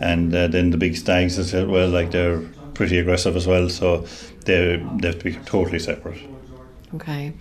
and 0.00 0.34
uh, 0.34 0.48
then 0.48 0.70
the 0.70 0.76
big 0.76 0.96
stags 0.96 1.38
as 1.38 1.52
well, 1.52 1.88
like 1.88 2.10
they're 2.10 2.40
pretty 2.74 2.98
aggressive 2.98 3.36
as 3.36 3.46
well, 3.46 3.68
so 3.68 4.06
they 4.44 4.76
they 5.00 5.08
have 5.08 5.18
to 5.18 5.24
be 5.24 5.34
totally 5.44 5.78
separate. 5.78 6.20
Okay. 6.94 7.32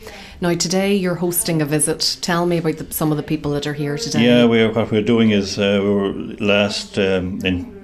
Now 0.42 0.56
today 0.56 0.96
you're 0.96 1.16
hosting 1.16 1.62
a 1.62 1.66
visit. 1.66 2.18
Tell 2.22 2.48
me 2.48 2.58
about 2.58 2.78
the, 2.78 2.92
some 2.92 3.12
of 3.12 3.18
the 3.18 3.24
people 3.24 3.52
that 3.52 3.68
are 3.68 3.74
here 3.74 3.98
today. 4.00 4.26
Yeah, 4.26 4.48
we 4.48 4.62
are, 4.62 4.72
what 4.72 4.92
we're 4.92 5.04
doing 5.04 5.30
is 5.30 5.60
uh, 5.60 5.80
we 5.84 5.90
were 5.90 6.14
last 6.40 6.98
um, 6.98 7.40
in 7.46 7.83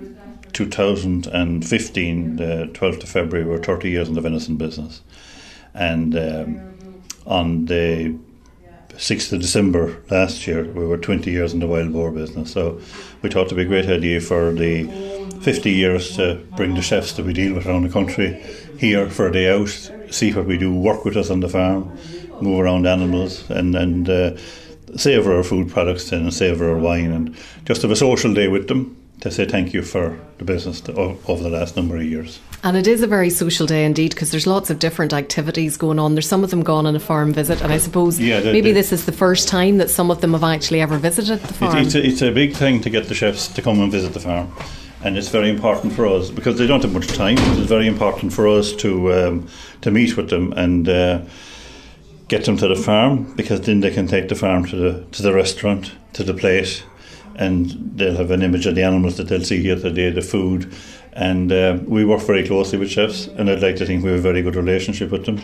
2015, 0.53 2.35
the 2.35 2.69
12th 2.73 3.03
of 3.03 3.09
February, 3.09 3.45
we 3.45 3.51
were 3.51 3.63
30 3.63 3.89
years 3.89 4.07
in 4.07 4.15
the 4.15 4.21
venison 4.21 4.55
business. 4.57 5.01
And 5.73 6.15
um, 6.15 7.01
on 7.25 7.65
the 7.65 8.17
6th 8.89 9.31
of 9.31 9.41
December 9.41 10.01
last 10.09 10.45
year, 10.47 10.65
we 10.65 10.85
were 10.85 10.97
20 10.97 11.31
years 11.31 11.53
in 11.53 11.59
the 11.59 11.67
wild 11.67 11.93
boar 11.93 12.11
business. 12.11 12.51
So 12.51 12.81
we 13.21 13.29
thought 13.29 13.45
it'd 13.45 13.57
be 13.57 13.63
a 13.63 13.65
great 13.65 13.89
idea 13.89 14.19
for 14.19 14.51
the 14.51 14.85
50 15.41 15.71
years 15.71 16.15
to 16.17 16.45
bring 16.57 16.73
the 16.73 16.81
chefs 16.81 17.13
that 17.13 17.25
we 17.25 17.33
deal 17.33 17.53
with 17.53 17.65
around 17.65 17.83
the 17.83 17.89
country 17.89 18.33
here 18.77 19.09
for 19.09 19.27
a 19.27 19.31
day 19.31 19.49
out, 19.53 19.69
see 20.11 20.33
what 20.33 20.45
we 20.45 20.57
do, 20.57 20.73
work 20.75 21.05
with 21.05 21.15
us 21.15 21.29
on 21.29 21.39
the 21.39 21.49
farm, 21.49 21.97
move 22.41 22.59
around 22.59 22.87
animals, 22.87 23.49
and, 23.49 23.75
and 23.75 24.09
uh, 24.09 24.35
savour 24.95 25.35
our 25.35 25.43
food 25.43 25.69
products 25.69 26.11
and 26.11 26.33
savour 26.33 26.71
our 26.71 26.77
wine, 26.77 27.11
and 27.11 27.37
just 27.65 27.81
have 27.83 27.91
a 27.91 27.95
social 27.95 28.33
day 28.33 28.47
with 28.47 28.67
them 28.67 28.98
to 29.21 29.29
say 29.29 29.45
thank 29.45 29.73
you 29.73 29.81
for 29.81 30.17
the 30.37 30.45
business 30.45 30.81
over 30.89 31.43
the 31.43 31.49
last 31.49 31.75
number 31.75 31.97
of 31.97 32.03
years. 32.03 32.39
And 32.63 32.77
it 32.77 32.87
is 32.87 33.01
a 33.01 33.07
very 33.07 33.29
social 33.29 33.65
day 33.65 33.85
indeed 33.85 34.11
because 34.11 34.31
there's 34.31 34.47
lots 34.47 34.69
of 34.69 34.79
different 34.79 35.13
activities 35.13 35.77
going 35.77 35.99
on. 35.99 36.15
There's 36.15 36.27
some 36.27 36.43
of 36.43 36.49
them 36.49 36.63
gone 36.63 36.85
on 36.85 36.95
a 36.95 36.99
farm 36.99 37.33
visit, 37.33 37.61
and 37.61 37.71
I 37.71 37.77
suppose 37.77 38.19
yeah, 38.19 38.39
the, 38.39 38.51
maybe 38.51 38.71
the, 38.71 38.79
this 38.79 38.91
is 38.91 39.05
the 39.05 39.11
first 39.11 39.47
time 39.47 39.77
that 39.77 39.89
some 39.89 40.11
of 40.11 40.21
them 40.21 40.33
have 40.33 40.43
actually 40.43 40.81
ever 40.81 40.97
visited 40.97 41.39
the 41.41 41.53
farm. 41.53 41.77
It's, 41.77 41.95
it's, 41.95 41.95
a, 41.95 42.07
it's 42.07 42.21
a 42.21 42.31
big 42.31 42.53
thing 42.53 42.81
to 42.81 42.89
get 42.89 43.07
the 43.07 43.15
chefs 43.15 43.47
to 43.49 43.61
come 43.61 43.79
and 43.79 43.91
visit 43.91 44.13
the 44.13 44.19
farm. 44.19 44.53
And 45.01 45.17
it's 45.17 45.29
very 45.29 45.49
important 45.49 45.93
for 45.93 46.05
us 46.05 46.29
because 46.29 46.57
they 46.57 46.67
don't 46.67 46.83
have 46.83 46.93
much 46.93 47.07
time. 47.07 47.37
It's 47.37 47.69
very 47.69 47.87
important 47.87 48.33
for 48.33 48.47
us 48.49 48.73
to 48.77 49.13
um, 49.13 49.47
to 49.81 49.91
meet 49.91 50.17
with 50.17 50.29
them 50.29 50.51
and 50.53 50.89
uh, 50.89 51.21
get 52.27 52.43
them 52.43 52.57
to 52.57 52.67
the 52.67 52.75
farm 52.75 53.33
because 53.35 53.61
then 53.61 53.79
they 53.79 53.91
can 53.91 54.07
take 54.07 54.27
the 54.27 54.35
farm 54.35 54.65
to 54.65 54.75
the 54.75 55.05
to 55.11 55.23
the 55.23 55.33
restaurant, 55.33 55.93
to 56.13 56.23
the 56.25 56.33
place, 56.33 56.83
and 57.39 57.71
they'll 57.95 58.17
have 58.17 58.31
an 58.31 58.43
image 58.43 58.65
of 58.65 58.75
the 58.75 58.83
animals 58.83 59.15
that 59.15 59.29
they'll 59.29 59.43
see 59.43 59.63
here 59.63 59.77
today, 59.77 60.11
the 60.11 60.21
food. 60.21 60.71
And 61.13 61.51
uh, 61.51 61.79
we 61.85 62.03
work 62.03 62.21
very 62.21 62.45
closely 62.45 62.77
with 62.77 62.91
chefs, 62.91 63.27
and 63.27 63.49
I'd 63.49 63.61
like 63.61 63.77
to 63.77 63.85
think 63.85 64.03
we 64.03 64.11
have 64.11 64.19
a 64.19 64.21
very 64.21 64.41
good 64.41 64.57
relationship 64.57 65.09
with 65.09 65.25
them. 65.25 65.41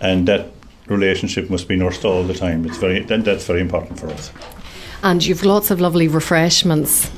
And 0.00 0.28
that 0.28 0.48
relationship 0.86 1.48
must 1.48 1.68
be 1.68 1.76
nursed 1.76 2.04
all 2.04 2.22
the 2.22 2.34
time. 2.34 2.66
It's 2.66 2.76
very 2.76 3.00
that, 3.00 3.24
that's 3.24 3.46
very 3.46 3.60
important 3.60 3.98
for 3.98 4.08
us. 4.08 4.30
And 5.02 5.24
you've 5.24 5.44
lots 5.44 5.70
of 5.70 5.80
lovely 5.80 6.06
refreshments. 6.06 7.10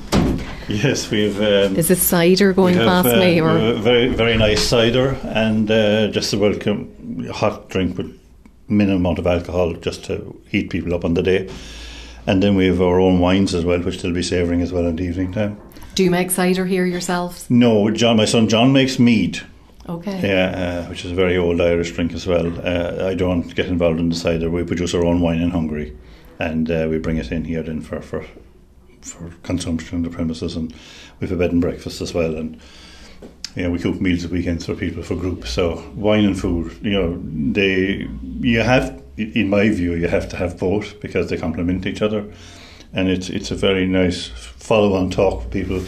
Yes, 0.68 1.11
we've. 1.11 1.36
Um, 1.41 1.76
Is 1.76 1.88
this 1.88 2.03
cider 2.03 2.53
going 2.53 2.76
have, 2.76 2.86
past 2.86 3.14
uh, 3.14 3.18
me? 3.18 3.41
Or 3.41 3.74
very 3.74 4.09
very 4.09 4.36
nice 4.36 4.62
cider 4.62 5.18
and 5.24 5.70
uh, 5.70 6.09
just 6.09 6.32
a 6.32 6.38
welcome 6.38 7.26
hot 7.32 7.68
drink 7.68 7.99
with 7.99 8.18
minimum 8.68 9.03
amount 9.03 9.18
of 9.18 9.26
alcohol 9.26 9.74
just 9.74 10.05
to 10.05 10.41
heat 10.49 10.70
people 10.70 10.95
up 10.95 11.05
on 11.05 11.14
the 11.14 11.22
day. 11.22 11.51
And 12.27 12.43
then 12.43 12.57
we 12.57 12.66
have 12.66 12.81
our 12.81 12.99
own 13.01 13.18
wines 13.18 13.55
as 13.55 13.64
well, 13.64 13.81
which 13.81 14.01
they'll 14.01 14.12
be 14.12 14.22
savouring 14.22 14.62
as 14.62 14.72
well 14.72 14.87
in 14.87 14.97
the 14.97 15.05
evening 15.05 15.33
time. 15.33 15.61
do 15.95 16.03
you 16.03 16.11
make 16.11 16.31
cider 16.31 16.64
here 16.66 16.87
yourselves? 16.87 17.49
No, 17.51 17.91
John, 17.91 18.16
my 18.16 18.25
son 18.25 18.49
John 18.49 18.72
makes 18.72 18.99
mead. 18.99 19.41
Okay. 19.89 20.27
Yeah, 20.27 20.85
uh, 20.87 20.89
which 20.89 21.05
is 21.05 21.12
a 21.12 21.14
very 21.14 21.37
old 21.37 21.61
Irish 21.61 21.93
drink 21.93 22.14
as 22.14 22.27
well. 22.27 22.47
Uh, 22.66 23.07
I 23.07 23.14
don't 23.14 23.55
get 23.55 23.66
involved 23.66 24.01
in 24.01 24.09
the 24.09 24.14
cider. 24.14 24.49
We 24.49 24.64
produce 24.64 24.95
our 24.95 25.05
own 25.05 25.20
wine 25.20 25.41
in 25.43 25.51
Hungary, 25.51 25.95
and 26.39 26.70
uh, 26.70 26.87
we 26.89 26.99
bring 26.99 27.18
it 27.18 27.31
in 27.31 27.45
here 27.45 27.62
then 27.62 27.83
for, 27.83 28.01
for 28.01 28.25
for 29.03 29.31
consumption 29.43 29.97
on 29.99 30.03
the 30.03 30.09
premises, 30.09 30.57
and 30.57 30.72
we 31.20 31.29
have 31.29 31.33
a 31.33 31.39
bed 31.39 31.53
and 31.53 31.61
breakfast 31.61 32.01
as 32.01 32.14
well. 32.14 32.35
And 32.35 32.59
you 33.55 33.64
know, 33.64 33.70
we 33.70 33.79
cook 33.79 34.01
meals 34.01 34.25
at 34.25 34.31
weekends 34.31 34.64
for 34.64 34.75
people 34.75 35.03
for 35.03 35.16
groups. 35.16 35.51
So 35.51 35.85
wine 35.95 36.25
and 36.25 36.41
food, 36.41 36.72
you 36.83 36.91
know, 36.93 37.22
they 37.53 38.09
you 38.41 38.61
have, 38.61 39.03
in 39.16 39.48
my 39.48 39.68
view, 39.68 39.94
you 39.94 40.08
have 40.08 40.28
to 40.30 40.36
have 40.36 40.58
both 40.58 41.00
because 41.00 41.30
they 41.30 41.36
complement 41.36 41.86
each 41.86 42.02
other, 42.02 42.24
and 42.92 43.08
it's 43.08 43.28
it's 43.30 43.50
a 43.50 43.54
very 43.54 43.86
nice 43.86 44.28
follow-on 44.28 45.10
talk 45.10 45.44
with 45.44 45.50
people. 45.50 45.80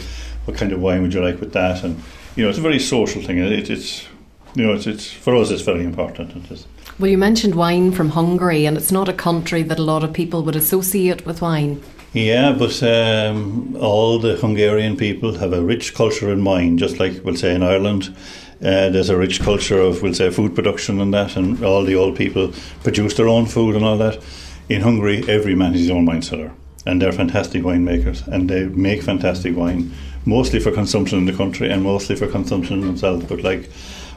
What 0.45 0.57
kind 0.57 0.71
of 0.71 0.81
wine 0.81 1.01
would 1.01 1.13
you 1.13 1.21
like 1.21 1.39
with 1.39 1.53
that? 1.53 1.83
And 1.83 2.01
you 2.35 2.43
know, 2.43 2.49
it's 2.49 2.59
a 2.59 2.61
very 2.61 2.79
social 2.79 3.21
thing. 3.21 3.37
It, 3.37 3.69
it's 3.69 4.07
you 4.55 4.65
know, 4.65 4.73
it's, 4.73 4.87
it's 4.87 5.11
for 5.11 5.35
us, 5.35 5.51
it's 5.51 5.61
very 5.61 5.83
important. 5.83 6.35
It 6.35 6.51
is. 6.51 6.67
Well, 6.99 7.11
you 7.11 7.17
mentioned 7.17 7.53
wine 7.55 7.91
from 7.91 8.09
Hungary, 8.09 8.65
and 8.65 8.75
it's 8.75 8.91
not 8.91 9.07
a 9.07 9.13
country 9.13 9.61
that 9.63 9.77
a 9.77 9.83
lot 9.83 10.03
of 10.03 10.13
people 10.13 10.43
would 10.43 10.55
associate 10.55 11.25
with 11.25 11.41
wine. 11.41 11.81
Yeah, 12.13 12.53
but 12.53 12.81
um, 12.81 13.75
all 13.79 14.17
the 14.17 14.37
Hungarian 14.37 14.97
people 14.97 15.37
have 15.37 15.53
a 15.53 15.61
rich 15.61 15.93
culture 15.93 16.31
in 16.31 16.43
wine, 16.43 16.77
just 16.77 16.99
like 16.99 17.23
we'll 17.23 17.35
say 17.35 17.53
in 17.53 17.61
Ireland. 17.61 18.15
Uh, 18.59 18.89
there's 18.89 19.09
a 19.09 19.17
rich 19.17 19.39
culture 19.39 19.79
of, 19.79 20.01
we'll 20.01 20.13
say, 20.13 20.29
food 20.31 20.55
production 20.55 20.99
and 20.99 21.13
that, 21.13 21.35
and 21.35 21.63
all 21.63 21.83
the 21.83 21.95
old 21.95 22.15
people 22.15 22.51
produce 22.83 23.13
their 23.13 23.27
own 23.27 23.45
food 23.45 23.75
and 23.75 23.85
all 23.85 23.97
that. 23.97 24.19
In 24.67 24.81
Hungary, 24.81 25.23
every 25.29 25.55
man 25.55 25.75
is 25.75 25.81
his 25.81 25.91
own 25.91 26.05
wine 26.05 26.21
cellar, 26.23 26.51
and 26.85 27.01
they're 27.01 27.11
fantastic 27.11 27.61
winemakers, 27.61 28.25
and 28.27 28.49
they 28.49 28.65
make 28.65 29.03
fantastic 29.03 29.55
wine, 29.55 29.93
mostly 30.25 30.59
for 30.59 30.71
consumption 30.71 31.19
in 31.19 31.25
the 31.25 31.33
country 31.33 31.69
and 31.69 31.83
mostly 31.83 32.15
for 32.15 32.27
consumption 32.27 32.81
themselves. 32.81 33.25
But 33.25 33.43
like 33.43 33.69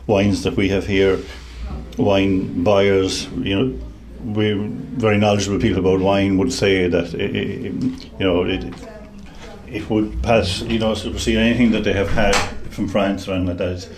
wines 0.07 0.43
that 0.45 0.57
we 0.57 0.71
have 0.71 0.87
here, 0.87 1.19
wine 1.99 2.65
buyers, 2.65 3.27
you 3.33 3.55
know, 3.55 3.79
we 4.25 4.53
very 4.53 5.19
knowledgeable 5.19 5.59
people 5.59 5.81
about 5.81 6.01
wine 6.01 6.37
would 6.39 6.53
say 6.53 6.89
that 6.89 7.15
it, 7.15 7.35
it, 7.35 7.73
you 7.73 8.11
know 8.19 8.45
it 8.45 8.65
it 9.67 9.89
would 9.89 10.23
pass 10.23 10.61
you 10.63 10.79
know 10.79 10.95
supersede 10.95 11.37
anything 11.37 11.71
that 11.71 11.85
they 11.85 11.93
have 11.93 12.11
had 12.11 12.35
from 12.71 12.89
France 12.89 13.29
or 13.29 13.33
anything 13.33 13.47
like 13.49 13.59
that. 13.59 13.89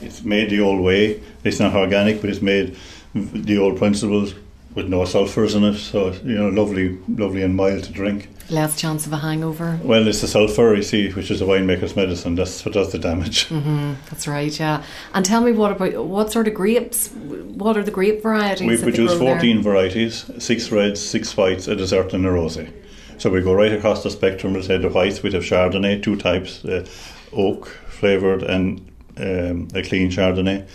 It's, 0.00 0.22
made 0.24 0.50
the 0.50 0.60
old 0.60 0.80
way. 0.80 1.20
It's 1.44 1.60
not 1.60 1.74
organic, 1.74 2.20
but 2.20 2.30
it's 2.30 2.42
made 2.42 2.76
the 3.14 3.58
old 3.58 3.78
principles 3.78 4.34
with 4.74 4.88
no 4.88 5.04
sulphurs 5.04 5.54
in 5.54 5.64
it. 5.64 5.78
So 5.78 6.12
you 6.24 6.36
know, 6.36 6.48
lovely, 6.48 6.98
lovely 7.08 7.42
and 7.42 7.56
mild 7.56 7.84
to 7.84 7.92
drink. 7.92 8.28
Less 8.50 8.80
chance 8.80 9.06
of 9.06 9.12
a 9.12 9.18
hangover. 9.18 9.78
Well, 9.82 10.08
it's 10.08 10.22
the 10.22 10.26
sulphur, 10.26 10.74
you 10.74 10.82
see, 10.82 11.10
which 11.12 11.30
is 11.30 11.40
a 11.40 11.44
winemaker's 11.44 11.94
medicine. 11.94 12.34
That's 12.34 12.64
what 12.64 12.74
does 12.74 12.90
the 12.90 12.98
damage. 12.98 13.48
Mm-hmm, 13.48 13.94
that's 14.08 14.26
right, 14.26 14.58
yeah. 14.58 14.82
And 15.14 15.24
tell 15.24 15.40
me, 15.40 15.52
what 15.52 15.70
about 15.70 16.04
what 16.04 16.32
sort 16.32 16.48
of 16.48 16.54
grapes? 16.54 17.10
What 17.10 17.76
are 17.76 17.84
the 17.84 17.92
grape 17.92 18.22
varieties? 18.22 18.66
We 18.66 18.76
produce 18.76 19.12
grow 19.12 19.26
there? 19.26 19.34
14 19.34 19.62
varieties, 19.62 20.30
six 20.38 20.72
reds, 20.72 21.00
six 21.00 21.36
whites, 21.36 21.68
a 21.68 21.76
dessert, 21.76 22.12
and 22.12 22.26
a 22.26 22.30
rosé. 22.30 22.72
So 23.18 23.30
we 23.30 23.40
go 23.40 23.52
right 23.52 23.72
across 23.72 24.02
the 24.02 24.10
spectrum. 24.10 24.54
We'll 24.54 24.62
say 24.62 24.78
the 24.78 24.88
whites, 24.88 25.22
we'd 25.22 25.34
have 25.34 25.44
Chardonnay, 25.44 26.02
two 26.02 26.16
types, 26.16 26.64
uh, 26.64 26.86
oak 27.32 27.68
flavoured 27.68 28.42
and 28.42 28.89
um, 29.20 29.68
a 29.74 29.82
clean 29.82 30.10
Chardonnay. 30.10 30.66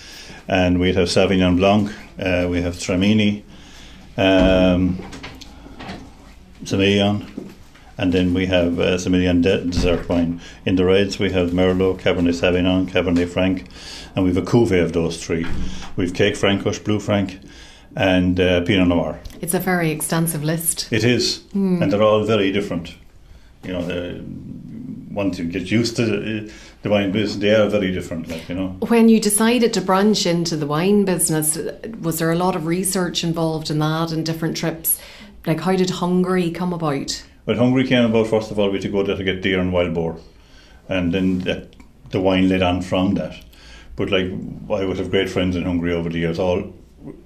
And 0.48 0.80
we'd 0.80 0.96
have 0.96 1.08
Sauvignon 1.08 1.58
Blanc, 1.58 1.92
uh, 2.20 2.48
we 2.50 2.62
have 2.62 2.76
Tramini, 2.76 3.44
um, 4.18 5.00
Semillon, 6.64 7.26
and 7.98 8.14
then 8.14 8.34
we 8.34 8.46
have 8.46 8.80
uh, 8.80 8.98
Semillon 8.98 9.42
de- 9.42 9.66
dessert 9.66 10.08
wine. 10.08 10.40
In 10.66 10.76
the 10.76 10.86
reds, 10.86 11.18
we 11.18 11.32
have 11.32 11.52
Merlot, 11.52 12.00
Cabernet 12.00 12.34
Sauvignon, 12.34 12.88
Cabernet 12.88 13.30
Franc, 13.30 13.68
and 14.16 14.24
we 14.24 14.34
have 14.34 14.38
a 14.38 14.46
cuvee 14.46 14.84
of 14.84 14.94
those 14.94 15.24
three. 15.24 15.46
We've 15.96 16.14
Kékfrankos, 16.14 16.84
Blue 16.84 17.00
Franc, 17.00 17.40
and 17.96 18.40
uh, 18.40 18.62
Pinot 18.62 18.88
Noir. 18.88 19.20
It's 19.42 19.54
a 19.54 19.60
very 19.60 19.92
extensive 19.92 20.44
list. 20.44 20.88
It 20.92 21.04
is, 21.04 21.44
and 21.54 21.92
they're 21.92 22.04
all 22.04 22.24
very 22.24 22.52
different. 22.52 22.96
You 23.64 23.74
know, 23.74 23.86
the, 23.86 24.24
once 25.10 25.40
you 25.40 25.46
get 25.46 25.72
used 25.72 25.96
to 25.96 26.50
the, 26.86 26.92
wine 26.92 27.12
business, 27.12 27.42
they 27.42 27.54
are 27.54 27.68
very 27.68 27.92
different. 27.92 28.28
Like 28.28 28.48
you 28.48 28.56
know, 28.56 28.78
When 28.88 29.10
you 29.10 29.20
decided 29.20 29.74
to 29.74 29.82
branch 29.82 30.26
into 30.26 30.56
the 30.56 30.68
wine 30.68 31.04
business, 31.04 31.58
was 32.00 32.20
there 32.20 32.32
a 32.32 32.36
lot 32.36 32.56
of 32.56 32.66
research 32.66 33.24
involved 33.24 33.70
in 33.70 33.80
that 33.80 34.12
and 34.12 34.26
different 34.26 34.56
trips? 34.56 35.00
Like, 35.46 35.60
how 35.60 35.76
did 35.76 35.90
Hungary 35.90 36.52
come 36.52 36.74
about? 36.74 37.24
When 37.46 37.58
Hungary 37.58 37.88
came 37.88 38.06
about, 38.06 38.28
first 38.28 38.52
of 38.52 38.60
all, 38.60 38.68
we 38.68 38.74
had 38.74 38.84
to 38.84 38.90
go 38.90 39.04
there 39.04 39.18
to 39.18 39.24
get 39.24 39.42
deer 39.42 39.60
and 39.60 39.74
wild 39.74 39.94
boar, 39.94 40.18
and 40.88 41.14
then 41.14 41.40
that, 41.40 41.76
the 42.12 42.22
wine 42.22 42.50
led 42.50 42.62
on 42.62 42.82
from 42.82 43.16
that. 43.16 43.36
But 43.96 44.10
like, 44.10 44.26
I 44.26 44.86
would 44.86 44.98
have 44.98 45.12
great 45.12 45.30
friends 45.30 45.56
in 45.56 45.64
Hungary 45.64 45.94
over 45.94 46.10
the 46.10 46.20
years, 46.20 46.40
all 46.40 46.74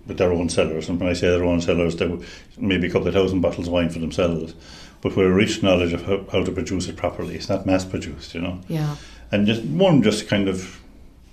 with 0.05 0.18
their 0.18 0.34
own 0.34 0.49
cellars. 0.49 0.89
And 0.89 0.99
when 0.99 1.10
I 1.10 1.14
say 1.14 1.30
their 1.30 1.45
own 1.45 1.62
cellars, 1.62 1.95
they 1.95 2.07
were 2.07 2.24
maybe 2.57 2.88
a 2.88 2.91
couple 2.91 3.07
of 3.07 3.14
thousand 3.14 3.41
bottles 3.41 3.68
of 3.68 3.74
wine 3.74 3.89
for 3.89 3.99
themselves, 3.99 4.53
but 5.01 5.16
with 5.16 5.26
a 5.26 5.32
rich 5.32 5.64
knowledge 5.64 5.93
of 5.93 6.05
how, 6.05 6.26
how 6.32 6.43
to 6.43 6.51
produce 6.51 6.88
it 6.88 6.97
properly. 6.97 7.36
It's 7.36 7.49
not 7.49 7.66
mass 7.66 7.86
produced, 7.86 8.34
you 8.34 8.41
know. 8.41 8.60
Yeah, 8.68 8.95
And 9.32 9.46
just 9.46 9.64
one 9.64 10.02
just 10.02 10.28
kind 10.28 10.48
of 10.48 10.80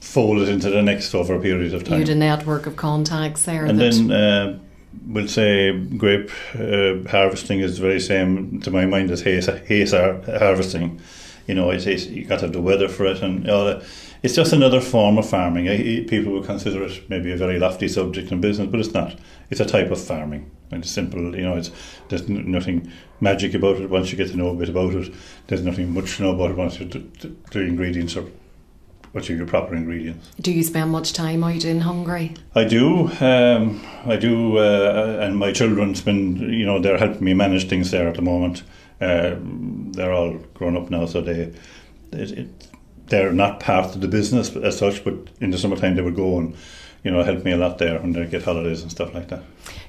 folded 0.00 0.48
into 0.48 0.70
the 0.70 0.82
next 0.82 1.14
over 1.14 1.34
a 1.34 1.40
period 1.40 1.74
of 1.74 1.84
time. 1.84 1.94
you 1.94 2.00
had 2.00 2.08
a 2.08 2.14
network 2.14 2.66
of 2.66 2.76
contacts 2.76 3.44
there. 3.44 3.64
And 3.64 3.80
then 3.80 4.10
uh, 4.10 4.58
we'll 5.06 5.28
say 5.28 5.76
grape 5.76 6.30
uh, 6.54 7.08
harvesting 7.10 7.60
is 7.60 7.76
the 7.76 7.82
very 7.82 8.00
same 8.00 8.60
to 8.60 8.70
my 8.70 8.86
mind 8.86 9.10
as 9.10 9.22
haze, 9.22 9.46
haze 9.46 9.92
harvesting. 9.92 11.00
You 11.46 11.54
know, 11.54 11.70
it's, 11.70 11.86
it's 11.86 12.06
you 12.06 12.24
got 12.24 12.40
to 12.40 12.46
have 12.46 12.52
the 12.52 12.60
weather 12.60 12.88
for 12.88 13.06
it, 13.06 13.22
and 13.22 13.48
all 13.48 13.64
that. 13.66 13.84
It's 14.22 14.34
just 14.34 14.52
another 14.52 14.80
form 14.80 15.18
of 15.18 15.28
farming. 15.28 15.66
People 16.08 16.32
would 16.32 16.44
consider 16.44 16.82
it 16.82 17.08
maybe 17.08 17.30
a 17.30 17.36
very 17.36 17.58
lofty 17.58 17.86
subject 17.86 18.32
in 18.32 18.40
business, 18.40 18.68
but 18.68 18.80
it's 18.80 18.92
not. 18.92 19.16
It's 19.50 19.60
a 19.60 19.64
type 19.64 19.90
of 19.92 20.00
farming. 20.00 20.50
And 20.70 20.82
it's 20.82 20.90
simple, 20.90 21.36
you 21.36 21.42
know. 21.42 21.56
It's 21.56 21.70
there's 22.08 22.22
n- 22.28 22.50
nothing 22.50 22.90
magic 23.20 23.54
about 23.54 23.76
it. 23.76 23.88
Once 23.90 24.10
you 24.10 24.16
get 24.18 24.28
to 24.30 24.36
know 24.36 24.48
a 24.50 24.54
bit 24.54 24.68
about 24.68 24.94
it, 24.94 25.12
there's 25.46 25.62
nothing 25.62 25.92
much 25.94 26.16
to 26.16 26.22
know 26.24 26.34
about 26.34 26.50
it 26.50 26.56
once 26.56 26.80
you 26.80 26.86
d- 26.86 27.08
d- 27.20 27.36
the 27.52 27.60
ingredients 27.60 28.16
are 28.16 28.24
what 29.12 29.30
are 29.30 29.34
your 29.34 29.46
proper 29.46 29.74
ingredients. 29.74 30.30
do 30.42 30.52
you 30.52 30.62
spend 30.62 30.90
much 30.90 31.14
time 31.14 31.42
out 31.42 31.64
in 31.64 31.80
Hungary? 31.80 32.34
I 32.54 32.64
do. 32.64 33.08
Um, 33.20 33.80
I 34.04 34.16
do, 34.16 34.58
uh, 34.58 35.20
and 35.22 35.38
my 35.38 35.52
children 35.52 35.94
spend. 35.94 36.38
You 36.40 36.66
know, 36.66 36.80
they're 36.80 36.98
helping 36.98 37.24
me 37.24 37.32
manage 37.32 37.66
things 37.68 37.90
there 37.90 38.08
at 38.08 38.16
the 38.16 38.22
moment. 38.22 38.62
Uh, 39.00 39.36
they're 39.92 40.12
all 40.12 40.34
grown 40.54 40.76
up 40.76 40.90
now, 40.90 41.06
so 41.06 41.20
they, 41.22 41.52
it, 42.12 42.30
it, 42.32 42.68
they're 43.06 43.32
not 43.32 43.60
part 43.60 43.94
of 43.94 44.00
the 44.02 44.08
business 44.08 44.54
as 44.56 44.76
such. 44.78 45.02
But 45.04 45.14
in 45.40 45.50
the 45.50 45.56
summertime, 45.58 45.94
they 45.96 46.02
would 46.02 46.16
go 46.16 46.38
and, 46.38 46.54
you 47.06 47.12
know, 47.12 47.22
help 47.22 47.44
me 47.44 47.52
a 47.52 47.56
lot 47.56 47.78
there 47.78 48.00
when 48.00 48.10
they 48.10 48.26
get 48.26 48.42
holidays 48.42 48.82
and 48.82 48.90
stuff 48.90 49.14
like 49.14 49.28
that. 49.28 49.40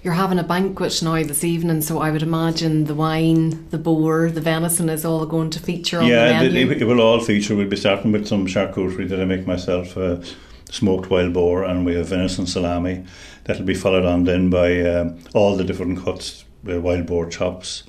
You're 0.04 0.14
having 0.14 0.38
a 0.38 0.44
banquet 0.44 1.02
now 1.02 1.24
this 1.24 1.44
evening, 1.44 1.82
so 1.82 2.00
I 2.00 2.12
would 2.12 2.22
imagine 2.22 2.84
the 2.84 2.94
wine, 2.94 3.68
the 3.72 3.80
boar, 3.80 4.30
the 4.30 4.40
venison 4.40 4.88
is 4.88 5.04
all 5.04 5.26
going 5.26 5.50
to 5.50 5.60
feature 5.60 6.00
on 6.00 6.06
yeah, 6.06 6.44
the 6.44 6.46
it, 6.46 6.54
menu. 6.54 6.72
it, 6.72 6.84
it 6.84 6.86
will 6.86 7.02
all 7.02 7.20
feature. 7.20 7.56
We'll 7.56 7.68
be 7.68 7.76
starting 7.76 8.12
with 8.12 8.28
some 8.28 8.46
charcuterie 8.46 9.10
that 9.10 9.20
I 9.20 9.26
make 9.26 9.48
myself, 9.48 9.98
uh, 9.98 10.22
smoked 10.70 11.10
wild 11.10 11.34
boar, 11.34 11.64
and 11.64 11.88
we 11.88 11.96
have 11.96 12.10
venison 12.10 12.46
salami. 12.46 13.04
That'll 13.46 13.66
be 13.66 13.74
followed 13.74 14.06
on 14.06 14.26
then 14.26 14.52
by 14.52 14.82
um, 14.82 15.18
all 15.34 15.58
the 15.58 15.64
different 15.64 16.04
cuts: 16.04 16.46
uh, 16.72 16.80
wild 16.80 17.08
boar 17.08 17.28
chops, 17.28 17.84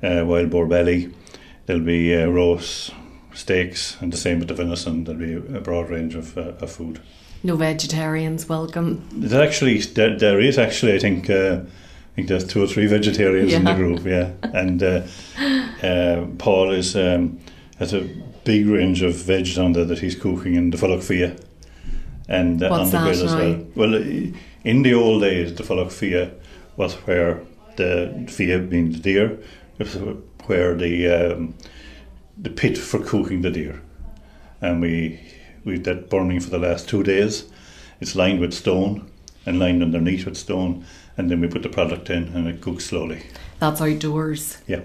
uh, 0.00 0.22
wild 0.24 0.50
boar 0.50 0.68
belly. 0.68 1.12
There'll 1.66 1.82
be 1.82 2.14
uh, 2.14 2.28
roast 2.28 2.92
steaks, 3.34 4.00
and 4.00 4.12
the 4.12 4.16
same 4.16 4.38
with 4.38 4.46
the 4.46 4.54
venison. 4.54 5.02
There'll 5.02 5.20
be 5.20 5.56
a 5.56 5.60
broad 5.60 5.90
range 5.90 6.14
of, 6.14 6.38
uh, 6.38 6.52
of 6.60 6.70
food. 6.70 7.00
No 7.42 7.56
vegetarians 7.56 8.48
welcome. 8.48 9.06
There's 9.12 9.32
actually 9.32 9.78
there, 9.80 10.16
there 10.18 10.40
is 10.40 10.58
actually 10.58 10.94
I 10.94 10.98
think 10.98 11.30
uh, 11.30 11.60
I 11.62 12.14
think 12.16 12.28
there's 12.28 12.46
two 12.46 12.62
or 12.62 12.66
three 12.66 12.86
vegetarians 12.86 13.52
in 13.52 13.64
the 13.64 13.70
Yeah. 13.70 13.76
group, 13.76 14.04
yeah. 14.04 14.30
And 14.52 14.82
uh, 14.82 15.02
uh, 15.82 16.26
Paul 16.38 16.72
is 16.72 16.96
um, 16.96 17.38
has 17.78 17.92
a 17.94 18.02
big 18.44 18.66
range 18.66 19.02
of 19.02 19.14
veg 19.14 19.58
on 19.58 19.72
there 19.72 19.84
that 19.84 19.98
he's 19.98 20.14
cooking 20.14 20.54
in 20.54 20.70
the 20.70 20.76
Fia 21.00 21.36
and 22.28 22.62
uh, 22.62 22.68
What's 22.68 22.80
on 22.80 22.90
the 22.90 22.98
that 22.98 23.16
grill 23.16 23.24
as 23.26 23.34
well. 23.34 23.66
Well, 23.74 23.94
in 24.64 24.82
the 24.82 24.94
old 24.94 25.22
days, 25.22 25.54
the 25.54 25.90
Fia 25.90 26.30
was 26.76 26.94
where 27.06 27.40
the 27.76 28.26
Fia 28.28 28.58
being 28.58 28.92
the 28.92 28.98
deer, 28.98 29.38
it 29.78 29.84
was 29.86 29.94
where 30.46 30.74
the 30.74 31.08
um, 31.08 31.54
the 32.36 32.50
pit 32.50 32.76
for 32.78 32.98
cooking 32.98 33.42
the 33.42 33.50
deer, 33.50 33.80
and 34.60 34.80
we 34.80 35.18
we 35.64 35.74
did 35.74 35.84
that 35.84 36.10
burning 36.10 36.40
for 36.40 36.50
the 36.50 36.58
last 36.58 36.88
two 36.88 37.02
days. 37.02 37.44
It's 38.00 38.14
lined 38.14 38.40
with 38.40 38.54
stone 38.54 39.10
and 39.46 39.58
lined 39.58 39.82
underneath 39.82 40.24
with 40.24 40.36
stone, 40.36 40.84
and 41.16 41.30
then 41.30 41.40
we 41.40 41.48
put 41.48 41.62
the 41.62 41.68
product 41.68 42.10
in 42.10 42.28
and 42.34 42.46
it 42.48 42.60
cooks 42.60 42.86
slowly. 42.86 43.22
That's 43.58 43.80
outdoors. 43.80 44.58
Yeah, 44.66 44.82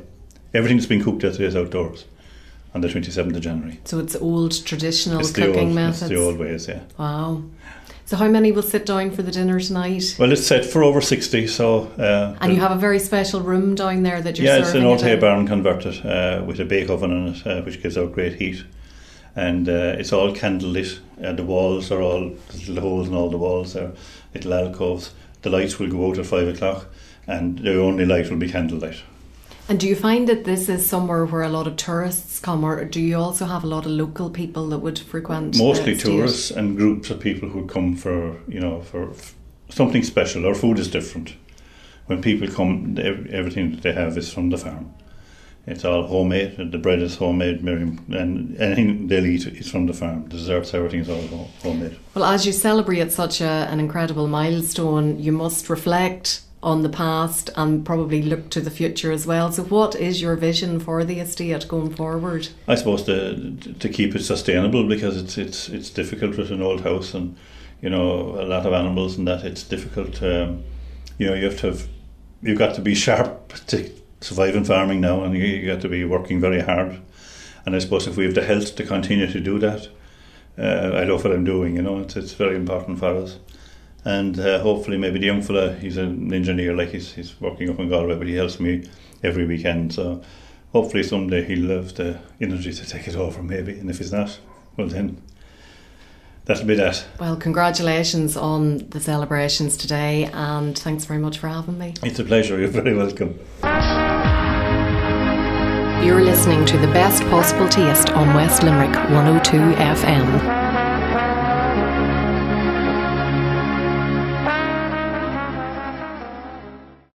everything's 0.54 0.86
been 0.86 1.04
cooked 1.04 1.24
it 1.24 1.40
is 1.40 1.56
outdoors 1.56 2.06
on 2.74 2.82
the 2.82 2.90
27th 2.90 3.36
of 3.36 3.42
January. 3.42 3.80
So 3.86 4.00
it's 4.00 4.16
old 4.18 4.66
traditional 4.66 5.20
it's 5.20 5.32
cooking 5.32 5.68
old, 5.68 5.76
methods. 5.76 6.04
It's 6.04 6.10
the 6.10 6.22
old 6.22 6.38
ways, 6.38 6.68
yeah. 6.68 6.82
Wow. 6.98 7.44
So 8.06 8.18
how 8.18 8.28
many 8.28 8.52
will 8.52 8.62
sit 8.62 8.86
down 8.86 9.12
for 9.12 9.24
the 9.24 9.32
dinner 9.32 9.60
tonight? 9.60 10.16
Well, 10.20 10.32
it's 10.32 10.46
set 10.46 10.64
for 10.64 10.84
over 10.84 11.02
60, 11.02 11.48
so... 11.48 11.88
Uh, 11.98 12.38
and 12.40 12.54
you 12.54 12.60
have 12.60 12.72
a 12.72 12.80
very 12.80 13.00
special 13.00 13.40
room 13.42 13.74
down 13.74 14.04
there 14.04 14.22
that 14.22 14.38
you're 14.38 14.46
Yeah, 14.46 14.60
it's 14.60 14.74
an 14.76 14.84
old 14.84 15.02
hay 15.02 15.16
barn 15.16 15.48
converted 15.48 16.06
uh, 16.06 16.44
with 16.46 16.60
a 16.60 16.66
bake 16.66 16.90
oven 16.90 17.12
in 17.12 17.34
it, 17.34 17.48
uh, 17.48 17.62
which 17.64 17.82
gives 17.82 17.98
out 17.98 18.12
great 18.12 18.36
heat. 18.36 18.64
And 19.36 19.68
uh, 19.68 19.96
it's 20.00 20.14
all 20.14 20.34
candlelit. 20.34 21.00
Uh, 21.24 21.34
the 21.34 21.44
walls 21.44 21.92
are 21.92 22.02
all, 22.02 22.36
little 22.68 22.82
holes 22.82 23.08
in 23.08 23.14
all 23.14 23.30
the 23.30 23.38
walls 23.38 23.74
there, 23.74 23.92
little 24.34 24.54
alcoves. 24.54 25.12
The 25.42 25.50
lights 25.50 25.78
will 25.78 25.90
go 25.90 26.10
out 26.10 26.18
at 26.18 26.26
5 26.26 26.48
o'clock, 26.48 26.88
and 27.28 27.60
the 27.60 27.80
only 27.80 28.06
light 28.06 28.30
will 28.30 28.38
be 28.38 28.50
candlelight. 28.50 29.02
And 29.68 29.80
do 29.80 29.88
you 29.88 29.96
find 29.96 30.28
that 30.30 30.44
this 30.44 30.70
is 30.70 30.88
somewhere 30.88 31.26
where 31.26 31.42
a 31.42 31.50
lot 31.50 31.66
of 31.66 31.76
tourists 31.76 32.40
come, 32.40 32.64
or 32.64 32.86
do 32.86 33.02
you 33.02 33.18
also 33.18 33.46
have 33.46 33.64
a 33.64 33.68
lot 33.68 33.86
of 33.86 33.92
local 33.92 34.30
people 34.30 34.70
that 34.70 34.80
would 34.80 35.00
frequent? 35.00 35.58
Mostly 35.58 35.96
the 35.96 36.02
tourists 36.02 36.52
and 36.52 36.78
groups 36.78 37.10
of 37.10 37.20
people 37.20 37.50
who 37.50 37.66
come 37.66 37.96
for, 37.96 38.40
you 38.48 38.60
know, 38.60 38.82
for 38.82 39.10
f- 39.10 39.34
something 39.70 40.04
special. 40.04 40.46
Our 40.46 40.54
food 40.54 40.78
is 40.78 40.88
different. 40.88 41.34
When 42.06 42.22
people 42.22 42.48
come, 42.48 42.96
everything 43.00 43.72
that 43.72 43.82
they 43.82 43.94
have 43.94 44.16
is 44.18 44.32
from 44.32 44.52
the 44.52 44.58
farm. 44.60 44.94
It's 45.68 45.84
all 45.84 46.04
homemade. 46.04 46.72
The 46.72 46.78
bread 46.78 47.02
is 47.02 47.16
homemade, 47.16 47.64
Miriam, 47.64 48.06
and 48.12 48.56
anything 48.58 49.08
they'll 49.08 49.26
eat 49.26 49.48
is 49.48 49.70
from 49.70 49.88
the 49.88 49.94
farm. 49.94 50.24
The 50.24 50.38
desserts, 50.38 50.74
everything 50.74 51.00
is 51.00 51.10
all 51.10 51.22
ho- 51.28 51.50
homemade. 51.64 51.98
Well, 52.14 52.26
as 52.26 52.46
you 52.46 52.52
celebrate 52.52 53.12
such 53.12 53.42
a, 53.42 53.68
an 53.72 53.80
incredible 53.80 54.28
milestone, 54.28 55.20
you 55.20 55.32
must 55.32 55.68
reflect 55.70 56.42
on 56.62 56.82
the 56.82 56.90
past 56.90 57.50
and 57.56 57.86
probably 57.86 58.24
look 58.24 58.50
to 58.50 58.60
the 58.60 58.72
future 58.72 59.12
as 59.12 59.26
well. 59.28 59.52
So, 59.52 59.64
what 59.64 59.96
is 59.96 60.22
your 60.22 60.36
vision 60.36 60.80
for 60.80 61.04
the 61.04 61.20
estate 61.20 61.68
going 61.68 61.94
forward? 61.96 62.50
I 62.68 62.76
suppose 62.76 63.04
to 63.04 63.56
to 63.56 63.90
keep 63.90 64.16
it 64.16 64.24
sustainable 64.24 64.88
because 64.88 65.18
it's 65.18 65.38
it's 65.38 65.70
it's 65.70 65.90
difficult 65.90 66.38
with 66.38 66.52
an 66.52 66.62
old 66.62 66.82
house 66.82 67.14
and 67.14 67.36
you 67.82 67.90
know 67.90 68.40
a 68.40 68.46
lot 68.46 68.66
of 68.66 68.74
animals 68.74 69.18
and 69.18 69.28
that 69.28 69.44
it's 69.44 69.64
difficult. 69.64 70.22
Um, 70.22 70.64
you 71.18 71.28
know 71.28 71.36
you 71.36 71.46
have 71.46 71.60
to 71.60 71.68
have 71.68 71.88
you've 72.42 72.60
got 72.60 72.76
to 72.76 72.82
be 72.82 72.96
sharp 72.96 73.54
to 73.68 73.90
survive 74.26 74.56
in 74.56 74.66
farming 74.66 75.02
now, 75.02 75.24
and 75.24 75.36
you, 75.36 75.44
you 75.44 75.68
got 75.68 75.82
to 75.82 75.90
be 75.90 76.04
working 76.04 76.42
very 76.42 76.62
hard. 76.62 77.00
And 77.66 77.76
I 77.76 77.80
suppose 77.80 78.08
if 78.08 78.18
we 78.18 78.26
have 78.26 78.36
the 78.36 78.44
health 78.44 78.76
to 78.76 78.84
continue 78.84 79.32
to 79.32 79.40
do 79.40 79.60
that, 79.60 79.88
uh, 80.58 80.92
I 80.96 81.04
love 81.04 81.24
what 81.24 81.34
I'm 81.34 81.44
doing. 81.44 81.76
You 81.76 81.82
know, 81.82 82.00
it's 82.00 82.16
it's 82.16 82.34
very 82.34 82.56
important 82.56 83.00
for 83.00 83.16
us. 83.16 83.40
And 84.04 84.40
uh, 84.40 84.60
hopefully, 84.60 84.98
maybe 84.98 85.20
the 85.20 85.26
young 85.26 85.42
fella, 85.42 85.74
he's 85.74 85.98
an 85.98 86.34
engineer, 86.34 86.76
like 86.76 86.90
he's 86.90 87.14
he's 87.14 87.40
working 87.40 87.70
up 87.70 87.80
in 87.80 87.90
Galway, 87.90 88.16
but 88.16 88.28
he 88.28 88.36
helps 88.36 88.60
me 88.60 88.88
every 89.24 89.46
weekend. 89.46 89.94
So 89.94 90.22
hopefully 90.72 91.04
someday 91.04 91.44
he'll 91.44 91.70
have 91.70 91.96
the 91.96 92.20
energy 92.42 92.74
to 92.74 92.86
take 92.88 93.08
it 93.08 93.16
over, 93.16 93.42
maybe. 93.42 93.80
And 93.80 93.90
if 93.90 93.98
he's 93.98 94.12
not, 94.12 94.40
well 94.78 94.88
then, 94.88 95.22
that'll 96.46 96.68
be 96.68 96.76
that. 96.76 97.06
Well, 97.20 97.36
congratulations 97.36 98.38
on 98.38 98.90
the 98.90 99.00
celebrations 99.00 99.76
today, 99.76 100.30
and 100.34 100.78
thanks 100.78 101.06
very 101.06 101.20
much 101.20 101.40
for 101.40 101.48
having 101.48 101.78
me. 101.80 101.94
It's 102.04 102.20
a 102.20 102.24
pleasure. 102.24 102.60
You're 102.60 102.68
very 102.68 102.96
welcome. 102.96 103.40
You're 106.06 106.24
listening 106.24 106.68
to 106.68 106.78
the 106.78 106.86
best 106.86 107.24
possible 107.32 107.68
taste 107.68 108.12
on 108.12 108.36
West 108.36 108.62
Limerick 108.62 108.94
102 109.10 109.58
FM. 109.58 110.66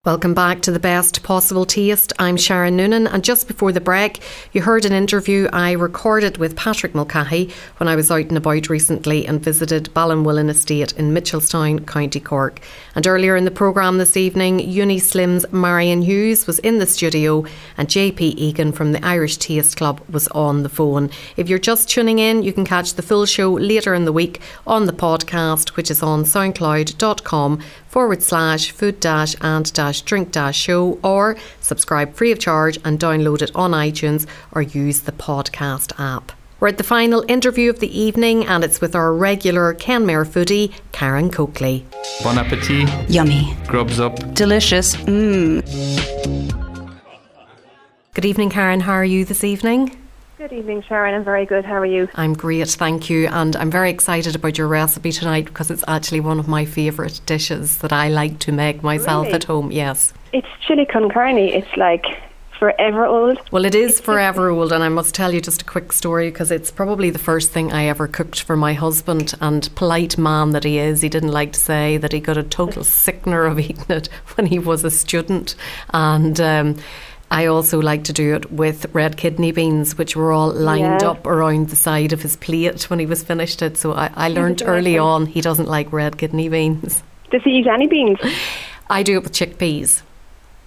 Welcome 0.04 0.34
back 0.34 0.62
to 0.62 0.72
the 0.72 0.80
best 0.80 1.22
possible 1.22 1.64
taste. 1.64 2.12
I'm 2.18 2.36
Sharon 2.36 2.74
Noonan, 2.74 3.06
and 3.06 3.22
just 3.22 3.46
before 3.46 3.70
the 3.70 3.80
break, 3.80 4.22
you 4.50 4.60
heard 4.60 4.84
an 4.84 4.92
interview 4.92 5.46
I 5.52 5.72
recorded 5.72 6.38
with 6.38 6.56
Patrick 6.56 6.94
Mulcahy 6.94 7.52
when 7.76 7.86
I 7.86 7.94
was 7.94 8.10
out 8.10 8.24
and 8.24 8.36
about 8.36 8.68
recently 8.68 9.24
and 9.24 9.40
visited 9.40 9.94
Ballinwillin 9.94 10.48
Estate 10.48 10.94
in 10.94 11.12
Mitchelstown, 11.12 11.86
County 11.86 12.18
Cork. 12.18 12.60
And 12.94 13.06
earlier 13.06 13.36
in 13.36 13.44
the 13.44 13.50
programme 13.50 13.98
this 13.98 14.16
evening, 14.16 14.58
Unislim's 14.58 15.50
Marion 15.52 16.02
Hughes 16.02 16.46
was 16.46 16.58
in 16.60 16.78
the 16.78 16.86
studio, 16.86 17.44
and 17.76 17.88
JP 17.88 18.20
Egan 18.20 18.72
from 18.72 18.92
the 18.92 19.04
Irish 19.04 19.36
Taste 19.36 19.76
Club 19.76 20.00
was 20.08 20.28
on 20.28 20.62
the 20.62 20.68
phone. 20.68 21.10
If 21.36 21.48
you're 21.48 21.58
just 21.58 21.88
tuning 21.88 22.18
in, 22.18 22.42
you 22.42 22.52
can 22.52 22.64
catch 22.64 22.94
the 22.94 23.02
full 23.02 23.26
show 23.26 23.52
later 23.52 23.94
in 23.94 24.04
the 24.04 24.12
week 24.12 24.40
on 24.66 24.86
the 24.86 24.92
podcast, 24.92 25.76
which 25.76 25.90
is 25.90 26.02
on 26.02 26.24
soundcloud.com 26.24 27.60
forward 27.86 28.22
slash 28.22 28.70
food 28.70 29.00
dash 29.00 29.34
and 29.40 29.72
dash 29.72 30.02
drink 30.02 30.32
dash 30.32 30.58
show 30.58 30.98
or 31.02 31.36
subscribe 31.60 32.14
free 32.14 32.32
of 32.32 32.38
charge 32.38 32.78
and 32.84 32.98
download 32.98 33.42
it 33.42 33.54
on 33.54 33.72
iTunes 33.72 34.26
or 34.52 34.62
use 34.62 35.00
the 35.00 35.12
podcast 35.12 35.92
app. 35.98 36.32
We're 36.60 36.68
at 36.68 36.76
the 36.76 36.84
final 36.84 37.24
interview 37.26 37.70
of 37.70 37.80
the 37.80 37.98
evening 37.98 38.46
and 38.46 38.62
it's 38.62 38.82
with 38.82 38.94
our 38.94 39.14
regular 39.14 39.72
Kenmare 39.74 40.26
foodie, 40.26 40.72
Karen 40.92 41.30
Coakley. 41.30 41.86
Bon 42.22 42.36
appetit. 42.36 42.86
Yummy. 43.10 43.56
Grubs 43.66 43.98
up. 43.98 44.16
Delicious. 44.34 44.94
Mmm. 44.96 45.62
Good 48.12 48.24
evening, 48.26 48.50
Karen. 48.50 48.80
How 48.80 48.92
are 48.92 49.04
you 49.04 49.24
this 49.24 49.42
evening? 49.42 49.96
Good 50.36 50.52
evening, 50.52 50.82
Sharon. 50.86 51.14
I'm 51.14 51.24
very 51.24 51.46
good. 51.46 51.64
How 51.64 51.74
are 51.76 51.86
you? 51.86 52.08
I'm 52.14 52.34
great, 52.34 52.68
thank 52.68 53.08
you. 53.08 53.26
And 53.28 53.56
I'm 53.56 53.70
very 53.70 53.88
excited 53.90 54.34
about 54.34 54.58
your 54.58 54.68
recipe 54.68 55.12
tonight 55.12 55.46
because 55.46 55.70
it's 55.70 55.84
actually 55.88 56.20
one 56.20 56.38
of 56.38 56.48
my 56.48 56.64
favourite 56.66 57.20
dishes 57.24 57.78
that 57.78 57.92
I 57.92 58.08
like 58.08 58.38
to 58.40 58.52
make 58.52 58.82
myself 58.82 59.26
Really? 59.26 59.34
at 59.36 59.44
home. 59.44 59.70
Yes. 59.72 60.12
It's 60.32 60.48
chili 60.66 60.86
con 60.86 61.10
carne. 61.10 61.38
It's 61.38 61.74
like 61.76 62.04
forever 62.60 63.06
old. 63.06 63.38
Well, 63.50 63.64
it 63.64 63.74
is 63.74 64.00
forever 64.00 64.50
old, 64.50 64.70
and 64.70 64.84
I 64.84 64.88
must 64.90 65.14
tell 65.14 65.32
you 65.34 65.40
just 65.40 65.62
a 65.62 65.64
quick 65.64 65.92
story 65.92 66.30
because 66.30 66.50
it's 66.52 66.70
probably 66.70 67.08
the 67.10 67.18
first 67.18 67.50
thing 67.50 67.72
I 67.72 67.86
ever 67.86 68.06
cooked 68.06 68.42
for 68.42 68.54
my 68.56 68.74
husband. 68.74 69.34
And 69.40 69.68
polite 69.74 70.16
man 70.18 70.50
that 70.50 70.62
he 70.64 70.78
is, 70.78 71.00
he 71.00 71.08
didn't 71.08 71.32
like 71.32 71.54
to 71.54 71.60
say 71.60 71.96
that 71.96 72.12
he 72.12 72.20
got 72.20 72.36
a 72.36 72.42
total 72.44 72.84
sickener 72.84 73.46
of 73.46 73.58
eating 73.58 73.86
it 73.88 74.06
when 74.36 74.46
he 74.46 74.58
was 74.60 74.84
a 74.84 74.90
student. 74.90 75.56
And 75.94 76.38
um, 76.40 76.76
I 77.30 77.46
also 77.46 77.80
like 77.80 78.04
to 78.04 78.12
do 78.12 78.34
it 78.34 78.52
with 78.52 78.92
red 78.94 79.16
kidney 79.16 79.52
beans, 79.52 79.96
which 79.96 80.14
were 80.14 80.30
all 80.30 80.52
lined 80.52 81.00
Yeah. 81.00 81.10
up 81.10 81.26
around 81.26 81.70
the 81.70 81.76
side 81.76 82.12
of 82.12 82.20
his 82.22 82.36
plate 82.36 82.90
when 82.90 82.98
he 82.98 83.06
was 83.06 83.22
finished 83.22 83.62
it. 83.62 83.78
So 83.78 83.94
I, 83.94 84.10
I 84.14 84.28
learned 84.28 84.62
early 84.66 84.98
on 84.98 85.24
he 85.26 85.40
doesn't 85.40 85.68
like 85.68 85.90
red 85.92 86.18
kidney 86.18 86.50
beans. 86.50 87.02
Does 87.30 87.42
he 87.42 87.50
eat 87.60 87.66
any 87.68 87.86
beans? 87.86 88.18
I 88.90 89.02
do 89.02 89.16
it 89.16 89.22
with 89.22 89.32
chickpeas. 89.32 90.02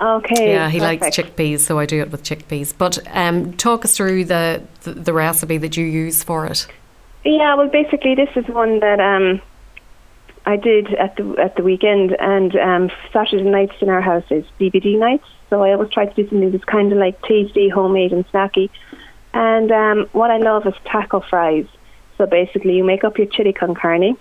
Okay. 0.02 0.52
Yeah, 0.52 0.70
he 0.70 0.80
likes 0.80 1.06
chickpeas, 1.08 1.62
so 1.62 1.80
I 1.80 1.86
do 1.86 2.02
it 2.02 2.12
with 2.12 2.24
chickpeas. 2.24 2.74
But 2.78 3.00
um, 3.16 3.54
talk 3.54 3.86
us 3.86 3.96
through 3.96 4.26
the, 4.26 4.62
the 4.82 4.94
the 4.94 5.14
recipe 5.14 5.58
that 5.60 5.78
you 5.78 5.86
use 5.86 6.24
for 6.24 6.46
it. 6.46 6.68
Yeah, 7.24 7.56
well, 7.56 7.70
basically, 7.70 8.16
this 8.16 8.30
is 8.36 8.46
one 8.48 8.80
that 8.82 9.00
um, 9.00 9.42
I 10.46 10.58
did 10.58 10.94
at 10.96 11.16
the 11.16 11.36
at 11.40 11.56
the 11.56 11.64
weekend, 11.64 12.18
and 12.20 12.56
um, 12.58 12.92
Saturday 13.14 13.44
nights 13.44 13.76
in 13.82 13.90
our 13.90 14.02
house 14.02 14.26
is 14.30 14.44
BBD 14.60 15.00
nights. 15.00 15.26
So 15.50 15.64
I 15.64 15.72
always 15.72 15.92
try 15.92 16.06
to 16.06 16.14
do 16.14 16.28
something 16.30 16.52
that's 16.52 16.66
kind 16.66 16.92
of 16.92 16.98
like 16.98 17.22
tasty, 17.22 17.70
homemade, 17.70 18.12
and 18.12 18.28
snacky. 18.30 18.70
And 19.34 19.72
um, 19.72 20.08
what 20.12 20.32
I 20.32 20.38
love 20.38 20.68
is 20.68 20.74
taco 20.86 21.22
fries. 21.22 21.66
So 22.18 22.26
basically, 22.26 22.76
you 22.76 22.84
make 22.84 23.04
up 23.04 23.18
your 23.18 23.28
chili 23.28 23.54
con 23.54 23.74
carne. 23.74 24.18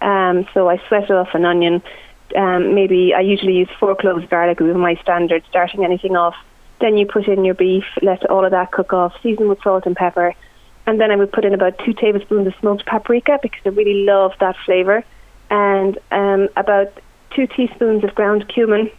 Um, 0.00 0.46
so 0.54 0.68
I 0.68 0.80
sweat 0.88 1.10
off 1.10 1.34
an 1.34 1.44
onion. 1.44 1.82
Um, 2.36 2.74
maybe 2.74 3.12
I 3.14 3.20
usually 3.20 3.54
use 3.54 3.68
four 3.78 3.94
cloves 3.94 4.24
of 4.24 4.30
garlic 4.30 4.60
would 4.60 4.72
be 4.72 4.78
my 4.78 4.94
standard, 4.96 5.42
starting 5.48 5.84
anything 5.84 6.16
off. 6.16 6.34
Then 6.80 6.96
you 6.96 7.06
put 7.06 7.28
in 7.28 7.44
your 7.44 7.54
beef, 7.54 7.84
let 8.02 8.24
all 8.30 8.44
of 8.44 8.52
that 8.52 8.72
cook 8.72 8.92
off, 8.92 9.12
season 9.22 9.48
with 9.48 9.62
salt 9.62 9.86
and 9.86 9.96
pepper. 9.96 10.34
And 10.86 11.00
then 11.00 11.10
I 11.10 11.16
would 11.16 11.32
put 11.32 11.44
in 11.44 11.54
about 11.54 11.78
two 11.84 11.92
tablespoons 11.92 12.46
of 12.46 12.54
smoked 12.60 12.86
paprika 12.86 13.38
because 13.42 13.60
I 13.64 13.68
really 13.68 14.04
love 14.04 14.32
that 14.40 14.56
flavour. 14.64 15.04
And 15.50 15.98
um, 16.10 16.48
about 16.56 16.92
two 17.34 17.46
teaspoons 17.46 18.02
of 18.04 18.14
ground 18.14 18.48
cumin, 18.52 18.90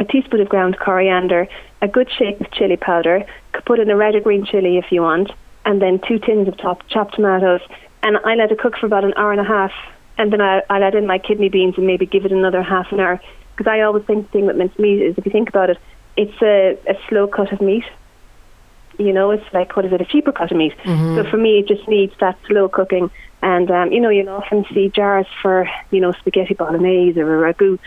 a 0.00 0.04
teaspoon 0.04 0.40
of 0.40 0.48
ground 0.48 0.78
coriander, 0.78 1.48
a 1.80 1.88
good 1.88 2.10
shake 2.10 2.40
of 2.40 2.50
chili 2.52 2.76
powder. 2.76 3.24
Could 3.52 3.64
put 3.64 3.78
in 3.78 3.90
a 3.90 3.96
red 3.96 4.14
or 4.14 4.20
green 4.20 4.44
chili 4.44 4.78
if 4.78 4.90
you 4.90 5.02
want, 5.02 5.30
and 5.64 5.82
then 5.82 6.00
two 6.06 6.18
tins 6.18 6.48
of 6.48 6.56
top, 6.56 6.88
chopped 6.88 7.14
tomatoes. 7.16 7.60
And 8.02 8.16
I 8.24 8.34
let 8.34 8.50
it 8.50 8.58
cook 8.58 8.76
for 8.78 8.86
about 8.86 9.04
an 9.04 9.14
hour 9.16 9.32
and 9.32 9.40
a 9.40 9.44
half, 9.44 9.72
and 10.18 10.32
then 10.32 10.40
I, 10.40 10.62
I 10.68 10.78
let 10.78 10.94
in 10.94 11.06
my 11.06 11.18
kidney 11.18 11.48
beans 11.48 11.74
and 11.76 11.86
maybe 11.86 12.06
give 12.06 12.24
it 12.24 12.32
another 12.32 12.62
half 12.62 12.92
an 12.92 13.00
hour. 13.00 13.20
Because 13.56 13.70
I 13.70 13.80
always 13.80 14.04
think 14.04 14.26
the 14.26 14.32
thing 14.32 14.46
with 14.46 14.56
minced 14.56 14.78
meat 14.78 15.02
is, 15.02 15.18
if 15.18 15.26
you 15.26 15.32
think 15.32 15.48
about 15.48 15.70
it, 15.70 15.78
it's 16.16 16.42
a, 16.42 16.78
a 16.88 16.94
slow 17.08 17.26
cut 17.26 17.52
of 17.52 17.60
meat. 17.60 17.84
You 18.98 19.12
know, 19.12 19.30
it's 19.30 19.44
like 19.52 19.74
what 19.74 19.84
is 19.84 19.92
it, 19.92 20.00
a 20.00 20.04
cheaper 20.04 20.32
cut 20.32 20.50
of 20.50 20.56
meat. 20.56 20.74
So 21.16 21.30
for 21.30 21.36
me, 21.38 21.58
it 21.58 21.68
just 21.68 21.88
needs 21.88 22.12
that 22.20 22.38
slow 22.46 22.68
cooking. 22.68 23.10
And 23.40 23.70
um, 23.70 23.90
you 23.90 24.00
know, 24.00 24.10
you'll 24.10 24.28
often 24.28 24.64
see 24.72 24.88
jars 24.90 25.26
for 25.40 25.68
you 25.90 26.00
know 26.00 26.12
spaghetti 26.12 26.54
bolognese 26.54 27.18
or 27.18 27.44
a 27.44 27.52
ragu. 27.52 27.78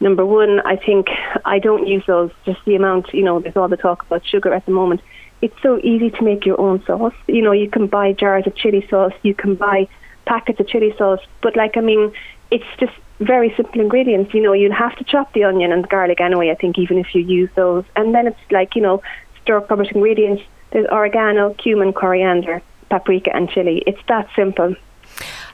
Number 0.00 0.26
one, 0.26 0.60
I 0.60 0.76
think 0.76 1.08
I 1.44 1.58
don't 1.58 1.86
use 1.86 2.04
those. 2.06 2.30
Just 2.44 2.64
the 2.64 2.74
amount, 2.74 3.14
you 3.14 3.22
know, 3.22 3.40
there's 3.40 3.56
all 3.56 3.68
the 3.68 3.76
talk 3.76 4.02
about 4.02 4.26
sugar 4.26 4.52
at 4.52 4.66
the 4.66 4.72
moment. 4.72 5.02
It's 5.40 5.54
so 5.62 5.78
easy 5.78 6.10
to 6.10 6.22
make 6.22 6.44
your 6.44 6.60
own 6.60 6.84
sauce. 6.84 7.14
You 7.26 7.42
know, 7.42 7.52
you 7.52 7.70
can 7.70 7.86
buy 7.86 8.12
jars 8.12 8.46
of 8.46 8.56
chili 8.56 8.86
sauce, 8.88 9.12
you 9.22 9.34
can 9.34 9.54
buy 9.54 9.88
packets 10.26 10.60
of 10.60 10.68
chili 10.68 10.94
sauce, 10.96 11.20
but 11.42 11.56
like 11.56 11.76
I 11.76 11.80
mean, 11.80 12.12
it's 12.50 12.64
just 12.78 12.92
very 13.20 13.54
simple 13.56 13.80
ingredients. 13.80 14.34
You 14.34 14.42
know, 14.42 14.52
you'd 14.52 14.72
have 14.72 14.96
to 14.96 15.04
chop 15.04 15.32
the 15.32 15.44
onion 15.44 15.72
and 15.72 15.84
the 15.84 15.88
garlic 15.88 16.20
anyway. 16.20 16.50
I 16.50 16.54
think 16.54 16.78
even 16.78 16.98
if 16.98 17.14
you 17.14 17.22
use 17.22 17.50
those, 17.54 17.84
and 17.96 18.14
then 18.14 18.26
it's 18.26 18.40
like 18.50 18.74
you 18.74 18.82
know, 18.82 19.02
stir 19.42 19.58
up 19.58 19.70
rubbish 19.70 19.92
ingredients. 19.92 20.42
There's 20.70 20.86
oregano, 20.90 21.54
cumin, 21.54 21.92
coriander, 21.92 22.60
paprika, 22.90 23.34
and 23.34 23.48
chili. 23.48 23.82
It's 23.86 24.00
that 24.08 24.28
simple. 24.34 24.74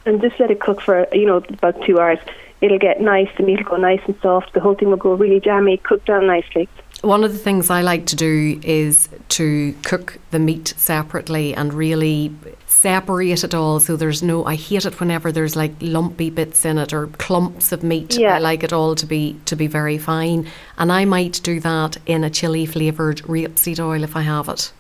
And 0.07 0.21
just 0.23 0.41
let 0.41 0.51
it 0.51 0.61
cook 0.61 0.81
for 0.81 1.07
you 1.13 1.27
know 1.27 1.37
about 1.37 1.83
two 1.85 2.01
hours. 2.01 2.19
It'll 2.61 2.79
get 2.79 3.01
nice. 3.01 3.29
The 3.37 3.43
meat 3.43 3.59
will 3.59 3.71
go 3.71 3.77
nice 3.77 4.01
and 4.07 4.15
soft. 4.21 4.53
The 4.53 4.61
whole 4.61 4.75
thing 4.75 4.91
will 4.91 4.97
go 4.97 5.15
really 5.15 5.41
jammy, 5.41 5.79
cook 5.79 6.05
down 6.05 6.27
nicely. 6.27 6.69
One 7.03 7.25
of 7.25 7.33
the 7.33 7.39
things 7.39 7.71
I 7.71 7.81
like 7.81 8.05
to 8.07 8.17
do 8.17 8.61
is 8.63 9.09
to 9.29 9.75
cook 9.85 10.19
the 10.31 10.39
meat 10.39 10.75
separately 10.77 11.55
and 11.55 11.73
really 11.73 12.35
separate 12.81 13.45
it 13.45 13.55
all 13.55 13.79
so 13.79 13.95
there's 13.95 14.23
no 14.23 14.47
I 14.47 14.55
hate 14.55 14.87
it 14.87 14.99
whenever 15.01 15.31
there's 15.31 15.55
like 15.55 15.75
lumpy 15.83 16.31
bits 16.31 16.65
in 16.65 16.79
it 16.79 16.95
or 16.95 17.09
clumps 17.09 17.73
of 17.73 17.83
meat. 17.83 18.17
Yeah. 18.17 18.37
I 18.37 18.39
like 18.39 18.63
it 18.63 18.73
all 18.73 18.95
to 18.95 19.05
be 19.05 19.39
to 19.45 19.55
be 19.55 19.67
very 19.67 19.99
fine. 19.99 20.47
And 20.79 20.91
I 20.91 21.05
might 21.05 21.41
do 21.43 21.61
that 21.61 21.99
in 22.07 22.25
a 22.25 22.31
chili 22.31 22.65
flavoured 22.65 23.19
rapeseed 23.19 23.81
oil 23.81 24.03
if 24.03 24.17
I 24.17 24.23
have 24.23 24.49
it. 24.49 24.73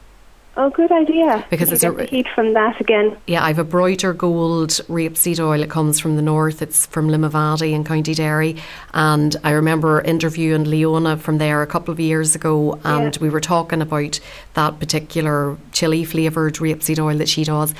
Oh, 0.63 0.69
good 0.69 0.93
idea. 0.93 1.43
Because 1.49 1.69
you 1.71 1.75
it's 1.77 1.85
a- 1.85 1.91
the 1.91 2.05
heat 2.05 2.27
from 2.35 2.53
that 2.53 2.79
again. 2.83 3.17
Yeah, 3.27 3.43
I've 3.43 3.59
a 3.59 3.65
Broighter 3.65 4.15
Gold 4.15 4.69
rapeseed 4.91 5.41
oil. 5.41 5.63
It 5.63 5.71
comes 5.71 5.99
from 5.99 6.17
the 6.17 6.23
north. 6.23 6.61
It's 6.61 6.85
from 6.85 7.09
Limavady 7.09 7.73
in 7.73 7.83
County 7.83 8.13
Derry. 8.13 8.57
And 8.93 9.35
I 9.43 9.53
remember 9.53 10.03
interviewing 10.03 10.65
Leona 10.65 11.17
from 11.17 11.39
there 11.39 11.63
a 11.63 11.67
couple 11.67 11.93
of 11.93 11.99
years 11.99 12.35
ago, 12.35 12.79
and 12.85 13.17
Yeah. 13.17 13.23
we 13.23 13.31
were 13.31 13.41
talking 13.41 13.81
about 13.81 14.21
that 14.53 14.79
particular 14.79 15.57
chili 15.73 16.05
flavoured 16.05 16.57
rapeseed 16.57 16.99
oil 17.03 17.17
that 17.17 17.31
she 17.31 17.43
does. 17.45 17.73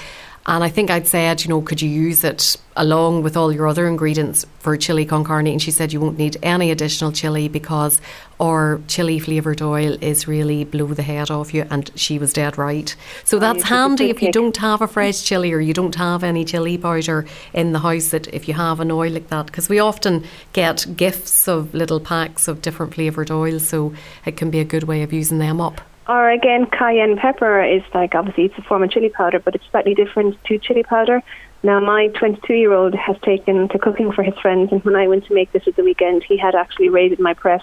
And 0.51 0.65
I 0.65 0.69
think 0.69 0.91
I'd 0.91 1.07
said, 1.07 1.45
you 1.45 1.49
know, 1.49 1.63
could 1.63 1.81
you 1.81 1.89
use 1.89 2.25
it 2.25 2.57
along 2.75 3.23
with 3.23 3.37
all 3.37 3.53
your 3.53 3.69
other 3.69 3.87
ingredients 3.87 4.45
for 4.59 4.77
chili 4.77 5.07
con 5.07 5.23
carne? 5.23 5.47
And 5.47 5.63
she 5.63 5.71
said 5.71 5.93
you 5.93 6.01
won't 6.01 6.19
need 6.19 6.39
any 6.43 6.73
additional 6.73 7.13
chili 7.13 7.47
because 7.47 8.01
our 8.41 8.81
chili 8.89 9.21
flavoured 9.21 9.63
oil 9.63 9.97
is 10.01 10.27
really 10.27 10.65
blow 10.65 10.89
the 10.89 11.05
head 11.05 11.31
off 11.31 11.55
you. 11.55 11.69
And 11.71 11.89
she 11.95 12.19
was 12.19 12.33
dead 12.33 12.59
right. 12.59 12.97
So 13.23 13.39
that's 13.39 13.63
took 13.63 13.71
a 13.71 13.75
handy 13.75 14.11
if 14.11 14.21
you 14.21 14.33
don't 14.33 14.57
have 14.57 14.83
a 14.83 14.89
fresh 14.89 15.23
chili 15.23 15.53
or 15.53 15.61
you 15.61 15.73
don't 15.73 15.95
have 15.95 16.25
any 16.25 16.45
chili 16.45 16.77
powder 16.77 17.27
in 17.53 17.71
the 17.71 17.79
house. 17.79 18.09
That 18.09 18.27
if 18.35 18.49
you 18.49 18.55
have 18.55 18.81
an 18.81 18.91
oil 18.91 19.13
like 19.13 19.29
that, 19.29 19.47
because 19.47 19.69
we 19.69 19.79
often 19.79 20.25
get 20.53 20.85
gifts 20.97 21.47
of 21.47 21.73
little 21.75 22.01
packs 22.01 22.49
of 22.49 22.61
different 22.61 22.95
flavoured 22.95 23.31
oils, 23.31 23.69
so 23.69 23.95
it 24.27 24.37
can 24.37 24.51
be 24.51 24.59
a 24.59 24.65
good 24.65 24.83
way 24.83 25.05
of 25.05 25.13
using 25.13 25.39
them 25.39 25.61
up. 25.61 25.81
Or 26.11 26.29
again, 26.29 26.67
cayenne 26.67 27.17
pepper 27.17 27.63
is 27.63 27.83
like 27.95 28.17
obviously 28.17 28.47
it's 28.47 28.59
a 28.59 28.63
form 28.63 28.83
of 28.83 28.91
chili 28.91 29.11
powder, 29.11 29.39
but 29.39 29.55
it's 29.55 29.65
slightly 29.71 29.95
different 29.95 30.45
to 30.47 30.59
chili 30.59 30.83
powder. 30.83 31.23
Now, 31.63 31.79
my 31.79 32.09
22 32.09 32.53
year 32.53 32.73
old 32.73 32.97
has 32.97 33.15
taken 33.23 33.69
to 33.69 33.79
cooking 33.79 34.11
for 34.11 34.25
his 34.25 34.35
friends, 34.43 34.73
and 34.73 34.85
when 34.85 34.97
I 34.97 35.07
went 35.07 35.27
to 35.27 35.35
make 35.35 35.53
this 35.53 35.69
at 35.69 35.77
the 35.77 35.85
weekend, 35.85 36.25
he 36.25 36.37
had 36.37 36.57
actually 36.57 36.89
raided 36.89 37.21
my 37.21 37.33
press 37.33 37.63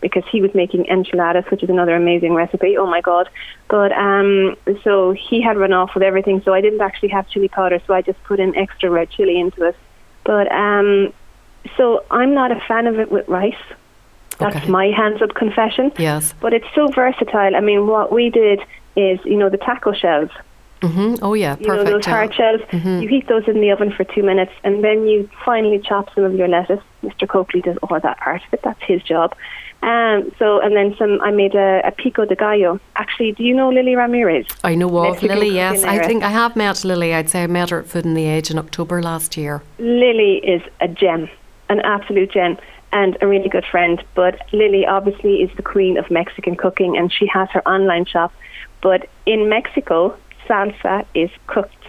because 0.00 0.24
he 0.32 0.40
was 0.40 0.54
making 0.54 0.86
enchiladas, 0.86 1.44
which 1.50 1.62
is 1.62 1.68
another 1.68 1.94
amazing 1.94 2.32
recipe. 2.32 2.78
Oh 2.78 2.86
my 2.86 3.02
god! 3.02 3.28
But 3.68 3.92
um, 3.92 4.56
so 4.82 5.12
he 5.12 5.42
had 5.42 5.58
run 5.58 5.74
off 5.74 5.90
with 5.92 6.02
everything, 6.02 6.40
so 6.46 6.54
I 6.54 6.62
didn't 6.62 6.80
actually 6.80 7.10
have 7.10 7.28
chili 7.28 7.48
powder, 7.48 7.78
so 7.86 7.92
I 7.92 8.00
just 8.00 8.24
put 8.24 8.40
in 8.40 8.56
extra 8.56 8.88
red 8.88 9.10
chili 9.10 9.38
into 9.38 9.68
it. 9.68 9.76
But 10.24 10.50
um, 10.50 11.12
so 11.76 12.06
I'm 12.10 12.32
not 12.32 12.52
a 12.52 12.60
fan 12.66 12.86
of 12.86 12.98
it 12.98 13.12
with 13.12 13.28
rice. 13.28 13.52
That's 14.38 14.56
Okay. 14.56 14.68
my 14.68 14.86
hands 14.86 15.20
up 15.22 15.34
confession. 15.34 15.92
Yes. 15.98 16.34
But 16.40 16.52
it's 16.54 16.66
so 16.74 16.88
versatile. 16.88 17.54
I 17.56 17.60
mean, 17.60 17.86
what 17.86 18.12
we 18.12 18.30
did 18.30 18.60
is, 18.96 19.18
you 19.24 19.36
know, 19.36 19.48
the 19.48 19.56
taco 19.58 19.92
shells. 19.92 20.30
hmm 20.82 21.14
Oh 21.22 21.34
yeah, 21.34 21.56
You 21.60 21.66
know, 21.68 21.74
perfect. 21.76 21.90
those 21.90 22.06
hard 22.06 22.34
shells. 22.34 22.60
Mhm. 22.72 23.02
You 23.02 23.08
heat 23.08 23.28
those 23.28 23.46
in 23.46 23.60
the 23.60 23.70
oven 23.70 23.90
for 23.92 24.04
two 24.04 24.22
minutes, 24.22 24.52
and 24.64 24.82
then 24.82 25.06
you 25.06 25.28
finally 25.44 25.78
chop 25.78 26.12
some 26.14 26.24
of 26.24 26.34
your 26.34 26.48
lettuce. 26.48 26.80
Mr. 27.04 27.28
Coakley 27.28 27.60
does 27.60 27.76
all 27.84 28.00
that 28.00 28.18
part 28.18 28.42
of 28.46 28.52
it. 28.54 28.60
That's 28.64 28.82
his 28.82 29.00
job. 29.02 29.34
Um, 29.84 30.30
so, 30.38 30.60
and 30.60 30.76
then 30.76 30.94
some. 30.96 31.20
I 31.22 31.30
made 31.32 31.54
a, 31.56 31.82
a 31.84 31.90
pico 31.90 32.24
de 32.24 32.36
gallo. 32.36 32.78
Actually, 32.96 33.32
do 33.32 33.42
you 33.42 33.54
know 33.54 33.68
Lily 33.70 33.94
Ramirez? 33.96 34.46
I 34.62 34.74
know 34.76 34.96
of 35.06 35.22
Lily. 35.22 35.50
Yes, 35.50 35.82
I 35.84 35.98
think 36.06 36.22
I 36.22 36.28
have 36.30 36.54
met 36.56 36.84
Lily. 36.84 37.12
I'd 37.14 37.28
say 37.30 37.42
I 37.44 37.46
met 37.48 37.70
her 37.70 37.80
at 37.80 37.86
Food 37.88 38.06
on 38.06 38.14
the 38.14 38.26
Edge 38.26 38.50
in 38.52 38.58
October 38.58 39.02
last 39.02 39.36
year. 39.36 39.62
Lily 39.78 40.34
is 40.38 40.62
a 40.80 40.86
gem, 40.88 41.28
an 41.68 41.80
absolute 41.80 42.30
gem, 42.30 42.58
and 42.92 43.16
a 43.20 43.26
really 43.26 43.48
good 43.48 43.64
friend. 43.70 44.02
But 44.14 44.40
Lily 44.52 44.86
obviously 44.86 45.36
is 45.42 45.50
the 45.56 45.62
queen 45.62 45.96
of 45.96 46.10
Mexican 46.10 46.56
cooking, 46.56 46.96
and 46.96 47.12
she 47.12 47.26
has 47.26 47.48
her 47.50 47.66
online 47.66 48.04
shop. 48.04 48.32
But 48.82 49.08
in 49.26 49.48
Mexico, 49.48 50.16
salsa 50.46 51.06
is 51.14 51.30
cooked. 51.46 51.84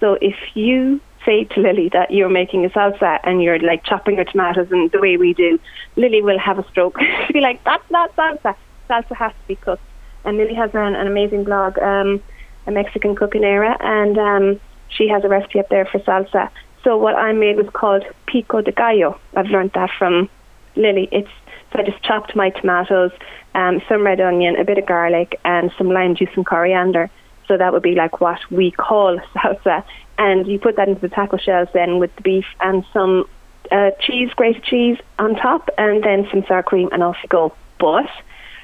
So 0.00 0.18
if 0.20 0.36
you 0.54 1.00
say 1.24 1.44
to 1.44 1.60
Lily 1.60 1.90
that 1.90 2.10
you're 2.10 2.30
making 2.30 2.64
a 2.64 2.70
salsa 2.70 3.20
and 3.24 3.42
you're 3.42 3.58
like 3.58 3.84
chopping 3.84 4.16
your 4.16 4.24
tomatoes 4.24 4.68
and 4.70 4.90
the 4.90 5.00
way 5.00 5.16
we 5.16 5.34
do, 5.34 5.58
Lily 5.96 6.22
will 6.22 6.38
have 6.38 6.58
a 6.58 6.66
stroke. 6.68 6.98
She'll 7.26 7.32
be 7.32 7.40
like, 7.40 7.62
"That's 7.64 7.88
not 7.90 8.14
salsa. 8.16 8.56
Salsa 8.88 9.14
has 9.16 9.32
to 9.32 9.48
be 9.48 9.56
cooked." 9.56 9.82
And 10.24 10.36
Lily 10.36 10.54
has 10.54 10.74
an, 10.74 10.94
an 10.94 11.06
amazing 11.06 11.44
blog, 11.44 11.78
um, 11.78 12.22
a 12.66 12.70
Mexican 12.70 13.14
cooking 13.14 13.44
era, 13.44 13.76
and 13.80 14.18
um, 14.18 14.60
she 14.88 15.08
has 15.08 15.24
a 15.24 15.28
recipe 15.28 15.60
up 15.60 15.68
there 15.68 15.86
for 15.86 15.98
salsa. 16.00 16.50
So 16.82 16.96
what 16.96 17.14
I 17.14 17.32
made 17.32 17.56
was 17.56 17.68
called 17.72 18.04
pico 18.26 18.62
de 18.62 18.72
gallo. 18.72 19.18
I've 19.36 19.46
learned 19.46 19.72
that 19.74 19.90
from 19.98 20.28
Lily. 20.76 21.08
It's 21.12 21.30
so 21.72 21.78
I 21.78 21.82
just 21.84 22.02
chopped 22.02 22.34
my 22.34 22.50
tomatoes, 22.50 23.12
um, 23.54 23.80
some 23.88 24.04
red 24.04 24.20
onion, 24.20 24.56
a 24.56 24.64
bit 24.64 24.78
of 24.78 24.86
garlic, 24.86 25.38
and 25.44 25.70
some 25.78 25.88
lime 25.88 26.16
juice 26.16 26.30
and 26.34 26.44
coriander. 26.44 27.10
So 27.46 27.56
that 27.56 27.72
would 27.72 27.82
be 27.82 27.94
like 27.94 28.20
what 28.20 28.38
we 28.50 28.70
call 28.70 29.18
salsa. 29.34 29.84
And 30.18 30.46
you 30.46 30.58
put 30.58 30.76
that 30.76 30.88
into 30.88 31.00
the 31.00 31.08
taco 31.08 31.36
shells 31.38 31.68
then 31.72 31.98
with 31.98 32.14
the 32.16 32.22
beef 32.22 32.44
and 32.60 32.84
some 32.92 33.24
uh, 33.70 33.90
cheese, 34.00 34.30
grated 34.34 34.64
cheese 34.64 34.98
on 35.18 35.36
top, 35.36 35.68
and 35.78 36.02
then 36.02 36.26
some 36.30 36.44
sour 36.46 36.62
cream, 36.62 36.88
and 36.92 37.02
off 37.02 37.16
you 37.22 37.28
go. 37.28 37.54
But 37.78 38.10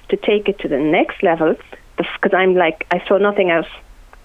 to 0.08 0.16
take 0.16 0.48
it 0.48 0.58
to 0.60 0.68
the 0.68 0.78
next 0.78 1.22
level, 1.22 1.54
because 1.96 2.34
I'm 2.36 2.54
like, 2.54 2.86
I 2.90 3.02
saw 3.06 3.18
nothing 3.18 3.50
out, 3.50 3.66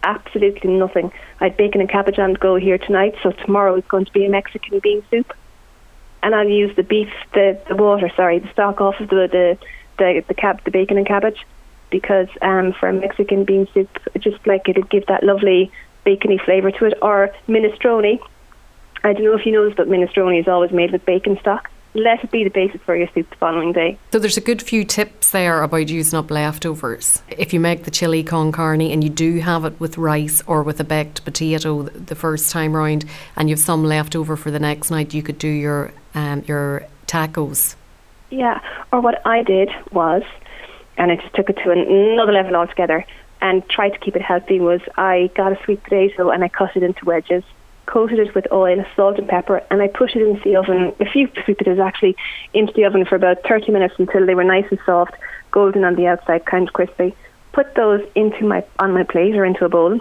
absolutely 0.04 0.72
nothing. 0.72 1.12
I 1.40 1.46
had 1.46 1.58
bacon 1.58 1.82
and 1.82 1.90
cabbage 1.90 2.20
on 2.20 2.34
the 2.34 2.40
go 2.40 2.56
here 2.56 2.78
tonight, 2.78 3.16
so 3.22 3.32
tomorrow 3.32 3.76
is 3.76 3.84
going 3.88 4.06
to 4.06 4.12
be 4.12 4.26
a 4.26 4.30
Mexican 4.30 4.80
bean 4.80 5.04
soup 5.12 5.34
and 6.24 6.36
I'll 6.36 6.48
use 6.48 6.76
the 6.76 6.84
beef, 6.84 7.10
the, 7.34 7.60
the 7.68 7.76
water, 7.76 8.12
sorry, 8.16 8.40
the 8.40 8.52
stock 8.52 8.82
off 8.82 9.00
of 9.00 9.10
the 9.10 9.28
the 9.32 9.58
the, 9.98 10.24
the 10.28 10.34
cab, 10.34 10.64
the 10.64 10.72
bacon 10.72 10.98
and 10.98 11.06
cabbage, 11.06 11.46
because 11.90 12.28
um, 12.42 12.74
for 12.74 12.90
a 12.90 12.94
Mexican 12.94 13.44
bean 13.44 13.68
soup, 13.74 13.90
just 14.20 14.46
like 14.48 14.68
it'll 14.68 14.84
give 14.84 15.06
that 15.08 15.24
lovely 15.24 15.72
bacony 16.06 16.40
flavour 16.44 16.72
to 16.72 16.86
it. 16.86 16.98
Or 17.02 17.32
minestrone, 17.48 18.20
I 19.04 19.14
don't 19.14 19.24
know 19.24 19.38
if 19.38 19.46
you 19.46 19.52
know 19.52 19.66
this, 19.66 19.76
but 19.76 19.88
minestrone 19.88 20.40
is 20.40 20.48
always 20.48 20.72
made 20.72 20.92
with 20.92 21.06
bacon 21.06 21.38
stock. 21.40 21.70
Let 21.94 22.24
it 22.24 22.32
be 22.32 22.44
the 22.46 22.50
basis 22.50 22.80
for 22.86 22.96
your 22.96 23.10
soup 23.14 23.30
the 23.30 23.36
following 23.36 23.74
day. 23.74 23.98
So 24.14 24.20
there's 24.20 24.38
a 24.38 24.42
good 24.42 24.62
few 24.62 24.86
tips 24.86 25.32
there 25.32 25.62
about 25.62 25.90
using 25.90 26.18
up 26.18 26.32
leftovers. 26.32 27.22
If 27.30 27.54
you 27.54 27.60
make 27.60 27.84
the 27.84 27.92
chili 27.92 28.24
con 28.24 28.54
carne 28.54 28.82
and 28.82 29.04
you 29.04 29.10
do 29.10 29.40
have 29.40 29.66
it 29.66 29.78
with 29.80 29.98
rice 29.98 30.42
or 30.48 30.64
with 30.64 30.80
a 30.80 30.86
baked 30.86 31.26
potato 31.26 31.84
the 31.84 32.16
first 32.16 32.52
time 32.52 32.74
round, 32.74 33.04
and 33.36 33.50
you've 33.50 33.60
some 33.60 33.84
left 33.84 34.16
over 34.16 34.38
for 34.38 34.52
the 34.52 34.60
next 34.60 34.90
night, 34.90 35.14
you 35.14 35.22
could 35.22 35.38
do 35.38 35.50
your 35.50 35.92
um, 36.16 36.44
your 36.48 36.86
tacos. 37.08 37.76
Yeah. 38.30 38.62
Or 38.94 39.02
what 39.02 39.26
I 39.26 39.44
did 39.44 39.70
was, 39.92 40.24
and 40.98 41.12
I 41.12 41.18
just 41.18 41.34
took 41.36 41.50
it 41.50 41.58
to 41.64 41.72
another 41.72 42.32
level 42.32 42.56
altogether, 42.56 43.06
and 43.42 43.68
tried 43.68 43.90
to 43.90 44.00
keep 44.00 44.16
it 44.16 44.22
healthy. 44.22 44.62
Was 44.62 44.82
I 44.98 45.30
got 45.36 45.52
a 45.52 45.64
sweet 45.66 45.84
potato 45.84 46.30
and 46.30 46.44
I 46.44 46.48
cut 46.48 46.78
it 46.78 46.84
into 46.84 47.04
wedges, 47.04 47.44
coated 47.92 48.20
it 48.20 48.34
with 48.34 48.48
oil, 48.54 48.84
salt, 48.96 49.18
and 49.18 49.28
pepper, 49.28 49.62
and 49.70 49.82
I 49.82 49.88
put 49.88 50.16
it 50.16 50.26
into 50.26 50.42
the 50.44 50.56
oven. 50.56 50.94
A 51.02 51.06
few 51.06 51.28
potatoes 51.28 51.80
actually 51.80 52.16
into 52.54 52.72
the 52.74 52.86
oven 52.86 53.06
for 53.06 53.16
about 53.16 53.44
thirty 53.48 53.72
minutes 53.72 53.96
until 53.98 54.26
they 54.26 54.34
were 54.34 54.46
nice 54.46 54.66
and 54.72 54.80
soft, 54.86 55.14
golden 55.52 55.84
on 55.84 55.96
the 55.96 56.08
outside, 56.08 56.46
kind 56.46 56.68
of 56.68 56.74
crispy. 56.74 57.14
Put 57.52 57.76
those 57.76 58.02
into 58.16 58.46
my 58.46 58.64
on 58.80 58.94
my 58.94 59.04
plate 59.04 59.36
or 59.36 59.44
into 59.44 59.66
a 59.66 59.70
bowl. 59.70 60.00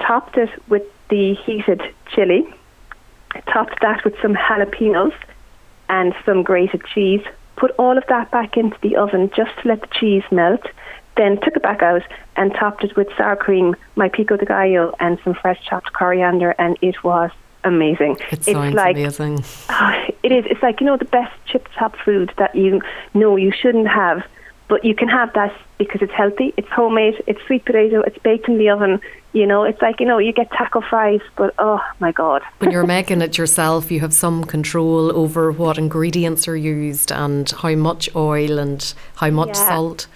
Topped 0.00 0.36
it 0.36 0.50
with 0.68 0.82
the 1.08 1.34
heated 1.34 1.82
chili. 2.14 2.46
Topped 3.52 3.80
that 3.80 4.04
with 4.04 4.14
some 4.20 4.34
jalapenos 4.34 5.14
and 5.88 6.14
some 6.26 6.42
grated 6.42 6.84
cheese. 6.92 7.24
Put 7.56 7.70
all 7.78 7.96
of 7.96 8.04
that 8.08 8.30
back 8.30 8.56
into 8.56 8.76
the 8.82 8.96
oven 8.96 9.30
just 9.34 9.50
to 9.62 9.68
let 9.68 9.80
the 9.80 9.88
cheese 9.98 10.24
melt. 10.30 10.66
Then 11.20 11.38
took 11.42 11.54
it 11.54 11.62
back 11.62 11.82
out 11.82 12.00
and 12.36 12.50
topped 12.54 12.82
it 12.82 12.96
with 12.96 13.08
sour 13.18 13.36
cream, 13.36 13.76
my 13.94 14.08
pico 14.08 14.38
de 14.38 14.46
gallo, 14.46 14.94
and 15.00 15.18
some 15.22 15.34
fresh 15.34 15.62
chopped 15.68 15.92
coriander, 15.92 16.54
and 16.58 16.78
it 16.80 17.04
was 17.04 17.30
amazing. 17.62 18.12
It 18.30 18.38
it's 18.38 18.46
sounds 18.46 18.74
like 18.74 18.96
amazing. 18.96 19.44
Ah, 19.68 20.06
it 20.22 20.32
is. 20.32 20.46
It's 20.48 20.62
like 20.62 20.80
you 20.80 20.86
know 20.86 20.96
the 20.96 21.04
best 21.04 21.34
chip 21.44 21.68
top 21.78 21.94
food 22.04 22.32
that 22.38 22.54
you 22.54 22.80
know 23.12 23.36
you 23.36 23.52
shouldn't 23.52 23.88
have, 23.88 24.24
but 24.68 24.82
you 24.82 24.94
can 24.94 25.08
have 25.08 25.30
that 25.34 25.52
because 25.76 26.00
it's 26.00 26.12
healthy. 26.22 26.54
It's 26.56 26.70
homemade. 26.70 27.22
It's 27.26 27.42
sweet 27.46 27.66
potato. 27.66 28.00
It's 28.00 28.16
baked 28.18 28.48
in 28.48 28.56
the 28.56 28.70
oven. 28.70 28.98
You 29.34 29.46
know, 29.46 29.64
it's 29.64 29.82
like 29.82 30.00
you 30.00 30.06
know 30.06 30.16
you 30.16 30.32
get 30.32 30.50
taco 30.52 30.80
fries, 30.80 31.20
but 31.36 31.52
oh 31.58 31.82
my 31.98 32.12
god. 32.12 32.40
When 32.60 32.70
you're 32.70 32.86
making 32.98 33.20
it 33.20 33.36
yourself, 33.36 33.90
you 33.90 34.00
have 34.00 34.14
some 34.14 34.44
control 34.44 35.14
over 35.14 35.52
what 35.52 35.76
ingredients 35.76 36.48
are 36.48 36.56
used 36.56 37.12
and 37.12 37.50
how 37.50 37.74
much 37.74 38.08
oil 38.16 38.58
and 38.58 38.94
how 39.16 39.28
much 39.28 39.48
Yeah. 39.48 39.68
salt. 39.68 40.06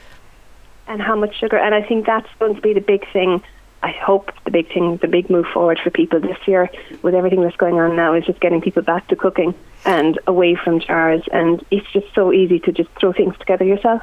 And 0.86 1.00
how 1.00 1.16
much 1.16 1.38
sugar. 1.38 1.56
And 1.56 1.74
I 1.74 1.82
think 1.82 2.06
that's 2.06 2.28
going 2.38 2.54
to 2.54 2.60
be 2.60 2.72
the 2.72 2.80
big 2.80 3.10
thing. 3.12 3.42
I 3.82 3.90
hope 3.90 4.32
the 4.44 4.50
big 4.50 4.72
thing, 4.72 4.96
the 4.98 5.08
big 5.08 5.28
move 5.28 5.46
forward 5.52 5.78
for 5.82 5.90
people 5.90 6.18
this 6.18 6.38
year 6.46 6.70
with 7.02 7.14
everything 7.14 7.42
that's 7.42 7.56
going 7.56 7.78
on 7.78 7.94
now 7.94 8.14
is 8.14 8.24
just 8.24 8.40
getting 8.40 8.62
people 8.62 8.82
back 8.82 9.08
to 9.08 9.16
cooking 9.16 9.54
and 9.84 10.18
away 10.26 10.54
from 10.54 10.80
jars. 10.80 11.22
And 11.32 11.64
it's 11.70 11.90
just 11.92 12.06
so 12.14 12.32
easy 12.32 12.58
to 12.60 12.72
just 12.72 12.88
throw 12.98 13.12
things 13.12 13.36
together 13.38 13.64
yourself. 13.64 14.02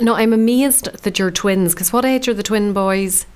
No, 0.00 0.14
I'm 0.14 0.32
amazed 0.32 0.86
that 1.04 1.18
you're 1.18 1.30
twins 1.30 1.72
because 1.72 1.92
what 1.92 2.04
age 2.04 2.28
are 2.28 2.34
the 2.34 2.42
twin 2.42 2.72
boys? 2.72 3.26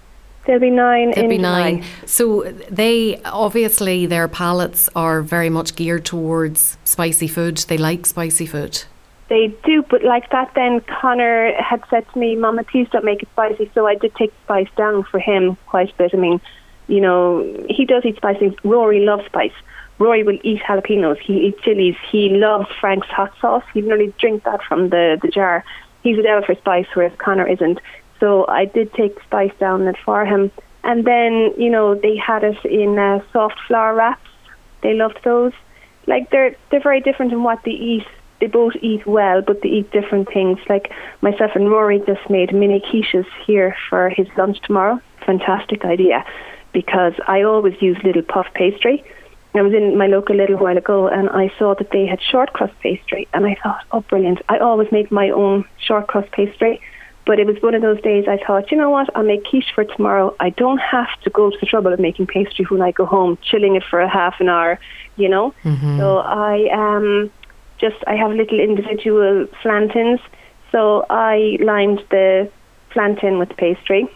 They'll 0.47 0.59
be 0.59 0.71
9 0.71 1.13
They'll 1.13 1.25
in 1.25 1.31
be 1.31 1.39
nine. 1.39 1.83
July. 1.83 1.89
So 2.07 2.43
they 2.71 3.23
obviously 3.25 4.07
their 4.07 4.27
palates 4.27 4.89
are 4.97 5.23
very 5.23 5.51
much 5.51 5.77
geared 5.77 6.05
towards 6.05 6.79
spicy 6.85 7.29
food. 7.29 7.59
They 7.59 7.79
like 7.79 8.07
spicy 8.07 8.47
food. 8.47 8.85
They 9.31 9.47
do, 9.65 9.83
but 9.89 10.03
like 10.03 10.29
that 10.31 10.51
then 10.57 10.81
Connor 10.81 11.53
had 11.57 11.83
said 11.89 12.05
to 12.13 12.19
me, 12.19 12.35
Mama, 12.35 12.65
please 12.65 12.89
don't 12.91 13.05
make 13.05 13.23
it 13.23 13.29
spicy. 13.31 13.71
So 13.75 13.87
I 13.87 13.95
did 13.95 14.13
take 14.17 14.35
spice 14.43 14.69
down 14.77 15.05
for 15.05 15.21
him 15.21 15.57
quite 15.67 15.91
a 15.93 15.97
bit. 15.97 16.11
I 16.13 16.17
mean, 16.17 16.41
you 16.89 17.01
know, 17.01 17.65
he 17.69 17.87
does 17.87 18.05
eat 18.05 18.17
spicy. 18.17 18.57
Rory 18.65 19.01
loves 19.01 19.25
spice. 19.27 19.53
Rory 20.01 20.25
will 20.25 20.39
eat 20.43 20.61
jalapenos. 20.63 21.19
He 21.21 21.47
eats 21.47 21.63
chilies. 21.63 21.95
He 22.11 22.31
loves 22.31 22.67
Frank's 22.81 23.07
hot 23.07 23.33
sauce. 23.41 23.63
He 23.73 23.83
nearly 23.83 24.13
drink 24.19 24.43
that 24.43 24.65
from 24.65 24.89
the, 24.91 25.17
the 25.23 25.29
jar. 25.29 25.65
He's 26.03 26.19
a 26.19 26.23
devil 26.23 26.45
for 26.45 26.57
spice, 26.57 26.87
whereas 26.95 27.13
Connor 27.19 27.47
isn't. 27.47 27.79
So 28.19 28.49
I 28.49 28.65
did 28.65 28.93
take 28.95 29.23
spice 29.23 29.53
down 29.61 29.87
it 29.87 29.97
for 30.05 30.27
him. 30.27 30.51
And 30.83 31.05
then, 31.05 31.53
you 31.57 31.71
know, 31.71 31.95
they 31.95 32.17
had 32.17 32.43
it 32.43 32.65
in 32.65 32.99
uh, 32.99 33.21
soft 33.33 33.61
flour 33.69 33.95
wraps. 33.95 34.29
They 34.83 34.95
loved 34.95 35.21
those. 35.23 35.53
Like 36.09 36.31
they're 36.31 36.57
they're 36.71 36.83
very 36.83 37.01
different 37.01 37.33
in 37.33 37.45
what 37.45 37.61
they 37.65 37.71
eat. 37.71 38.07
They 38.41 38.47
both 38.47 38.73
eat 38.81 39.07
well, 39.07 39.43
but 39.43 39.63
they 39.63 39.69
eat 39.69 39.91
different 39.93 40.33
things. 40.33 40.59
Like 40.69 40.91
myself 41.21 41.53
and 41.55 41.71
Rory 41.71 42.03
just 42.07 42.29
made 42.31 42.55
mini 42.55 42.81
quiches 42.81 43.27
here 43.47 43.77
for 43.89 44.09
his 44.09 44.27
lunch 44.37 44.61
tomorrow. 44.63 45.01
Fantastic 45.27 45.85
idea, 45.85 46.25
because 46.73 47.13
I 47.29 47.43
always 47.43 47.75
use 47.81 47.99
little 48.03 48.23
puff 48.23 48.47
pastry. 48.55 49.05
I 49.55 49.63
was 49.63 49.75
in 49.75 49.99
my 49.99 50.07
local 50.07 50.37
little 50.37 50.57
while 50.59 50.79
ago 50.79 51.09
and 51.09 51.29
I 51.29 51.53
saw 51.59 51.75
that 51.75 51.91
they 51.91 52.07
had 52.07 52.21
short 52.23 52.53
crust 52.53 52.73
pastry 52.81 53.27
and 53.33 53.45
I 53.45 53.57
thought, 53.63 53.85
oh 53.91 54.01
brilliant. 54.03 54.41
I 54.49 54.59
always 54.59 54.91
make 54.93 55.11
my 55.11 55.31
own 55.31 55.65
short 55.79 56.07
crust 56.07 56.31
pastry. 56.33 56.81
But 57.27 57.39
it 57.39 57.47
was 57.47 57.57
one 57.61 57.75
of 57.75 57.83
those 57.83 58.01
days 58.01 58.25
I 58.27 58.39
thought, 58.45 58.71
you 58.71 58.77
know 58.77 58.91
what, 58.91 59.15
I'll 59.15 59.25
make 59.25 59.45
quiche 59.45 59.73
for 59.75 59.85
tomorrow. 59.85 60.35
I 60.41 60.51
don't 60.51 60.79
have 60.79 61.09
to 61.25 61.31
go 61.31 61.51
to 61.51 61.57
the 61.61 61.67
trouble 61.67 61.93
of 61.93 62.01
making 62.01 62.29
pastry 62.29 62.65
when 62.71 62.81
I 62.81 62.93
go 62.93 63.05
home, 63.05 63.39
chilling 63.43 63.75
it 63.77 63.85
for 63.91 64.01
a 64.01 64.09
half 64.09 64.37
an 64.41 64.49
hour, 64.49 64.79
you 65.17 65.29
know. 65.29 65.53
So 65.99 66.19
I 66.19 66.69
um 66.73 67.31
just 67.81 67.97
I 68.07 68.15
have 68.17 68.33
little 68.33 68.61
individual 68.61 69.47
flantins. 69.63 70.21
So 70.73 71.05
I 71.11 71.59
lined 71.61 72.03
the 72.11 72.51
flantin 72.93 73.39
with 73.39 73.57
pastry, 73.57 74.09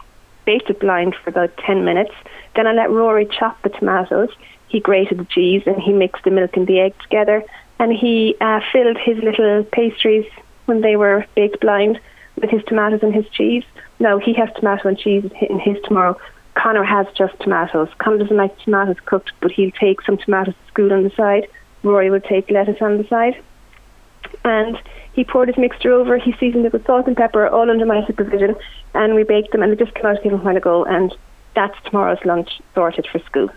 baked 0.44 0.70
it 0.70 0.80
blind 0.80 1.14
for 1.22 1.30
about 1.30 1.56
ten 1.58 1.84
minutes. 1.84 2.14
Then 2.54 2.66
I 2.66 2.72
let 2.72 2.90
Rory 2.90 3.26
chop 3.26 3.60
the 3.62 3.70
tomatoes. 3.70 4.30
He 4.68 4.80
grated 4.80 5.18
the 5.18 5.24
cheese 5.24 5.62
and 5.66 5.80
he 5.80 5.92
mixed 5.92 6.24
the 6.24 6.30
milk 6.30 6.56
and 6.56 6.66
the 6.66 6.80
egg 6.80 6.94
together. 7.00 7.42
And 7.78 7.92
he 7.92 8.36
uh, 8.40 8.60
filled 8.72 8.98
his 8.98 9.18
little 9.18 9.64
pastries 9.64 10.26
when 10.66 10.80
they 10.80 10.96
were 10.96 11.26
baked 11.34 11.60
blind 11.60 12.00
with 12.40 12.50
his 12.50 12.62
tomatoes 12.64 13.00
and 13.02 13.14
his 13.14 13.28
cheese. 13.30 13.64
No, 13.98 14.18
he 14.18 14.32
has 14.34 14.48
tomato 14.56 14.88
and 14.88 14.98
cheese 14.98 15.30
in 15.48 15.58
his 15.58 15.76
tomorrow. 15.84 16.18
Connor 16.54 16.84
has 16.84 17.06
just 17.16 17.38
tomatoes. 17.40 17.88
Connor 17.98 18.18
doesn't 18.18 18.36
like 18.36 18.56
tomatoes 18.60 18.96
cooked, 19.04 19.32
but 19.40 19.50
he'll 19.50 19.72
take 19.72 20.02
some 20.02 20.18
tomatoes 20.18 20.54
to 20.54 20.72
school 20.72 20.92
on 20.92 21.02
the 21.04 21.10
side. 21.10 21.48
Rory 21.82 22.10
will 22.10 22.20
take 22.20 22.50
lettuce 22.50 22.80
on 22.80 22.98
the 22.98 23.06
side. 23.08 23.42
And 24.44 24.78
he 25.12 25.24
poured 25.24 25.48
his 25.48 25.56
mixture 25.58 25.92
over. 25.92 26.18
He 26.18 26.32
seasoned 26.40 26.66
it 26.66 26.72
with 26.72 26.86
salt 26.86 27.06
and 27.06 27.16
pepper, 27.16 27.46
all 27.46 27.70
under 27.70 27.86
my 27.86 28.04
supervision. 28.06 28.56
And 28.94 29.14
we 29.14 29.22
baked 29.22 29.52
them, 29.52 29.62
and 29.62 29.72
they 29.72 29.76
just 29.76 29.94
came 29.94 30.06
out 30.06 30.18
a 30.18 30.22
little 30.22 30.38
while 30.38 30.56
ago. 30.56 30.84
And 30.84 31.14
that's 31.54 31.76
tomorrow's 31.84 32.18
lunch 32.24 32.60
sorted 32.74 33.06
for 33.10 33.20
school. 33.20 33.48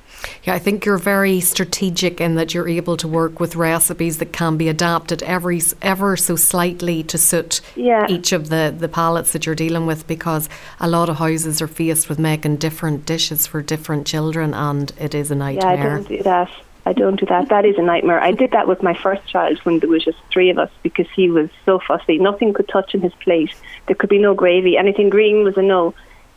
Yeah, 0.43 0.53
I 0.53 0.59
think 0.59 0.85
you're 0.85 0.99
very 0.99 1.39
strategic 1.39 2.21
in 2.21 2.35
that 2.35 2.53
you're 2.53 2.67
able 2.67 2.95
to 2.97 3.07
work 3.07 3.39
with 3.39 3.55
recipes 3.55 4.19
that 4.19 4.31
can 4.31 4.55
be 4.55 4.69
adapted 4.69 5.23
every 5.23 5.61
ever 5.81 6.15
so 6.15 6.35
slightly 6.35 7.01
to 7.03 7.17
suit 7.17 7.59
Yeah. 7.75 8.05
each 8.07 8.31
of 8.33 8.49
the 8.49 8.73
the 8.77 8.87
palates 8.87 9.31
that 9.31 9.47
you're 9.47 9.55
dealing 9.55 9.87
with 9.87 10.05
because 10.05 10.47
a 10.79 10.87
lot 10.87 11.09
of 11.09 11.17
houses 11.17 11.59
are 11.59 11.67
faced 11.67 12.07
with 12.07 12.19
making 12.19 12.57
different 12.57 13.05
dishes 13.07 13.47
for 13.47 13.63
different 13.63 14.05
children 14.05 14.53
and 14.53 14.91
it 14.99 15.15
is 15.15 15.31
a 15.31 15.35
nightmare. 15.35 15.75
Yeah, 15.75 15.81
I 15.81 15.95
don't 15.95 16.07
do 16.07 16.21
that. 16.23 16.51
I 16.87 16.93
don't 16.93 17.19
do 17.19 17.25
that. 17.25 17.49
That 17.49 17.65
is 17.65 17.77
a 17.77 17.81
nightmare. 17.81 18.21
I 18.21 18.31
did 18.31 18.51
that 18.51 18.65
with 18.65 18.81
my 18.81 18.93
first 18.93 19.27
child 19.27 19.59
when 19.63 19.79
there 19.79 19.89
was 19.89 20.05
just 20.05 20.19
three 20.31 20.49
of 20.49 20.57
us 20.57 20.71
because 20.83 21.07
he 21.13 21.29
was 21.29 21.49
so 21.65 21.81
fussy. 21.85 22.17
Nothing 22.17 22.53
could 22.53 22.69
touch 22.69 22.95
in 22.95 23.01
his 23.01 23.13
plate. 23.15 23.53
There 23.87 23.95
could 23.95 24.09
be 24.09 24.19
no 24.19 24.33
gravy. 24.33 24.77
Anything 24.77 25.09
green 25.09 25.43
was 25.43 25.57
a 25.57 25.61
no. 25.61 25.93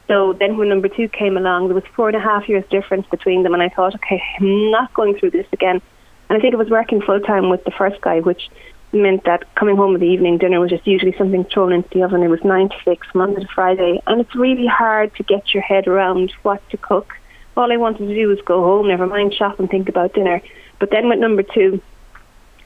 So 0.09 0.33
then 0.33 0.57
when 0.57 0.69
number 0.69 0.89
two 0.89 1.09
came 1.09 1.37
along, 1.37 1.69
there 1.69 1.77
was 1.77 1.85
four 1.95 2.09
and 2.09 2.17
a 2.17 2.21
half 2.21 2.49
years 2.49 2.65
difference 2.69 3.07
between 3.13 3.45
them, 3.45 3.55
and 3.55 3.63
I 3.63 3.69
thought, 3.69 3.95
okay, 3.95 4.21
I'm 4.41 4.73
not 4.73 4.93
going 4.93 5.17
through 5.17 5.31
this 5.31 5.47
again. 5.53 5.81
And 6.29 6.37
I 6.37 6.41
think 6.41 6.53
it 6.53 6.57
was 6.57 6.69
working 6.69 7.01
full 7.01 7.21
time 7.21 7.49
with 7.49 7.63
the 7.63 7.71
first 7.71 8.01
guy, 8.01 8.19
which 8.19 8.51
meant 8.93 9.23
that 9.27 9.55
coming 9.55 9.77
home 9.77 9.93
with 9.93 10.01
the 10.01 10.09
evening 10.09 10.39
dinner 10.39 10.59
was 10.59 10.71
just 10.71 10.85
usually 10.85 11.17
something 11.17 11.45
thrown 11.45 11.73
into 11.73 11.89
the 11.91 12.03
oven. 12.03 12.25
It 12.25 12.29
was 12.29 12.43
nine 12.43 12.71
to 12.71 12.77
six, 12.85 13.07
Monday 13.15 13.43
to 13.43 13.49
Friday, 13.55 14.03
and 14.09 14.21
it's 14.21 14.35
really 14.35 14.67
hard 14.67 15.15
to 15.15 15.23
get 15.23 15.55
your 15.55 15.63
head 15.63 15.87
around 15.87 16.33
what 16.43 16.61
to 16.71 16.77
cook. 16.77 17.15
All 17.57 17.73
I 17.73 17.77
wanted 17.77 18.07
to 18.09 18.15
do 18.15 18.29
was 18.29 18.41
go 18.43 18.63
home, 18.63 18.89
never 18.89 19.07
mind 19.07 19.35
shop 19.35 19.59
and 19.59 19.69
think 19.69 19.89
about 19.89 20.15
dinner. 20.15 20.41
But 20.79 20.91
then 20.91 21.09
with 21.09 21.19
number 21.19 21.43
two, 21.43 21.81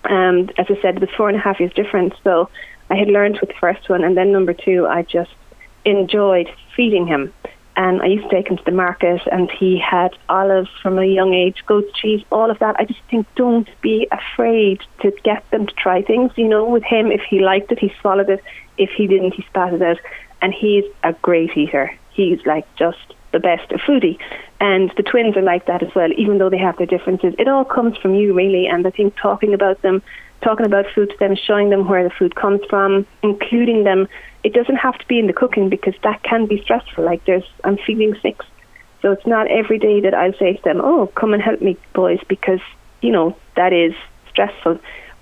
um, 0.04 0.50
as 0.58 0.66
I 0.68 0.80
said, 0.82 0.96
it 0.96 1.00
was 1.00 1.10
four 1.16 1.28
and 1.28 1.38
a 1.38 1.40
half 1.40 1.60
years 1.60 1.72
difference. 1.72 2.14
So 2.22 2.50
I 2.90 2.96
had 2.96 3.08
learned 3.08 3.38
with 3.40 3.48
the 3.48 3.56
first 3.60 3.88
one, 3.88 4.04
and 4.04 4.16
then 4.16 4.32
number 4.32 4.52
two, 4.52 4.86
I 4.86 5.02
just 5.02 5.32
enjoyed 5.84 6.48
feeding 6.76 7.06
him. 7.06 7.32
And 7.76 8.02
I 8.02 8.06
used 8.06 8.28
to 8.28 8.30
take 8.30 8.48
him 8.48 8.56
to 8.56 8.64
the 8.64 8.70
market, 8.70 9.20
and 9.32 9.50
he 9.50 9.78
had 9.78 10.16
olives 10.28 10.70
from 10.80 10.98
a 10.98 11.04
young 11.04 11.34
age, 11.34 11.64
goat 11.66 11.92
cheese, 11.94 12.22
all 12.30 12.50
of 12.50 12.60
that. 12.60 12.76
I 12.78 12.84
just 12.84 13.00
think 13.10 13.26
don't 13.34 13.68
be 13.80 14.06
afraid 14.12 14.80
to 15.00 15.10
get 15.24 15.48
them 15.50 15.66
to 15.66 15.74
try 15.74 16.02
things. 16.02 16.30
You 16.36 16.46
know, 16.46 16.64
with 16.66 16.84
him, 16.84 17.10
if 17.10 17.22
he 17.22 17.40
liked 17.40 17.72
it, 17.72 17.80
he 17.80 17.92
swallowed 18.00 18.30
it. 18.30 18.44
If 18.78 18.90
he 18.90 19.08
didn't, 19.08 19.34
he 19.34 19.42
spat 19.42 19.74
it 19.74 19.82
out. 19.82 19.98
And 20.40 20.54
he's 20.54 20.84
a 21.02 21.14
great 21.14 21.56
eater. 21.56 21.92
He's 22.12 22.44
like 22.46 22.66
just 22.76 23.14
the 23.34 23.40
best 23.40 23.68
foodie. 23.86 24.18
And 24.60 24.90
the 24.96 25.02
twins 25.02 25.36
are 25.36 25.42
like 25.42 25.66
that 25.66 25.82
as 25.82 25.94
well, 25.94 26.10
even 26.16 26.38
though 26.38 26.48
they 26.48 26.58
have 26.58 26.78
their 26.78 26.86
differences. 26.86 27.34
It 27.38 27.48
all 27.48 27.64
comes 27.64 27.98
from 27.98 28.14
you, 28.14 28.32
really. 28.32 28.66
And 28.66 28.86
I 28.86 28.90
think 28.90 29.14
talking 29.16 29.52
about 29.52 29.82
them, 29.82 30.02
talking 30.40 30.64
about 30.64 30.86
food 30.94 31.10
to 31.10 31.18
them, 31.18 31.36
showing 31.36 31.68
them 31.68 31.86
where 31.86 32.04
the 32.04 32.14
food 32.18 32.34
comes 32.36 32.60
from, 32.70 33.06
including 33.22 33.84
them. 33.84 34.08
It 34.42 34.54
doesn't 34.54 34.76
have 34.76 34.96
to 34.98 35.06
be 35.06 35.18
in 35.18 35.26
the 35.26 35.32
cooking 35.32 35.68
because 35.68 35.94
that 36.02 36.22
can 36.22 36.46
be 36.46 36.62
stressful. 36.62 37.04
Like 37.04 37.24
there's, 37.26 37.44
I'm 37.64 37.76
feeling 37.76 38.14
sick. 38.22 38.40
So 39.02 39.12
it's 39.12 39.26
not 39.26 39.50
every 39.50 39.78
day 39.78 40.00
that 40.00 40.14
I'll 40.14 40.32
say 40.38 40.54
to 40.54 40.62
them, 40.62 40.80
oh, 40.82 41.08
come 41.08 41.34
and 41.34 41.42
help 41.42 41.60
me, 41.60 41.76
boys, 41.92 42.20
because, 42.26 42.60
you 43.02 43.10
know, 43.10 43.36
that 43.56 43.72
is 43.74 43.92
stressful. 44.30 44.78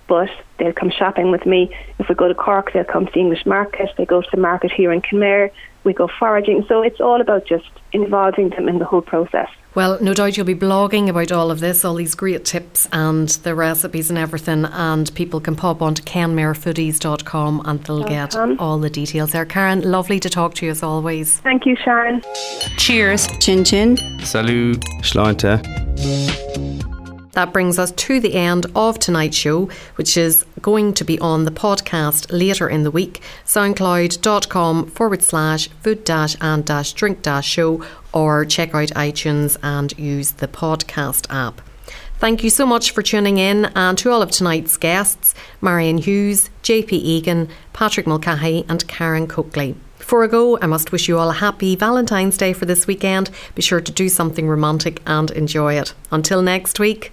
But 0.09 0.31
they'll 0.59 0.73
come 0.73 0.91
shopping 0.91 1.31
with 1.31 1.47
me. 1.47 1.75
If 1.99 2.09
we 2.09 2.15
go 2.15 2.29
to 2.29 2.35
Cork, 2.35 2.73
they'll 2.73 2.85
come 2.85 3.07
to 3.07 3.13
the 3.13 3.21
English 3.21 3.47
market. 3.47 3.91
They 3.97 4.05
go 4.05 4.21
to 4.21 4.29
the 4.31 4.41
market 4.41 4.73
here 4.73 4.93
in 4.93 5.01
Kenmare. 5.01 5.51
We 5.85 5.93
go 5.93 6.09
foraging. 6.19 6.65
So 6.69 6.83
it's 6.83 7.01
all 7.01 7.21
about 7.21 7.47
just 7.47 7.69
involving 7.93 8.51
them 8.51 8.69
in 8.69 8.79
the 8.79 8.85
whole 8.85 9.03
process. 9.03 9.49
Well, 9.75 9.99
no 10.03 10.13
doubt 10.13 10.37
you'll 10.37 10.45
be 10.45 10.55
blogging 10.55 11.09
about 11.09 11.33
all 11.33 11.51
of 11.51 11.61
this, 11.61 11.83
all 11.85 11.95
these 11.95 12.15
great 12.15 12.45
tips 12.45 12.87
and 12.93 13.29
the 13.29 13.55
recipes 13.55 14.11
and 14.11 14.19
everything, 14.19 14.67
and 14.67 15.13
people 15.15 15.41
can 15.41 15.57
pop 15.57 15.81
onto 15.81 16.03
kenmarefoodies.com 16.03 17.63
and 17.65 17.83
they'll 17.85 18.05
get 18.05 18.37
all 18.59 18.79
the 18.79 18.91
details 18.91 19.33
there. 19.33 19.47
Karen, 19.47 19.81
lovely 19.81 20.21
to 20.21 20.29
talk 20.29 20.55
to 20.57 20.67
you 20.67 20.73
as 20.73 20.83
always. 20.83 21.39
Thank 21.39 21.65
you, 21.65 21.77
Sharon. 21.77 22.23
Cheers. 22.77 23.29
Chin 23.39 23.65
chin. 23.65 23.97
Salut. 24.25 24.79
Sláinte. 25.03 26.72
That 27.33 27.53
brings 27.53 27.79
us 27.79 27.93
to 27.93 28.21
the 28.21 28.35
end 28.35 28.67
of 28.75 28.99
tonight's 28.99 29.37
show, 29.37 29.71
which 29.95 30.17
is 30.17 30.45
going 30.61 30.93
to 30.95 31.05
be 31.05 31.19
on 31.19 31.45
the 31.45 31.51
podcast 31.51 32.27
later 32.31 32.69
in 32.69 32.83
the 32.83 32.91
week. 32.91 33.23
Soundcloud.com 33.47 34.87
forward 34.89 35.23
slash 35.23 35.69
food 35.81 36.05
dash 36.05 36.37
and 36.41 36.65
dash 36.65 36.93
drink 36.93 37.23
dash 37.23 37.49
show, 37.49 37.83
or 38.13 38.45
check 38.45 38.75
out 38.75 38.89
iTunes 38.91 39.57
and 39.63 39.99
use 39.99 40.33
the 40.33 40.49
podcast 40.49 41.27
app. 41.31 41.63
Thank 42.19 42.45
you 42.45 42.51
so 42.51 42.67
much 42.67 42.91
for 42.91 43.03
tuning 43.03 43.39
in, 43.39 43.65
and 43.75 43.97
to 43.99 44.11
all 44.11 44.23
of 44.23 44.31
tonight's 44.31 44.77
guests 44.77 45.35
Marion 45.61 45.99
Hughes, 45.99 46.51
JP 46.63 46.93
Egan, 46.93 47.49
Patrick 47.73 48.07
Mulcahy, 48.07 48.65
and 48.69 48.87
Karen 48.87 49.27
Coakley. 49.27 49.75
Before 49.99 50.25
I 50.25 50.27
go, 50.27 50.59
I 50.61 50.67
must 50.67 50.93
wish 50.93 51.09
you 51.09 51.19
all 51.19 51.31
a 51.31 51.35
happy 51.35 51.77
Valentine's 51.77 52.37
Day 52.37 52.53
for 52.53 52.67
this 52.67 52.87
weekend. 52.87 53.31
Be 53.55 53.63
sure 53.63 53.81
to 53.81 53.91
do 53.91 54.09
something 54.09 54.47
romantic 54.47 55.01
and 55.07 55.31
enjoy 55.31 55.75
it. 55.79 55.95
Until 56.11 56.43
next 56.43 56.79
week, 56.79 57.13